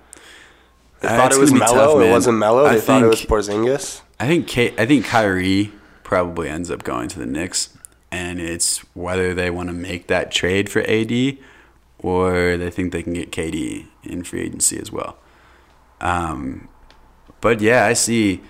They 1.01 1.09
Uh, 1.09 1.17
thought 1.17 1.33
it 1.33 1.39
was 1.39 1.53
Melo. 1.53 1.95
tough, 1.95 2.03
it 2.07 2.11
wasn't 2.11 2.37
Melo. 2.39 2.67
I 2.67 2.75
They 2.75 2.81
thought 2.81 3.03
it 3.03 3.07
was 3.07 3.21
think- 3.21 3.31
Porzingis. 3.31 4.03
I 4.21 4.27
think 4.27 4.47
K- 4.47 4.75
I 4.77 4.85
think 4.85 5.07
Kyrie 5.07 5.73
probably 6.05 6.49
ends 6.49 6.71
up 6.71 6.85
going 6.85 7.09
to 7.09 7.19
the 7.19 7.27
Knicks, 7.27 7.77
and 8.13 8.41
it's 8.41 8.79
whether 8.95 9.35
they 9.35 9.51
want 9.51 9.69
to 9.71 9.73
make 9.73 10.07
that 10.07 10.31
trade 10.31 10.69
for 10.69 10.83
AD 10.83 11.39
or 11.99 12.59
they 12.59 12.71
think 12.71 12.93
they 12.93 13.03
can 13.03 13.15
get 13.15 13.33
KD 13.33 13.87
in 14.03 14.23
free 14.23 14.43
agency 14.43 14.79
as 14.79 14.93
well. 14.93 15.17
Um, 16.03 16.69
but 17.41 17.61
yeah, 17.61 17.87
I 17.87 17.95
see. 17.95 18.43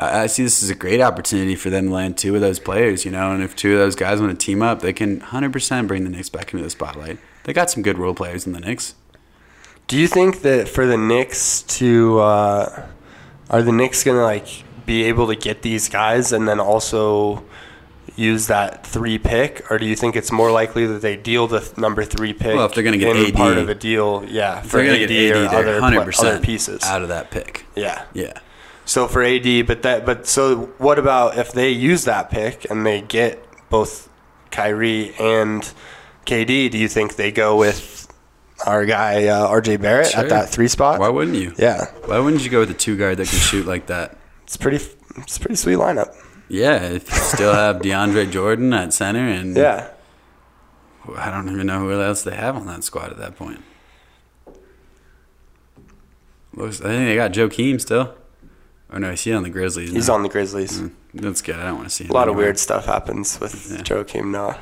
I 0.00 0.28
see 0.28 0.44
this 0.44 0.62
as 0.62 0.70
a 0.70 0.76
great 0.76 1.00
opportunity 1.00 1.56
for 1.56 1.70
them 1.70 1.86
to 1.86 1.92
land 1.92 2.16
two 2.18 2.32
of 2.36 2.40
those 2.40 2.60
players, 2.60 3.04
you 3.04 3.10
know. 3.10 3.32
And 3.32 3.42
if 3.42 3.56
two 3.56 3.72
of 3.72 3.80
those 3.80 3.96
guys 3.96 4.20
want 4.20 4.38
to 4.38 4.46
team 4.46 4.62
up, 4.62 4.78
they 4.80 4.92
can 4.92 5.20
100% 5.20 5.88
bring 5.88 6.04
the 6.04 6.10
Knicks 6.10 6.28
back 6.28 6.52
into 6.52 6.62
the 6.62 6.70
spotlight. 6.70 7.18
They 7.42 7.52
got 7.52 7.68
some 7.68 7.82
good 7.82 7.98
role 7.98 8.14
players 8.14 8.46
in 8.46 8.52
the 8.52 8.60
Knicks. 8.60 8.94
Do 9.88 9.96
you 9.96 10.06
think 10.06 10.42
that 10.42 10.68
for 10.68 10.86
the 10.86 10.96
Knicks 10.96 11.62
to 11.62 12.20
uh, 12.20 12.86
are 13.50 13.62
the 13.62 13.72
Knicks 13.72 14.04
gonna 14.04 14.22
like 14.22 14.46
be 14.88 15.04
able 15.04 15.28
to 15.28 15.36
get 15.36 15.62
these 15.62 15.88
guys 15.88 16.32
and 16.32 16.48
then 16.48 16.58
also 16.58 17.44
use 18.16 18.48
that 18.48 18.84
three 18.84 19.18
pick, 19.18 19.70
or 19.70 19.78
do 19.78 19.86
you 19.86 19.94
think 19.94 20.16
it's 20.16 20.32
more 20.32 20.50
likely 20.50 20.86
that 20.86 21.02
they 21.02 21.14
deal 21.16 21.46
the 21.46 21.60
th- 21.60 21.76
number 21.76 22.04
three 22.04 22.32
pick? 22.32 22.56
Well, 22.56 22.66
if 22.66 22.74
they're 22.74 22.82
gonna 22.82 22.96
get 22.98 23.14
in 23.14 23.26
AD, 23.26 23.34
part 23.34 23.58
of 23.58 23.68
a 23.68 23.74
deal, 23.76 24.24
yeah, 24.26 24.60
for 24.62 24.80
AD, 24.80 25.06
get 25.06 25.10
AD, 25.36 25.52
or 25.52 25.56
other, 25.56 25.80
100% 25.80 26.12
pla- 26.14 26.28
other 26.30 26.40
pieces, 26.40 26.82
out 26.82 27.02
of 27.02 27.08
that 27.08 27.30
pick. 27.30 27.64
yeah. 27.76 28.04
Yeah. 28.14 28.32
So 28.86 29.06
for 29.06 29.22
AD, 29.22 29.66
but 29.66 29.82
that, 29.82 30.06
but 30.06 30.26
so 30.26 30.70
what 30.78 30.98
about 30.98 31.36
if 31.38 31.52
they 31.52 31.68
use 31.70 32.04
that 32.06 32.30
pick 32.30 32.68
and 32.70 32.84
they 32.86 33.02
get 33.02 33.44
both 33.68 34.08
Kyrie 34.50 35.14
and 35.20 35.62
KD? 36.24 36.70
Do 36.70 36.78
you 36.78 36.88
think 36.88 37.16
they 37.16 37.30
go 37.30 37.56
with 37.56 38.08
our 38.66 38.84
guy 38.86 39.26
uh, 39.26 39.46
RJ 39.46 39.80
Barrett 39.82 40.08
Sure. 40.12 40.20
at 40.22 40.30
that 40.30 40.48
three 40.48 40.68
spot? 40.68 40.98
Why 40.98 41.10
wouldn't 41.10 41.36
you? 41.36 41.52
Yeah. 41.58 41.84
Why 42.06 42.18
wouldn't 42.18 42.42
you 42.42 42.50
go 42.50 42.60
with 42.60 42.70
a 42.70 42.74
two 42.74 42.96
guard 42.96 43.18
that 43.18 43.28
can 43.28 43.38
shoot 43.38 43.66
like 43.66 43.86
that? 43.86 44.16
It's 44.48 44.56
pretty. 44.56 44.78
It's 45.18 45.36
a 45.36 45.40
pretty 45.40 45.56
sweet 45.56 45.76
lineup. 45.76 46.14
Yeah, 46.48 46.76
if 46.82 47.06
you 47.10 47.16
still 47.18 47.52
have 47.52 47.76
DeAndre 47.82 48.30
Jordan 48.30 48.72
at 48.72 48.94
center, 48.94 49.20
and 49.28 49.54
Yeah. 49.54 49.88
I 51.16 51.30
don't 51.30 51.50
even 51.50 51.66
know 51.66 51.80
who 51.80 52.00
else 52.00 52.22
they 52.22 52.34
have 52.34 52.56
on 52.56 52.66
that 52.66 52.82
squad 52.82 53.10
at 53.10 53.18
that 53.18 53.36
point. 53.36 53.60
Looks, 56.54 56.80
I 56.80 56.84
think 56.84 57.08
they 57.08 57.14
got 57.14 57.32
Joakim 57.32 57.78
still. 57.78 58.14
Or 58.90 58.98
no, 58.98 59.10
is 59.10 59.22
he 59.22 59.34
on 59.34 59.42
the 59.42 59.50
Grizzlies? 59.50 59.92
He's 59.92 60.08
now? 60.08 60.14
on 60.14 60.22
the 60.22 60.30
Grizzlies. 60.30 60.80
Hmm, 60.80 60.88
that's 61.12 61.42
good. 61.42 61.56
I 61.56 61.64
don't 61.64 61.76
want 61.76 61.88
to 61.90 61.94
see 61.94 62.04
him 62.04 62.10
A 62.10 62.14
lot 62.14 62.28
of 62.28 62.34
weird 62.36 62.58
stuff 62.58 62.86
happens 62.86 63.38
with 63.38 63.70
Yeah. 63.70 63.82
Joakim 63.82 64.30
Noah. 64.30 64.58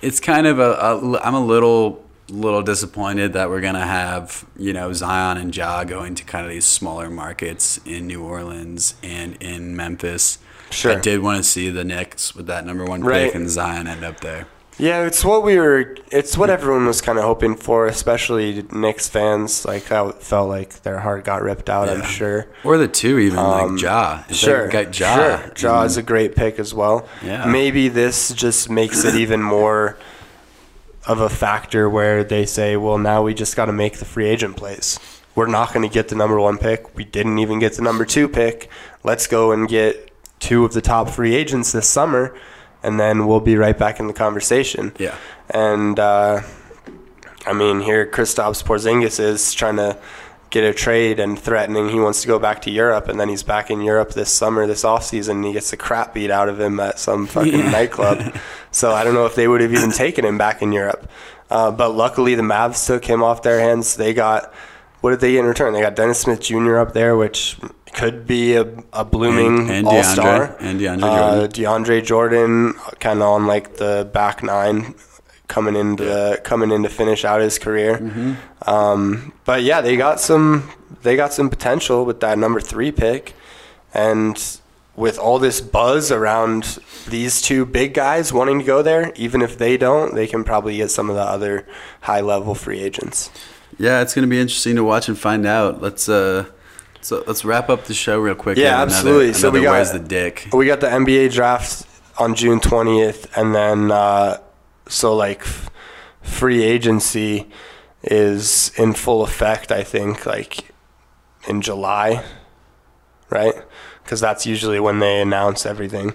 It's 0.00 0.18
kind 0.18 0.46
of 0.46 0.58
a, 0.58 0.70
a. 0.80 1.18
I'm 1.20 1.34
a 1.34 1.44
little 1.44 2.02
little 2.28 2.62
disappointed 2.62 3.32
that 3.32 3.48
we're 3.48 3.60
gonna 3.60 3.86
have 3.86 4.44
you 4.56 4.72
know 4.72 4.92
Zion 4.92 5.38
and 5.38 5.54
Ja 5.56 5.84
going 5.84 6.14
to 6.16 6.24
kind 6.24 6.44
of 6.44 6.50
these 6.52 6.66
smaller 6.66 7.08
markets 7.10 7.80
in 7.84 8.06
New 8.06 8.22
Orleans 8.22 8.94
and 9.02 9.36
in 9.42 9.74
Memphis. 9.76 10.38
Sure. 10.70 10.92
I 10.92 11.00
did 11.00 11.22
want 11.22 11.38
to 11.38 11.48
see 11.48 11.70
the 11.70 11.84
Knicks 11.84 12.34
with 12.34 12.46
that 12.46 12.66
number 12.66 12.84
one 12.84 13.00
Right. 13.02 13.26
pick 13.26 13.34
and 13.34 13.48
Zion 13.48 13.86
end 13.86 14.04
up 14.04 14.20
there. 14.20 14.46
Yeah, 14.80 15.02
it's 15.06 15.24
what 15.24 15.42
we 15.42 15.56
were. 15.58 15.96
It's 16.12 16.36
what 16.38 16.50
everyone 16.50 16.86
was 16.86 17.00
kind 17.00 17.18
of 17.18 17.24
hoping 17.24 17.56
for, 17.56 17.86
especially 17.86 18.64
Knicks 18.70 19.08
fans. 19.08 19.64
Like 19.64 19.90
I 19.90 20.10
felt 20.12 20.48
like 20.48 20.82
their 20.82 21.00
heart 21.00 21.24
got 21.24 21.42
ripped 21.42 21.68
out. 21.68 21.88
I'm 21.88 22.02
sure. 22.04 22.46
Or 22.62 22.78
the 22.78 22.86
two 22.86 23.18
even 23.18 23.38
Um, 23.40 23.72
like 23.74 23.82
Ja. 23.82 24.22
If 24.28 24.36
Sure, 24.36 24.68
got 24.68 24.96
Ja. 24.96 25.16
Sure, 25.16 25.52
Ja 25.56 25.80
and- 25.80 25.86
is 25.90 25.96
a 25.96 26.02
great 26.02 26.36
pick 26.36 26.60
as 26.60 26.72
well. 26.74 27.08
Yeah. 27.24 27.46
Maybe 27.46 27.88
this 27.88 28.28
just 28.34 28.70
makes 28.70 29.04
it 29.04 29.16
even 29.16 29.42
more 29.42 29.96
of 31.08 31.20
a 31.20 31.28
factor 31.28 31.88
where 31.90 32.22
they 32.22 32.46
say, 32.46 32.76
well, 32.76 32.98
now 32.98 33.22
we 33.22 33.34
just 33.34 33.56
got 33.56 33.64
to 33.66 33.72
make 33.72 33.98
the 33.98 34.04
free 34.04 34.26
agent 34.28 34.56
plays. 34.56 35.00
We're 35.34 35.46
not 35.46 35.72
going 35.72 35.88
to 35.88 35.92
get 35.92 36.08
the 36.08 36.14
number 36.16 36.38
one 36.38 36.58
pick. 36.58 36.94
We 36.96 37.04
didn't 37.04 37.38
even 37.38 37.58
get 37.58 37.72
the 37.74 37.82
number 37.82 38.04
two 38.04 38.28
pick. 38.28 38.68
Let's 39.04 39.26
go 39.26 39.50
and 39.52 39.68
get 39.68 40.10
two 40.38 40.64
of 40.64 40.72
the 40.74 40.80
top 40.82 41.08
free 41.10 41.34
agents 41.34 41.72
this 41.72 41.88
summer, 41.88 42.36
and 42.82 43.00
then 43.00 43.26
we'll 43.26 43.40
be 43.40 43.56
right 43.56 43.76
back 43.76 43.98
in 44.00 44.06
the 44.06 44.12
conversation. 44.12 44.92
Yeah. 44.98 45.16
And 45.50 45.98
uh, 45.98 46.42
I 47.46 47.52
mean, 47.52 47.80
here 47.80 48.04
Kristaps 48.06 48.62
Porzingis 48.62 49.18
is 49.18 49.54
trying 49.54 49.76
to 49.76 49.98
get 50.50 50.64
a 50.64 50.72
trade 50.72 51.20
and 51.20 51.38
threatening 51.38 51.90
he 51.90 52.00
wants 52.00 52.22
to 52.22 52.26
go 52.28 52.38
back 52.38 52.62
to 52.62 52.70
Europe, 52.70 53.08
and 53.08 53.20
then 53.20 53.28
he's 53.28 53.42
back 53.42 53.70
in 53.70 53.80
Europe 53.80 54.10
this 54.14 54.30
summer, 54.30 54.66
this 54.66 54.82
offseason, 54.82 55.30
and 55.32 55.44
he 55.44 55.52
gets 55.52 55.70
the 55.70 55.76
crap 55.76 56.14
beat 56.14 56.30
out 56.30 56.48
of 56.48 56.58
him 56.60 56.80
at 56.80 56.98
some 56.98 57.26
fucking 57.26 57.52
Yeah. 57.52 57.70
nightclub. 57.70 58.34
So 58.78 58.92
I 58.92 59.02
don't 59.04 59.14
know 59.14 59.26
if 59.26 59.34
they 59.34 59.48
would 59.48 59.60
have 59.60 59.72
even 59.72 59.90
taken 59.90 60.24
him 60.24 60.38
back 60.38 60.62
in 60.62 60.70
Europe. 60.72 61.10
Uh, 61.50 61.70
but 61.70 61.90
luckily, 61.94 62.34
the 62.34 62.42
Mavs 62.42 62.86
took 62.86 63.04
him 63.04 63.22
off 63.22 63.42
their 63.42 63.58
hands. 63.60 63.96
They 63.96 64.14
got 64.14 64.52
what 65.00 65.10
did 65.10 65.20
they 65.20 65.32
get 65.32 65.40
in 65.40 65.46
return? 65.46 65.72
They 65.72 65.80
got 65.80 65.94
Dennis 65.96 66.20
Smith 66.20 66.40
Jr. 66.40 66.76
up 66.78 66.92
there, 66.92 67.16
which 67.16 67.56
could 67.94 68.26
be 68.26 68.54
a, 68.54 68.66
a 68.92 69.04
blooming 69.04 69.60
And- 69.60 69.70
and 69.70 69.86
all 69.86 69.94
DeAndre- 69.94 70.12
star. 70.12 70.56
and 70.60 70.80
DeAndre 70.80 71.02
uh, 71.02 71.46
Jordan. 71.48 71.50
DeAndre 71.84 72.04
Jordan, 72.04 72.74
kind 73.00 73.20
of 73.20 73.26
on 73.28 73.46
like 73.46 73.76
the 73.78 74.08
back 74.12 74.42
nine, 74.42 74.94
coming 75.48 75.74
into 75.76 76.40
coming 76.44 76.70
in 76.70 76.82
to 76.82 76.88
finish 76.88 77.24
out 77.24 77.40
his 77.40 77.58
career. 77.58 77.98
Mm-hmm. 77.98 78.70
Um, 78.70 79.32
but 79.44 79.62
yeah, 79.62 79.80
they 79.80 79.96
got 79.96 80.20
some 80.20 80.68
they 81.02 81.16
got 81.16 81.32
some 81.32 81.48
potential 81.48 82.04
with 82.04 82.20
that 82.20 82.36
number 82.38 82.60
three 82.60 82.92
pick, 82.92 83.34
and 83.94 84.36
with 84.98 85.18
all 85.18 85.38
this 85.38 85.60
buzz 85.60 86.10
around 86.10 86.78
these 87.08 87.40
two 87.40 87.64
big 87.64 87.94
guys 87.94 88.32
wanting 88.32 88.58
to 88.58 88.64
go 88.64 88.82
there, 88.82 89.12
even 89.14 89.40
if 89.42 89.56
they 89.56 89.76
don't, 89.76 90.14
they 90.14 90.26
can 90.26 90.42
probably 90.42 90.76
get 90.76 90.90
some 90.90 91.08
of 91.08 91.14
the 91.16 91.22
other 91.22 91.64
high 92.02 92.20
level 92.20 92.54
free 92.54 92.80
agents. 92.80 93.30
Yeah, 93.78 94.02
it's 94.02 94.12
gonna 94.14 94.26
be 94.26 94.40
interesting 94.40 94.74
to 94.76 94.82
watch 94.82 95.08
and 95.08 95.16
find 95.16 95.46
out. 95.46 95.80
Let's 95.80 96.08
uh, 96.08 96.46
so 97.00 97.22
let's 97.28 97.44
wrap 97.44 97.68
up 97.70 97.84
the 97.84 97.94
show 97.94 98.18
real 98.18 98.34
quick. 98.34 98.58
Yeah, 98.58 98.82
absolutely. 98.82 99.26
Another, 99.28 99.38
So 99.38 99.50
we 99.50 99.62
got- 99.62 99.70
where's 99.72 99.92
the 99.92 100.00
dick? 100.00 100.48
We 100.52 100.66
got 100.66 100.80
the 100.80 100.88
NBA 100.88 101.32
draft 101.32 101.86
on 102.18 102.34
June 102.34 102.58
20th, 102.58 103.28
and 103.36 103.54
then 103.54 103.92
uh, 103.92 104.38
so 104.88 105.14
like 105.14 105.44
free 106.22 106.64
agency 106.64 107.48
is 108.02 108.72
in 108.76 108.94
full 108.94 109.22
effect. 109.22 109.70
I 109.70 109.84
think 109.84 110.26
like 110.26 110.70
in 111.46 111.60
July, 111.62 112.24
right? 113.30 113.54
Because 114.08 114.22
that's 114.22 114.46
usually 114.46 114.80
when 114.80 115.00
they 115.00 115.20
announce 115.20 115.66
everything. 115.66 116.14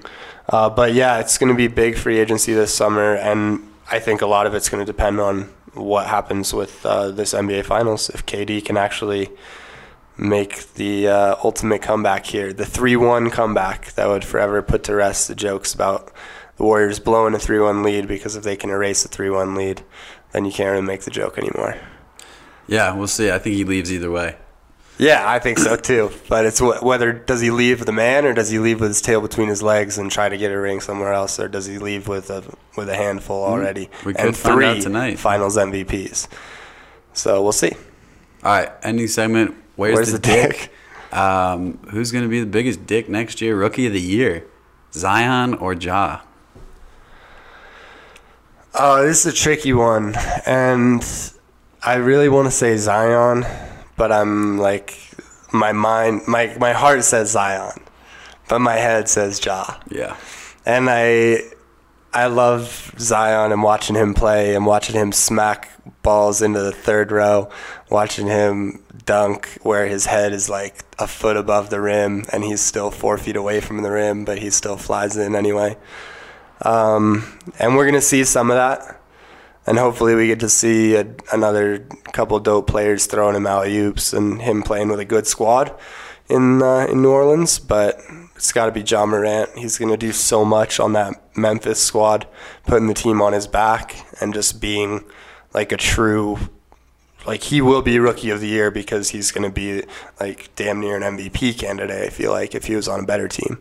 Uh, 0.50 0.68
but 0.68 0.96
yeah, 0.96 1.20
it's 1.20 1.38
going 1.38 1.52
to 1.52 1.56
be 1.56 1.68
big 1.68 1.96
free 1.96 2.18
agency 2.18 2.52
this 2.52 2.74
summer, 2.74 3.14
and 3.14 3.60
I 3.91 4.00
think 4.00 4.24
a 4.24 4.26
lot 4.26 4.48
of 4.48 4.56
it's 4.56 4.68
going 4.68 4.84
to 4.84 4.91
depend 4.91 5.20
on 5.20 5.44
what 5.76 6.08
happens 6.08 6.56
with 6.56 6.84
uh, 6.88 7.12
this 7.12 7.36
NBA 7.36 7.66
Finals. 7.66 8.10
If 8.10 8.26
KD 8.26 8.66
can 8.66 8.78
actually 8.78 9.30
make 10.18 10.74
the 10.74 11.08
uh, 11.08 11.36
ultimate 11.44 11.84
comeback 11.84 12.26
here, 12.26 12.52
the 12.52 12.66
3 12.66 12.96
1 12.96 13.30
comeback 13.30 13.94
that 13.94 14.08
would 14.08 14.26
forever 14.26 14.64
put 14.64 14.84
to 14.86 14.96
rest 14.96 15.28
the 15.28 15.36
jokes 15.36 15.72
about 15.72 16.12
the 16.58 16.64
Warriors 16.64 17.00
blowing 17.00 17.36
a 17.36 17.39
3 17.39 17.60
1 17.60 17.84
lead 17.84 18.08
because 18.08 18.36
if 18.36 18.44
they 18.44 18.56
can 18.56 18.72
erase 18.72 19.06
a 19.06 19.08
3 19.08 19.30
1 19.30 19.54
lead, 19.54 19.84
then 20.32 20.46
you 20.46 20.52
can't 20.52 20.72
really 20.72 20.82
make 20.82 21.02
the 21.02 21.12
joke 21.12 21.38
anymore. 21.38 21.78
Yeah, 22.66 22.96
we'll 22.96 23.06
see. 23.06 23.30
I 23.30 23.38
think 23.38 23.56
he 23.56 23.64
leaves 23.64 23.94
either 23.94 24.10
way. 24.10 24.38
Yeah, 25.00 25.24
I 25.28 25.39
think 25.39 25.58
so 25.58 25.76
too. 25.76 26.12
But 26.30 26.46
it's 26.46 26.60
wh- 26.60 26.82
whether 26.84 27.12
does 27.12 27.41
he 27.41 27.50
leave 27.52 27.86
the 27.86 27.91
man 27.91 28.26
or 28.26 28.34
does 28.34 28.50
he 28.52 28.60
leave 28.60 28.80
with 28.80 28.89
his 28.89 29.02
tail 29.02 29.22
between 29.22 29.48
his 29.48 29.64
legs 29.64 29.98
and 29.98 30.12
try 30.12 30.30
to 30.30 30.38
get 30.38 30.52
a 30.52 30.60
ring 30.60 30.80
somewhere 30.82 31.12
else, 31.14 31.39
or 31.39 31.48
does 31.48 31.66
he 31.66 31.78
leave 31.80 32.08
with 32.08 32.30
a 32.30 32.44
with 32.78 32.89
a 32.89 32.96
handful 32.96 33.44
already 33.44 33.86
Hmm. 33.86 34.08
We 34.10 34.14
could 34.14 34.26
and 34.26 34.38
find 34.38 34.56
three 34.56 34.66
out 34.66 34.82
tonight. 34.82 35.20
Finals 35.20 35.58
MVPs? 35.58 36.28
So 37.14 37.41
we'll 37.41 37.52
see. 37.52 37.72
All 38.44 38.52
right, 38.52 38.72
ending 38.84 39.08
segment. 39.08 39.56
Where's, 39.76 39.96
Where's 39.96 40.12
the, 40.12 40.20
dick? 40.20 40.72
Um, 41.12 41.78
who's 41.89 42.12
going 42.12 42.24
to 42.24 42.30
be 42.30 42.39
the 42.39 42.46
biggest 42.46 42.86
dick 42.86 43.10
next 43.10 43.41
year? 43.41 43.56
Rookie 43.56 43.88
of 43.88 43.94
the 43.94 44.02
year, 44.02 44.46
Zion 44.94 45.54
or 45.56 45.74
Ja? 45.74 46.22
Oh, 48.76 49.06
this 49.06 49.26
is 49.26 49.34
a 49.34 49.36
tricky 49.36 49.74
one, 49.74 50.16
and 50.46 51.04
I 51.84 51.96
really 51.96 52.28
want 52.30 52.48
to 52.48 52.52
say 52.52 52.76
Zion, 52.78 53.46
but 53.98 54.12
I'm 54.12 54.58
like, 54.58 54.98
my 55.52 55.72
mind, 55.72 56.22
my 56.28 56.56
my 56.60 56.74
heart 56.74 57.04
says 57.04 57.32
Zion, 57.32 57.80
but 58.50 58.60
my 58.60 58.76
head 58.76 59.08
says 59.10 59.44
Ja. 59.46 59.78
Yeah, 59.89 60.16
and 60.66 60.89
I 60.89 61.44
I 62.14 62.28
love 62.28 62.94
Zion 63.00 63.52
and 63.52 63.64
watching 63.64 63.96
him 63.96 64.14
play 64.14 64.56
and 64.56 64.66
watching 64.66 64.96
him 64.96 65.12
smack 65.12 65.72
balls 66.04 66.41
into 66.41 66.62
the 66.62 66.72
third 66.72 67.12
row, 67.12 67.50
watching 67.89 68.28
him 68.28 68.84
dunk 69.06 69.58
where 69.64 69.88
his 69.88 70.06
head 70.06 70.32
is 70.32 70.50
like 70.50 70.84
a 71.00 71.08
foot 71.08 71.36
above 71.38 71.70
the 71.70 71.82
rim 71.82 72.24
and 72.32 72.44
he's 72.44 72.62
still 72.62 72.91
four 72.91 73.18
feet 73.18 73.36
away 73.36 73.60
from 73.60 73.82
the 73.82 73.91
rim, 73.91 74.26
but 74.26 74.38
he 74.38 74.50
still 74.50 74.78
flies 74.78 75.18
in 75.18 75.36
anyway. 75.36 75.76
Um, 76.62 77.39
and 77.60 77.76
we're 77.76 77.86
gonna 77.86 78.02
see 78.02 78.24
some 78.24 78.52
of 78.52 78.56
that, 78.56 79.02
and 79.66 79.78
hopefully 79.78 80.16
we 80.16 80.28
get 80.28 80.39
to 80.41 80.49
see 80.49 80.95
a, 80.95 81.07
another 81.32 81.80
couple 82.11 82.39
dope 82.39 82.68
players 82.68 83.05
throwing 83.05 83.36
him 83.36 83.47
alley 83.47 83.78
oops 83.78 84.14
and 84.14 84.41
him 84.41 84.61
playing 84.61 84.89
with 84.89 84.99
a 84.99 85.05
good 85.05 85.28
squad 85.28 85.74
in 86.30 86.61
uh, 86.61 86.88
in 86.89 87.01
New 87.01 87.11
Orleans. 87.11 87.59
But 87.59 87.99
it's 88.36 88.51
got 88.51 88.66
to 88.66 88.72
be 88.72 88.82
Ja 88.82 89.05
Morant. 89.05 89.49
He's 89.57 89.78
gonna 89.78 89.97
do 89.97 90.11
so 90.11 90.43
much 90.43 90.80
on 90.80 90.93
that 90.93 91.38
Memphis 91.38 91.82
squad, 91.82 92.28
putting 92.66 92.88
the 92.88 92.93
team 92.93 93.22
on 93.22 93.34
his 93.34 93.47
back 93.47 93.95
and 94.22 94.34
just 94.34 94.61
being 94.61 95.03
like 95.53 95.72
a 95.72 95.78
true. 95.78 96.38
Like 97.26 97.43
he 97.43 97.61
will 97.61 97.82
be 97.82 97.99
rookie 97.99 98.32
of 98.32 98.41
the 98.41 98.47
year 98.47 98.70
because 98.70 99.11
he's 99.11 99.32
going 99.32 99.49
to 99.49 99.49
be 99.49 99.86
like 100.20 100.53
damn 100.57 100.82
near 100.82 100.97
an 100.97 101.18
MVP 101.18 101.57
candidate. 101.57 102.07
I 102.07 102.09
feel 102.09 102.32
like 102.32 102.53
if 102.53 102.66
he 102.66 102.76
was 102.76 102.89
on 102.89 102.99
a 102.99 103.05
better 103.05 103.30
team. 103.30 103.59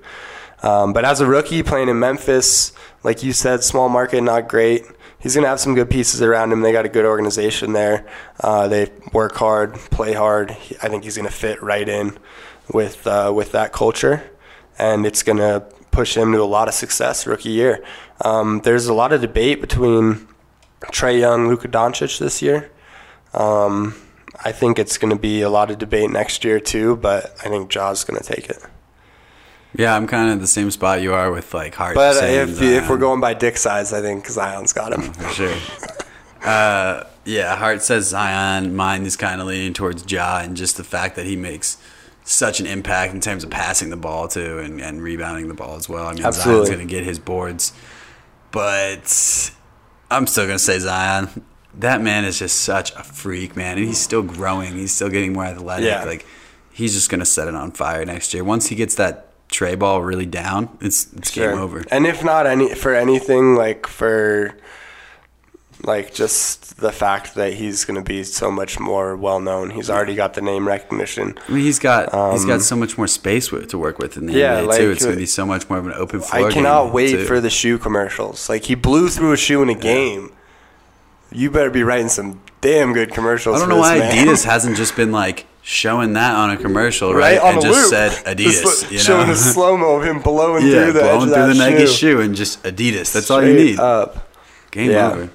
Um, 0.64 0.92
but 0.92 1.04
as 1.04 1.20
a 1.20 1.26
rookie 1.26 1.62
playing 1.62 1.88
in 1.88 2.00
Memphis, 2.00 2.72
like 3.04 3.22
you 3.22 3.32
said, 3.32 3.62
small 3.62 3.88
market, 3.88 4.20
not 4.22 4.48
great. 4.48 4.82
He's 5.22 5.34
going 5.34 5.44
to 5.44 5.48
have 5.48 5.60
some 5.60 5.74
good 5.74 5.88
pieces 5.88 6.20
around 6.20 6.52
him. 6.52 6.62
They 6.62 6.72
got 6.72 6.84
a 6.84 6.88
good 6.88 7.04
organization 7.04 7.72
there. 7.72 8.06
Uh, 8.40 8.66
they 8.66 8.90
work 9.12 9.36
hard, 9.36 9.74
play 9.74 10.14
hard. 10.14 10.50
I 10.82 10.88
think 10.88 11.04
he's 11.04 11.16
going 11.16 11.28
to 11.28 11.34
fit 11.34 11.62
right 11.62 11.88
in 11.88 12.18
with 12.72 13.06
uh, 13.06 13.32
with 13.34 13.52
that 13.52 13.72
culture, 13.72 14.30
and 14.78 15.06
it's 15.06 15.22
going 15.22 15.38
to 15.38 15.64
push 15.92 16.16
him 16.16 16.32
to 16.32 16.42
a 16.42 16.44
lot 16.44 16.66
of 16.66 16.74
success 16.74 17.26
rookie 17.26 17.50
year. 17.50 17.84
Um, 18.22 18.62
there's 18.64 18.86
a 18.86 18.94
lot 18.94 19.12
of 19.12 19.20
debate 19.20 19.60
between 19.60 20.26
Trae 20.80 21.20
Young, 21.20 21.48
Luka 21.48 21.68
Doncic 21.68 22.18
this 22.18 22.42
year. 22.42 22.70
Um, 23.32 23.94
I 24.44 24.50
think 24.50 24.78
it's 24.78 24.98
going 24.98 25.10
to 25.14 25.20
be 25.20 25.42
a 25.42 25.50
lot 25.50 25.70
of 25.70 25.78
debate 25.78 26.10
next 26.10 26.42
year 26.44 26.58
too, 26.58 26.96
but 26.96 27.36
I 27.44 27.48
think 27.48 27.70
Ja's 27.70 28.04
going 28.04 28.20
to 28.20 28.26
take 28.26 28.48
it. 28.48 28.58
Yeah. 29.74 29.94
I'm 29.96 30.06
kind 30.06 30.32
of 30.32 30.40
the 30.40 30.46
same 30.46 30.70
spot 30.70 31.02
you 31.02 31.14
are 31.14 31.30
with 31.30 31.52
like 31.54 31.74
heart. 31.74 31.94
But 31.94 32.22
if 32.24 32.60
if 32.60 32.88
we're 32.88 32.98
going 32.98 33.20
by 33.20 33.34
dick 33.34 33.56
size, 33.56 33.92
I 33.92 34.00
think 34.00 34.26
Zion's 34.28 34.72
got 34.72 34.92
him. 34.92 35.12
for 35.12 35.28
sure. 35.30 35.56
Uh, 36.44 37.04
yeah, 37.24 37.54
heart 37.56 37.82
says 37.82 38.08
Zion. 38.08 38.74
Mine 38.74 39.06
is 39.06 39.16
kind 39.16 39.40
of 39.40 39.46
leaning 39.46 39.72
towards 39.72 40.10
Ja, 40.10 40.40
and 40.40 40.56
just 40.56 40.76
the 40.76 40.84
fact 40.84 41.16
that 41.16 41.26
he 41.26 41.36
makes 41.36 41.78
such 42.24 42.60
an 42.60 42.66
impact 42.66 43.14
in 43.14 43.20
terms 43.20 43.44
of 43.44 43.50
passing 43.50 43.90
the 43.90 43.96
ball 43.96 44.28
too 44.28 44.58
and, 44.58 44.80
and 44.80 45.02
rebounding 45.02 45.48
the 45.48 45.54
ball 45.54 45.76
as 45.76 45.88
well. 45.88 46.06
I 46.06 46.14
mean, 46.14 46.24
Absolutely. 46.24 46.66
Zion's 46.66 46.76
going 46.76 46.88
to 46.88 46.94
get 46.94 47.04
his 47.04 47.18
boards, 47.18 47.72
but 48.50 49.52
I'm 50.10 50.26
still 50.26 50.46
going 50.46 50.58
to 50.58 50.62
say 50.64 50.78
Zion. 50.78 51.44
That 51.74 52.00
man 52.00 52.24
is 52.24 52.38
just 52.38 52.58
such 52.62 52.92
a 52.94 53.02
freak, 53.02 53.56
man, 53.56 53.78
and 53.78 53.86
he's 53.86 53.98
still 54.00 54.22
growing. 54.22 54.74
He's 54.74 54.92
still 54.92 55.08
getting 55.08 55.32
more 55.32 55.44
athletic. 55.44 55.86
Yeah. 55.86 56.04
Like 56.04 56.26
he's 56.72 56.92
just 56.92 57.08
going 57.08 57.20
to 57.20 57.26
set 57.26 57.48
it 57.48 57.54
on 57.54 57.72
fire 57.72 58.04
next 58.04 58.34
year. 58.34 58.44
Once 58.44 58.66
he 58.68 58.74
gets 58.74 58.94
that 58.96 59.31
tray 59.52 59.76
ball 59.76 60.02
really 60.02 60.26
down, 60.26 60.68
it's 60.80 61.12
it's 61.12 61.30
game 61.30 61.56
over. 61.58 61.84
And 61.90 62.06
if 62.06 62.24
not 62.24 62.46
any 62.46 62.74
for 62.74 62.94
anything, 62.94 63.54
like 63.54 63.86
for 63.86 64.54
Like 65.84 66.14
just 66.14 66.76
the 66.78 66.92
fact 66.92 67.34
that 67.34 67.54
he's 67.54 67.84
going 67.84 67.96
to 68.02 68.08
be 68.08 68.22
so 68.22 68.50
much 68.52 68.78
more 68.78 69.16
well 69.16 69.40
known. 69.40 69.70
He's 69.70 69.90
already 69.90 70.14
got 70.14 70.34
the 70.34 70.40
name 70.40 70.66
recognition. 70.68 71.36
I 71.48 71.52
mean, 71.52 71.62
he's 71.62 71.80
got 71.80 72.12
he's 72.32 72.44
got 72.44 72.62
so 72.62 72.76
much 72.76 72.96
more 72.96 73.08
space 73.08 73.50
with, 73.50 73.68
to 73.70 73.78
work 73.78 73.98
with 73.98 74.16
in 74.16 74.26
the 74.26 74.32
Um, 74.32 74.38
Yeah, 74.38 74.60
NBA 74.60 74.66
like, 74.68 74.78
too. 74.78 74.90
It's 74.92 75.02
going 75.04 75.16
to 75.16 75.20
be 75.20 75.26
so 75.26 75.44
much 75.44 75.68
more 75.68 75.78
of 75.78 75.86
an 75.86 75.94
open 75.94 76.20
floor. 76.20 76.48
I 76.48 76.52
cannot 76.52 76.92
wait 76.92 77.12
too. 77.12 77.24
for 77.24 77.40
the 77.40 77.50
shoe 77.50 77.78
commercials. 77.78 78.48
Like 78.48 78.64
he 78.64 78.76
blew 78.76 79.08
through 79.08 79.32
a 79.32 79.36
shoe 79.36 79.60
in 79.62 79.68
a 79.70 79.74
game. 79.74 80.32
You 81.32 81.50
better 81.50 81.70
be 81.70 81.82
writing 81.82 82.08
some 82.08 82.40
damn 82.60 82.92
good 82.92 83.10
commercials. 83.12 83.56
I 83.56 83.58
don't 83.58 83.68
know 83.68 83.78
why 83.78 83.98
man. 83.98 84.12
Adidas 84.14 84.44
hasn't 84.52 84.76
just 84.76 84.94
been 84.94 85.10
like 85.10 85.46
showing 85.62 86.14
that 86.14 86.34
on 86.34 86.50
a 86.50 86.56
commercial, 86.56 87.14
right 87.14 87.38
right? 87.38 87.40
on 87.40 87.54
and 87.54 87.62
just 87.62 87.78
loop. 87.78 87.90
said 87.90 88.36
Adidas, 88.36 88.64
sl- 88.64 88.92
you 88.92 88.98
showing 88.98 89.26
know? 89.28 89.32
a 89.32 89.36
slow 89.36 89.76
mo 89.76 89.96
of 89.96 90.04
him 90.04 90.20
blowing 90.20 90.66
yeah, 90.66 90.72
through 90.84 90.92
the 90.92 91.00
blowing 91.00 91.22
edge 91.28 91.34
through 91.34 91.42
of 91.42 91.48
the 91.48 91.54
Nike 91.54 91.86
shoe. 91.86 91.92
shoe 91.92 92.20
and 92.20 92.34
just 92.34 92.62
Adidas. 92.64 93.12
That's 93.12 93.30
all 93.30 93.42
you 93.44 93.54
need. 93.54 93.78
Up. 93.78 94.28
Game 94.70 94.90
Yeah. 94.90 95.10
over. 95.12 95.30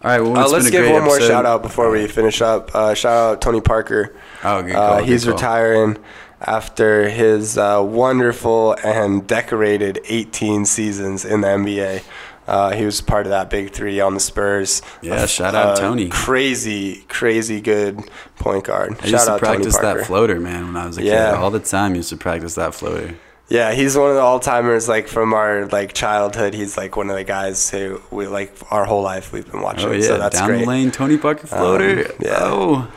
All 0.00 0.10
right, 0.12 0.20
well, 0.20 0.38
Uh, 0.38 0.48
let's 0.48 0.70
give 0.70 0.88
one 0.90 1.02
more 1.04 1.20
shout 1.20 1.44
out 1.44 1.62
before 1.62 1.90
we 1.90 2.06
finish 2.06 2.40
up. 2.40 2.70
Uh, 2.74 2.94
shout 2.94 3.12
out 3.12 3.40
Tony 3.40 3.60
Parker. 3.60 4.14
Oh, 4.44 4.62
good 4.62 4.76
Uh, 4.76 4.88
call, 4.94 4.98
he's 5.04 5.24
good 5.24 5.30
call. 5.32 5.36
retiring 5.38 5.96
after 6.40 7.08
his 7.08 7.58
uh, 7.58 7.80
wonderful 7.84 8.76
and 8.84 9.26
decorated 9.26 9.98
18 10.08 10.64
seasons 10.66 11.24
in 11.24 11.40
the 11.40 11.48
NBA. 11.48 12.02
Uh, 12.48 12.70
he 12.72 12.84
was 12.84 13.00
part 13.00 13.26
of 13.26 13.30
that 13.30 13.50
big 13.50 13.70
three 13.72 14.00
on 14.00 14.14
the 14.14 14.20
Spurs. 14.20 14.82
Yeah, 15.02 15.26
shout 15.26 15.54
out 15.54 15.76
Tony. 15.76 16.08
Crazy, 16.08 17.02
crazy 17.08 17.60
good 17.60 18.00
point 18.36 18.64
guard. 18.64 18.96
I 19.02 19.06
used 19.08 19.26
to 19.26 19.38
practice 19.38 19.76
that 19.78 20.06
floater, 20.06 20.40
man, 20.40 20.66
when 20.68 20.76
I 20.76 20.86
was 20.86 20.98
a 20.98 21.02
Yeah. 21.02 21.30
kid. 21.32 21.38
All 21.38 21.50
the 21.50 21.60
time, 21.60 21.94
used 21.94 22.08
to 22.10 22.16
practice 22.16 22.54
that 22.54 22.74
floater. 22.74 23.14
Yeah, 23.50 23.72
he's 23.72 23.96
one 23.96 24.10
of 24.10 24.14
the 24.16 24.20
all 24.20 24.40
timers 24.40 24.88
like 24.88 25.08
from 25.08 25.32
our 25.32 25.66
like 25.66 25.94
childhood. 25.94 26.52
He's 26.54 26.76
like 26.76 26.96
one 26.96 27.08
of 27.08 27.16
the 27.16 27.24
guys 27.24 27.70
who 27.70 28.00
we 28.10 28.26
like 28.26 28.52
our 28.70 28.84
whole 28.84 29.02
life 29.02 29.32
we've 29.32 29.50
been 29.50 29.62
watching. 29.62 29.88
Oh 29.88 29.92
yeah, 29.92 30.06
so 30.06 30.18
that's 30.18 30.38
down 30.38 30.48
great. 30.48 30.60
the 30.60 30.66
lane, 30.66 30.90
Tony 30.90 31.16
Parker 31.16 31.46
floater. 31.46 32.12
yeah. 32.20 32.38
Oh, 32.40 32.88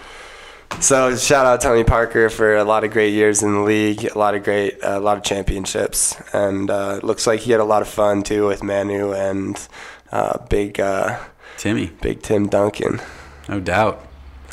So 0.79 1.15
shout 1.15 1.45
out 1.45 1.61
Tony 1.61 1.83
Parker 1.83 2.29
for 2.29 2.55
a 2.57 2.63
lot 2.63 2.83
of 2.83 2.91
great 2.91 3.13
years 3.13 3.43
in 3.43 3.53
the 3.53 3.59
league, 3.61 4.03
a 4.05 4.17
lot 4.17 4.33
of 4.33 4.43
great, 4.43 4.79
a 4.81 4.99
lot 4.99 5.15
of 5.17 5.23
championships, 5.23 6.15
and 6.33 6.71
uh, 6.71 6.99
looks 7.03 7.27
like 7.27 7.41
he 7.41 7.51
had 7.51 7.59
a 7.59 7.63
lot 7.65 7.83
of 7.83 7.87
fun 7.87 8.23
too 8.23 8.47
with 8.47 8.63
Manu 8.63 9.13
and 9.13 9.67
uh, 10.11 10.39
big, 10.49 10.79
uh, 10.79 11.19
Timmy, 11.57 11.91
big 12.01 12.23
Tim 12.23 12.47
Duncan. 12.47 12.99
no 13.47 13.59
doubt. 13.59 14.03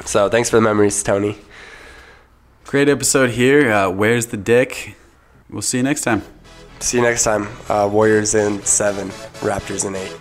So 0.04 0.28
thanks 0.28 0.50
for 0.50 0.56
the 0.56 0.62
memories, 0.62 1.02
Tony. 1.02 1.38
Great 2.64 2.90
episode 2.90 3.30
here. 3.30 3.72
Uh, 3.72 3.88
Where's 3.90 4.26
the 4.26 4.36
dick? 4.36 4.96
We'll 5.48 5.62
see 5.62 5.78
you 5.78 5.82
next 5.82 6.02
time. 6.02 6.22
See 6.80 6.98
you 6.98 7.02
next 7.02 7.24
time. 7.24 7.48
Uh, 7.70 7.88
Warriors 7.90 8.34
in 8.34 8.62
seven, 8.64 9.08
Raptors 9.40 9.86
in 9.86 9.96
eight. 9.96 10.14